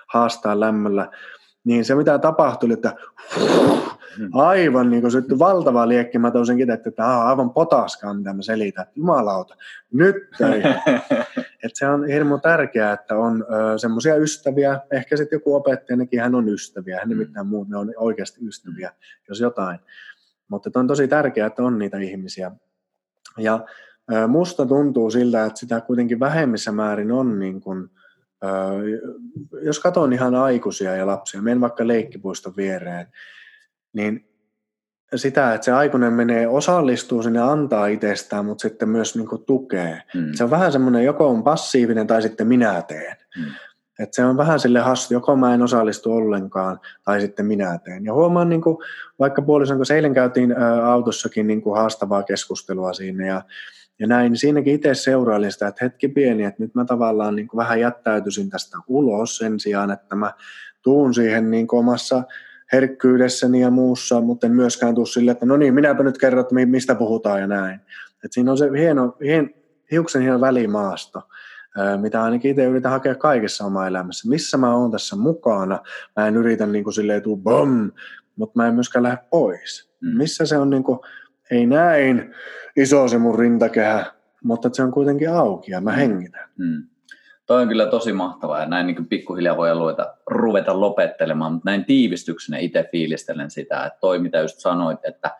haastaa 0.07 0.59
lämmöllä, 0.59 1.11
niin 1.67 1.85
se 1.85 1.95
mitä 1.95 2.19
tapahtui, 2.19 2.73
että 2.73 2.95
hmm. 4.17 4.29
aivan 4.33 4.89
niin 4.89 5.01
kuin 5.01 5.11
syttyi 5.11 5.39
valtava 5.39 5.87
liekki, 5.87 6.19
mä 6.19 6.31
toisin 6.31 6.71
että 6.71 6.91
tämä 6.91 7.17
on 7.17 7.27
aivan 7.27 7.49
potaskaa, 7.49 8.13
mitä 8.13 8.33
mä 8.33 8.41
selitän, 8.41 8.83
että 8.83 8.93
jumalauta, 8.95 9.55
nyt 9.93 10.15
ei. 10.53 10.61
että 11.63 11.73
se 11.73 11.87
on 11.87 12.07
hirmu 12.07 12.37
tärkeää, 12.37 12.93
että 12.93 13.15
on 13.15 13.45
semmoisia 13.77 14.15
ystäviä, 14.15 14.79
ehkä 14.91 15.17
sitten 15.17 15.35
joku 15.35 15.55
opettaja, 15.55 15.97
nekin 15.97 16.21
hän 16.21 16.35
on 16.35 16.49
ystäviä, 16.49 16.99
hän 16.99 17.09
nimittäin 17.09 17.45
hmm. 17.45 17.49
muut, 17.49 17.69
ne 17.69 17.77
on 17.77 17.93
oikeasti 17.97 18.47
ystäviä, 18.47 18.91
jos 19.29 19.39
jotain. 19.39 19.79
Mutta 20.47 20.79
on 20.79 20.87
tosi 20.87 21.07
tärkeää, 21.07 21.47
että 21.47 21.63
on 21.63 21.79
niitä 21.79 21.97
ihmisiä. 21.97 22.51
Ja 23.37 23.65
musta 24.27 24.65
tuntuu 24.65 25.11
siltä, 25.11 25.45
että 25.45 25.59
sitä 25.59 25.81
kuitenkin 25.81 26.19
vähemmissä 26.19 26.71
määrin 26.71 27.11
on 27.11 27.39
niin 27.39 27.61
kuin, 27.61 27.89
jos 29.61 29.79
katson 29.79 30.13
ihan 30.13 30.35
aikuisia 30.35 30.95
ja 30.95 31.07
lapsia, 31.07 31.41
menen 31.41 31.61
vaikka 31.61 31.87
leikkipuiston 31.87 32.53
viereen, 32.57 33.07
niin 33.93 34.29
sitä, 35.15 35.53
että 35.53 35.65
se 35.65 35.71
aikuinen 35.71 36.13
menee, 36.13 36.47
osallistuu 36.47 37.23
sinne, 37.23 37.39
antaa 37.39 37.87
itsestään, 37.87 38.45
mutta 38.45 38.61
sitten 38.61 38.89
myös 38.89 39.15
niin 39.15 39.27
kuin 39.27 39.45
tukee. 39.45 40.01
Mm. 40.13 40.33
Se 40.33 40.43
on 40.43 40.49
vähän 40.49 40.71
semmoinen, 40.71 41.03
joko 41.03 41.27
on 41.27 41.43
passiivinen 41.43 42.07
tai 42.07 42.21
sitten 42.21 42.47
minä 42.47 42.81
teen. 42.81 43.17
Mm. 43.37 43.45
Et 43.99 44.13
se 44.13 44.25
on 44.25 44.37
vähän 44.37 44.59
sille 44.59 44.79
hassu, 44.79 45.13
joko 45.13 45.35
mä 45.35 45.53
en 45.53 45.61
osallistu 45.61 46.13
ollenkaan 46.13 46.79
tai 47.05 47.21
sitten 47.21 47.45
minä 47.45 47.79
teen. 47.83 48.05
Ja 48.05 48.13
huomaan, 48.13 48.49
niin 48.49 48.61
kuin, 48.61 48.77
vaikka 49.19 49.41
puolison, 49.41 49.77
kun 49.77 49.95
eilen 49.95 50.13
käytiin 50.13 50.51
ä, 50.51 50.85
autossakin 50.91 51.47
niin 51.47 51.61
kuin 51.61 51.77
haastavaa 51.77 52.23
keskustelua 52.23 52.93
siinä 52.93 53.27
ja 53.27 53.41
ja 53.99 54.07
näin, 54.07 54.37
siinäkin 54.37 54.75
itse 54.75 54.93
seurailin 54.93 55.51
sitä, 55.51 55.67
että 55.67 55.85
hetki 55.85 56.07
pieni, 56.07 56.43
että 56.43 56.63
nyt 56.63 56.75
mä 56.75 56.85
tavallaan 56.85 57.35
niin 57.35 57.47
kuin 57.47 57.57
vähän 57.57 57.79
jättäytyisin 57.79 58.49
tästä 58.49 58.77
ulos 58.87 59.37
sen 59.37 59.59
sijaan, 59.59 59.91
että 59.91 60.15
mä 60.15 60.33
tuun 60.81 61.13
siihen 61.13 61.51
niin 61.51 61.67
kuin 61.67 61.79
omassa 61.79 62.23
herkkyydessäni 62.73 63.61
ja 63.61 63.71
muussa, 63.71 64.21
mutta 64.21 64.47
en 64.47 64.53
myöskään 64.53 64.95
tuu 64.95 65.05
sille, 65.05 65.31
että 65.31 65.45
no 65.45 65.57
niin, 65.57 65.73
minäpä 65.73 66.03
nyt 66.03 66.17
kerron, 66.17 66.41
että 66.41 66.55
mistä 66.65 66.95
puhutaan 66.95 67.41
ja 67.41 67.47
näin. 67.47 67.79
Et 68.25 68.33
siinä 68.33 68.51
on 68.51 68.57
se 68.57 68.69
hieno, 68.77 69.17
hien, 69.23 69.53
hiuksen 69.91 70.21
hieno 70.21 70.41
välimaasto, 70.41 71.21
mitä 72.01 72.23
ainakin 72.23 72.51
itse 72.51 72.65
yritän 72.65 72.91
hakea 72.91 73.15
kaikessa 73.15 73.65
oma 73.65 73.87
elämässä. 73.87 74.29
Missä 74.29 74.57
mä 74.57 74.75
oon 74.75 74.91
tässä 74.91 75.15
mukana? 75.15 75.79
Mä 76.15 76.27
en 76.27 76.37
yritä 76.37 76.65
niin 76.65 76.83
kuin 76.83 76.93
silleen 76.93 77.21
tuu 77.21 77.37
bom, 77.37 77.91
mutta 78.35 78.59
mä 78.59 78.67
en 78.67 78.73
myöskään 78.73 79.03
lähde 79.03 79.17
pois. 79.29 79.91
Mm. 80.01 80.17
Missä 80.17 80.45
se 80.45 80.57
on 80.57 80.69
niin 80.69 80.83
kuin, 80.83 80.99
ei 81.51 81.65
näin 81.65 82.35
iso 82.75 83.07
se 83.07 83.17
mun 83.17 83.39
rintakehä, 83.39 84.05
mutta 84.43 84.69
se 84.73 84.83
on 84.83 84.91
kuitenkin 84.91 85.33
auki 85.33 85.71
ja 85.71 85.81
mä 85.81 85.91
mm. 85.91 85.95
hengitän. 85.95 86.49
Mm. 86.57 86.83
Toi 87.45 87.61
on 87.61 87.67
kyllä 87.67 87.85
tosi 87.85 88.13
mahtavaa 88.13 88.59
ja 88.59 88.65
näin 88.65 88.87
niin 88.87 89.07
pikkuhiljaa 89.07 89.57
voi 89.57 89.73
ruveta, 89.73 90.13
ruveta 90.27 90.79
lopettelemaan, 90.79 91.53
mutta 91.53 91.69
näin 91.69 91.85
tiivistyksenä 91.85 92.57
itse 92.57 92.89
fiilistelen 92.91 93.51
sitä, 93.51 93.85
että 93.85 93.99
toi 93.99 94.19
mitä 94.19 94.39
just 94.39 94.59
sanoit, 94.59 94.99
että 95.03 95.31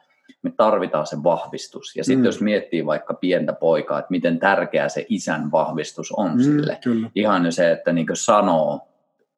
me 0.41 0.51
tarvitaan 0.57 1.07
se 1.07 1.23
vahvistus. 1.23 1.95
Ja 1.95 2.03
sitten 2.03 2.21
mm. 2.21 2.25
jos 2.25 2.41
miettii 2.41 2.85
vaikka 2.85 3.13
pientä 3.13 3.53
poikaa, 3.53 3.99
että 3.99 4.11
miten 4.11 4.39
tärkeä 4.39 4.89
se 4.89 5.05
isän 5.09 5.51
vahvistus 5.51 6.11
on 6.11 6.31
mm, 6.31 6.43
sille. 6.43 6.77
Kyllä. 6.83 7.09
Ihan 7.15 7.45
jo 7.45 7.51
se, 7.51 7.71
että 7.71 7.93
niin 7.93 8.07
sanoo 8.13 8.87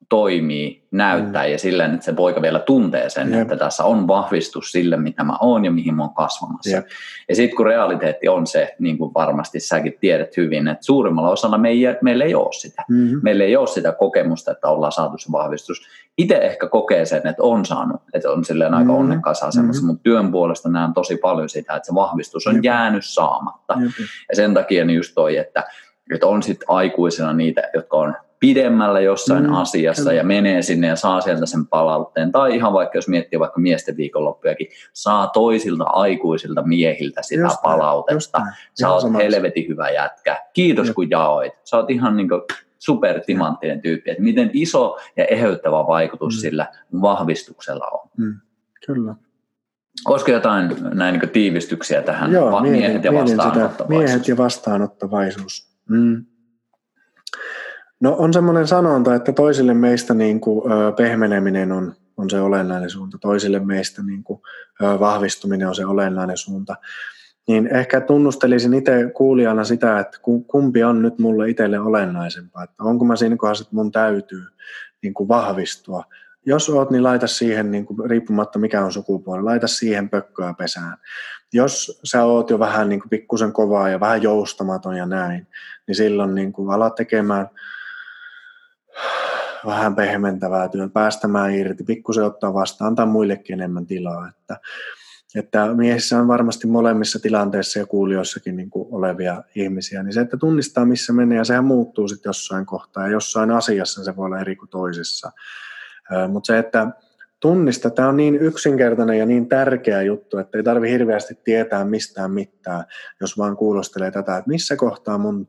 toimii, 0.09 0.83
näyttää 0.91 1.45
mm. 1.45 1.51
ja 1.51 1.57
silleen, 1.57 1.93
että 1.93 2.05
se 2.05 2.13
poika 2.13 2.41
vielä 2.41 2.59
tuntee 2.59 3.09
sen, 3.09 3.31
Jep. 3.31 3.41
että 3.41 3.55
tässä 3.55 3.83
on 3.83 4.07
vahvistus 4.07 4.71
sille, 4.71 4.97
mitä 4.97 5.23
mä 5.23 5.37
oon 5.41 5.65
ja 5.65 5.71
mihin 5.71 5.95
mä 5.95 6.03
oon 6.03 6.13
kasvamassa. 6.13 6.75
Jep. 6.75 6.85
Ja 7.29 7.35
sitten 7.35 7.57
kun 7.57 7.65
realiteetti 7.65 8.27
on 8.27 8.47
se, 8.47 8.75
niin 8.79 8.97
kuin 8.97 9.13
varmasti 9.13 9.59
säkin 9.59 9.97
tiedät 9.99 10.37
hyvin, 10.37 10.67
että 10.67 10.85
suurimmalla 10.85 11.29
osalla 11.29 11.57
me 11.57 11.69
ei, 11.69 11.83
meillä 12.01 12.25
ei 12.25 12.35
ole 12.35 12.53
sitä. 12.53 12.85
Mm-hmm. 12.89 13.19
Meillä 13.23 13.43
ei 13.43 13.55
ole 13.55 13.67
sitä 13.67 13.91
kokemusta, 13.91 14.51
että 14.51 14.69
ollaan 14.69 14.91
saatu 14.91 15.17
se 15.17 15.31
vahvistus. 15.31 15.81
Itse 16.17 16.35
ehkä 16.35 16.67
kokee 16.67 17.05
sen, 17.05 17.27
että 17.27 17.43
on 17.43 17.65
saanut, 17.65 18.01
että 18.13 18.31
on 18.31 18.45
silleen 18.45 18.73
aika 18.73 18.83
mm-hmm. 18.83 18.99
onnekkaassa 18.99 19.47
asemassa, 19.47 19.81
mm-hmm. 19.81 19.87
mutta 19.87 20.03
työn 20.03 20.31
puolesta 20.31 20.69
näen 20.69 20.93
tosi 20.93 21.17
paljon 21.17 21.49
sitä, 21.49 21.75
että 21.75 21.87
se 21.87 21.95
vahvistus 21.95 22.47
on 22.47 22.55
Jep. 22.55 22.63
jäänyt 22.63 23.05
saamatta. 23.05 23.77
Jep. 23.81 23.91
Ja 24.29 24.35
sen 24.35 24.53
takia 24.53 24.85
niin 24.85 24.97
just 24.97 25.11
toi, 25.15 25.37
että, 25.37 25.63
että 26.13 26.27
on 26.27 26.43
sitten 26.43 26.69
aikuisena 26.69 27.33
niitä, 27.33 27.61
jotka 27.73 27.97
on 27.97 28.15
pidemmällä 28.39 28.99
jossain 28.99 29.43
mm, 29.43 29.53
asiassa 29.53 30.01
kyllä. 30.01 30.13
ja 30.13 30.23
menee 30.23 30.61
sinne 30.61 30.87
ja 30.87 30.95
saa 30.95 31.21
sieltä 31.21 31.45
sen 31.45 31.67
palautteen. 31.67 32.31
Tai 32.31 32.55
ihan 32.55 32.73
vaikka 32.73 32.97
jos 32.97 33.07
miettii 33.07 33.39
vaikka 33.39 33.59
miesten 33.59 33.97
viikonloppujakin, 33.97 34.67
saa 34.93 35.27
toisilta 35.27 35.83
aikuisilta 35.83 36.61
miehiltä 36.61 37.21
sitä 37.21 37.41
just 37.41 37.61
palautetta. 37.61 38.39
Näin, 38.39 38.53
Sä 38.73 38.89
oot 38.89 39.13
helvetin 39.13 39.67
hyvä 39.67 39.89
jätkä. 39.89 40.43
Kiitos 40.53 40.87
Jep. 40.87 40.95
kun 40.95 41.09
jaoit. 41.09 41.53
Sä 41.63 41.77
oot 41.77 41.89
ihan 41.89 42.17
niin 42.17 42.29
supertimanttinen 42.79 43.81
tyyppi. 43.81 44.11
Että 44.11 44.23
miten 44.23 44.51
iso 44.53 44.97
ja 45.17 45.25
eheyttävä 45.25 45.87
vaikutus 45.87 46.35
mm. 46.35 46.39
sillä 46.39 46.67
vahvistuksella 47.01 47.87
on. 47.87 48.09
Mm, 48.17 48.39
kyllä. 48.85 49.15
Olisiko 50.07 50.31
jotain 50.31 50.75
näin 50.93 51.19
niin 51.19 51.29
tiivistyksiä 51.29 52.01
tähän 52.01 52.31
Joo, 52.31 52.51
va- 52.51 52.61
miehet, 52.61 52.79
miehet 52.79 53.03
ja 53.03 53.13
vastaanottavaisuus? 53.13 53.89
Miehet 53.89 54.27
ja 54.27 54.37
vastaanottavaisuus. 54.37 55.69
Mm. 55.89 56.25
No 58.01 58.15
on 58.19 58.33
semmoinen 58.33 58.67
sanonta, 58.67 59.15
että 59.15 59.31
toisille 59.31 59.73
meistä 59.73 60.13
niin 60.13 60.41
kuin, 60.41 60.71
ö, 60.71 60.91
pehmeneminen 60.91 61.71
on, 61.71 61.95
on 62.17 62.29
se 62.29 62.41
olennainen 62.41 62.89
suunta, 62.89 63.17
toisille 63.17 63.59
meistä 63.59 64.03
niin 64.03 64.23
kuin, 64.23 64.41
ö, 64.81 64.99
vahvistuminen 64.99 65.67
on 65.67 65.75
se 65.75 65.85
olennainen 65.85 66.37
suunta. 66.37 66.75
niin 67.47 67.67
ehkä 67.67 68.01
tunnustelisin 68.01 68.73
itse 68.73 69.11
kuulijana 69.15 69.63
sitä, 69.63 69.99
että 69.99 70.17
kumpi 70.47 70.83
on 70.83 71.01
nyt 71.01 71.19
mulle 71.19 71.49
itselle 71.49 71.79
olennaisempaa, 71.79 72.63
että 72.63 72.83
onko 72.83 73.05
mä 73.05 73.15
siinä 73.15 73.37
kohdassa, 73.37 73.61
että 73.61 73.75
mun 73.75 73.91
täytyy 73.91 74.43
niin 75.03 75.13
kuin 75.13 75.27
vahvistua. 75.27 76.03
Jos 76.45 76.69
oot, 76.69 76.91
niin 76.91 77.03
laita 77.03 77.27
siihen, 77.27 77.71
niin 77.71 77.85
kuin, 77.85 78.09
riippumatta 78.09 78.59
mikä 78.59 78.85
on 78.85 78.91
sukupuoli, 78.91 79.43
laita 79.43 79.67
siihen 79.67 80.09
pökköä 80.09 80.53
pesään. 80.57 80.97
Jos 81.53 81.99
sä 82.03 82.23
oot 82.23 82.49
jo 82.49 82.59
vähän 82.59 82.89
niin 82.89 82.99
kuin 82.99 83.09
pikkusen 83.09 83.53
kovaa 83.53 83.89
ja 83.89 83.99
vähän 83.99 84.23
joustamaton 84.23 84.97
ja 84.97 85.05
näin, 85.05 85.47
niin 85.87 85.95
silloin 85.95 86.35
niin 86.35 86.53
kuin 86.53 86.69
ala 86.71 86.89
tekemään 86.89 87.49
vähän 89.65 89.95
pehmentävää 89.95 90.69
työtä, 90.69 90.93
päästämään 90.93 91.53
irti, 91.53 91.83
pikkusen 91.83 92.25
ottaa 92.25 92.53
vastaan, 92.53 92.87
antaa 92.87 93.05
muillekin 93.05 93.53
enemmän 93.53 93.85
tilaa. 93.85 94.27
Että, 94.27 94.59
että 95.35 95.73
miehissä 95.73 96.19
on 96.19 96.27
varmasti 96.27 96.67
molemmissa 96.67 97.19
tilanteissa 97.19 97.79
ja 97.79 97.85
kuulijoissakin 97.85 98.55
niin 98.55 98.69
kuin 98.69 98.87
olevia 98.91 99.43
ihmisiä, 99.55 100.03
niin 100.03 100.13
se, 100.13 100.21
että 100.21 100.37
tunnistaa 100.37 100.85
missä 100.85 101.13
menee 101.13 101.37
ja 101.37 101.43
sehän 101.43 101.65
muuttuu 101.65 102.07
sitten 102.07 102.29
jossain 102.29 102.65
kohtaa 102.65 103.03
ja 103.03 103.11
jossain 103.11 103.51
asiassa 103.51 104.03
se 104.03 104.15
voi 104.15 104.25
olla 104.25 104.39
eri 104.39 104.55
kuin 104.55 104.69
toisessa. 104.69 105.31
Mutta 106.27 106.47
se, 106.47 106.57
että 106.57 106.87
tunnista, 107.39 107.89
tämä 107.89 108.07
on 108.07 108.17
niin 108.17 108.35
yksinkertainen 108.35 109.19
ja 109.19 109.25
niin 109.25 109.49
tärkeä 109.49 110.01
juttu, 110.01 110.37
että 110.37 110.57
ei 110.57 110.63
tarvi 110.63 110.91
hirveästi 110.91 111.39
tietää 111.43 111.85
mistään 111.85 112.31
mitään, 112.31 112.83
jos 113.21 113.37
vaan 113.37 113.57
kuulostelee 113.57 114.11
tätä, 114.11 114.37
että 114.37 114.49
missä 114.49 114.75
kohtaa 114.75 115.17
mun 115.17 115.47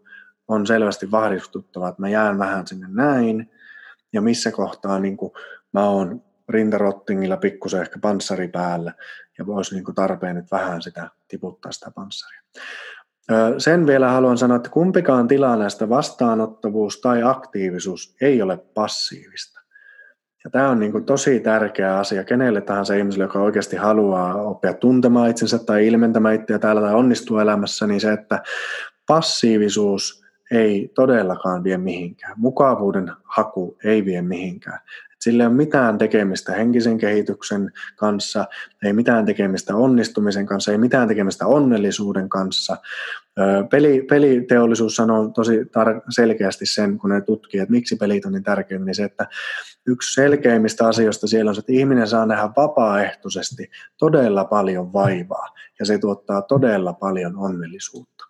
on 0.49 0.67
selvästi 0.67 1.11
vahvistuttava, 1.11 1.89
että 1.89 2.03
mä 2.03 2.09
jään 2.09 2.39
vähän 2.39 2.67
sinne 2.67 2.87
näin, 2.91 3.51
ja 4.13 4.21
missä 4.21 4.53
kohtaa 4.53 4.99
niin 4.99 5.17
kuin 5.17 5.33
mä 5.73 5.89
oon 5.89 6.23
rintarottingilla 6.49 7.37
pikkusen 7.37 7.81
ehkä 7.81 7.99
panssari 8.03 8.49
päällä, 8.49 8.93
ja 9.39 9.47
voisi 9.47 9.75
niin 9.75 9.95
tarpeen 9.95 10.37
nyt 10.37 10.51
vähän 10.51 10.83
sitä 10.83 11.11
tiputtaa 11.29 11.73
sitä 11.73 11.91
panssaria. 11.95 12.41
Sen 13.59 13.87
vielä 13.87 14.11
haluan 14.11 14.39
sanoa, 14.39 14.57
että 14.57 14.71
kumpikaan 14.71 15.29
tila 15.29 15.57
näistä 15.57 15.89
vastaanottavuus 15.89 17.01
tai 17.01 17.23
aktiivisuus 17.23 18.17
ei 18.21 18.43
ole 18.43 18.57
passiivista. 18.57 19.61
Ja 20.45 20.51
tämä 20.51 20.69
on 20.69 20.79
niin 20.79 20.93
kuin 20.93 21.05
tosi 21.05 21.41
tärkeä 21.41 21.99
asia 21.99 22.25
kenelle 22.25 22.61
tahansa 22.61 22.95
ihmiselle, 22.95 23.25
joka 23.25 23.39
oikeasti 23.39 23.77
haluaa 23.77 24.35
oppia 24.35 24.75
tuntemaan 24.75 25.31
itsensä 25.31 25.59
tai 25.59 25.87
ilmentämään 25.87 26.35
itseä 26.35 26.59
täällä 26.59 26.81
tai 26.81 26.95
onnistua 26.95 27.43
elämässä, 27.43 27.87
niin 27.87 28.01
se, 28.01 28.13
että 28.13 28.43
passiivisuus 29.07 30.20
ei 30.51 30.91
todellakaan 30.95 31.65
vie 31.65 31.79
mihinkään. 31.79 32.35
Mukavuuden 32.37 33.13
haku 33.25 33.77
ei 33.85 34.05
vie 34.05 34.23
mihinkään. 34.23 34.79
Sillä 35.21 35.43
ei 35.43 35.47
ole 35.47 35.57
mitään 35.57 35.99
tekemistä 35.99 36.53
henkisen 36.53 36.99
kehityksen 36.99 37.73
kanssa, 37.97 38.45
ei 38.85 38.93
mitään 38.93 39.27
tekemistä 39.27 39.77
onnistumisen 39.77 40.47
kanssa, 40.47 40.73
ei 40.73 40.79
mitään 40.79 41.09
tekemistä 41.09 41.47
onnellisuuden 41.47 42.29
kanssa. 42.29 42.77
Peli, 43.71 44.03
peliteollisuus 44.03 44.97
sanoo 44.97 45.29
tosi 45.29 45.63
tar- 45.63 46.03
selkeästi 46.09 46.67
sen, 46.67 46.99
kun 46.99 47.11
ne 47.11 47.21
tutkii, 47.21 47.61
että 47.61 47.71
miksi 47.71 47.97
pelit 47.97 48.25
on 48.25 48.33
niin 48.33 48.43
tärkeitä, 48.43 48.85
niin 48.85 48.95
se, 48.95 49.05
että 49.05 49.27
yksi 49.87 50.15
selkeimmistä 50.15 50.87
asioista 50.87 51.27
siellä 51.27 51.49
on 51.49 51.55
se, 51.55 51.59
että 51.59 51.73
ihminen 51.73 52.09
saa 52.09 52.27
nähdä 52.27 52.51
vapaaehtoisesti 52.57 53.71
todella 53.99 54.45
paljon 54.45 54.93
vaivaa 54.93 55.55
ja 55.79 55.87
se 55.87 55.99
tuottaa 55.99 56.43
todella 56.43 56.93
paljon 56.93 57.39
onnellisuutta. 57.39 58.30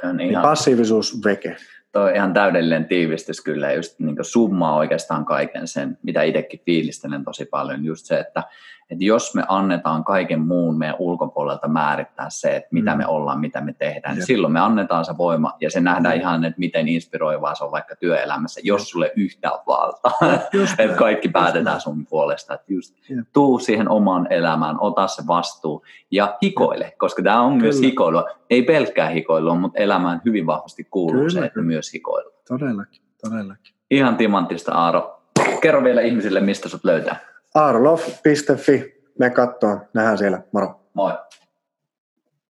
Toi 0.00 0.10
on 0.10 0.16
niin 0.16 0.30
ihan... 0.30 0.42
passiivisuus 0.42 1.24
veke. 1.24 1.56
Toi 1.92 2.10
on 2.10 2.16
ihan 2.16 2.32
täydellinen 2.32 2.84
tiivistys 2.84 3.40
kyllä, 3.40 3.72
just 3.72 3.98
niin 3.98 4.16
summaa 4.22 4.76
oikeastaan 4.76 5.24
kaiken 5.24 5.68
sen, 5.68 5.98
mitä 6.02 6.22
itsekin 6.22 6.60
fiilistelen 6.66 7.24
tosi 7.24 7.44
paljon, 7.44 7.84
just 7.84 8.06
se, 8.06 8.18
että, 8.18 8.42
että 8.90 9.04
jos 9.04 9.34
me 9.34 9.44
annetaan 9.48 10.04
kaiken 10.04 10.40
muun 10.40 10.78
meidän 10.78 10.96
ulkopuolelta 10.98 11.68
määrittää 11.68 12.26
se, 12.30 12.56
että 12.56 12.68
mitä 12.72 12.90
mm. 12.90 12.98
me 12.98 13.06
ollaan, 13.06 13.40
mitä 13.40 13.60
me 13.60 13.72
tehdään, 13.72 14.14
niin 14.14 14.26
silloin 14.26 14.52
me 14.52 14.60
annetaan 14.60 15.04
se 15.04 15.18
voima 15.18 15.56
ja 15.60 15.70
se 15.70 15.80
nähdään 15.80 16.14
mm. 16.14 16.20
ihan, 16.20 16.44
että 16.44 16.58
miten 16.58 16.88
inspiroivaa 16.88 17.54
se 17.54 17.64
on 17.64 17.70
vaikka 17.70 17.96
työelämässä, 17.96 18.60
jos 18.64 18.90
sulle 18.90 19.12
yhtään 19.16 19.58
valtaa, 19.66 20.12
että 20.78 20.96
kaikki 20.96 21.28
päätetään 21.28 21.80
sun 21.80 22.06
puolesta, 22.06 22.54
että 22.54 22.72
just 22.72 22.94
tuu 23.32 23.58
siihen 23.58 23.88
omaan 23.88 24.26
elämään, 24.30 24.76
ota 24.80 25.06
se 25.06 25.22
vastuu 25.26 25.84
ja 26.10 26.38
hikoile, 26.42 26.92
koska 26.98 27.22
tämä 27.22 27.40
on 27.40 27.52
Kyllä. 27.52 27.62
myös 27.62 27.80
hikoilua, 27.80 28.24
ei 28.50 28.62
pelkkää 28.62 29.08
hikoilua, 29.08 29.54
mutta 29.54 29.78
elämään 29.78 30.20
hyvin 30.24 30.46
vahvasti 30.46 30.84
kuuluu 30.84 31.20
Kyllä. 31.20 31.30
se, 31.30 31.44
että 31.44 31.62
myös 31.62 31.92
hikoilua. 31.92 32.32
Todellakin, 32.48 33.02
todellakin. 33.30 33.74
Ihan 33.90 34.16
timanttista 34.16 34.72
Aaro. 34.72 35.22
Kerro 35.60 35.84
vielä 35.84 36.00
ihmisille, 36.00 36.40
mistä 36.40 36.68
sut 36.68 36.84
löytää. 36.84 37.30
Aarlof.fi. 37.54 39.00
Me 39.18 39.30
katsoa. 39.30 39.80
Nähdään 39.94 40.18
siellä. 40.18 40.42
Moro. 40.52 40.80
Moi. 40.94 41.12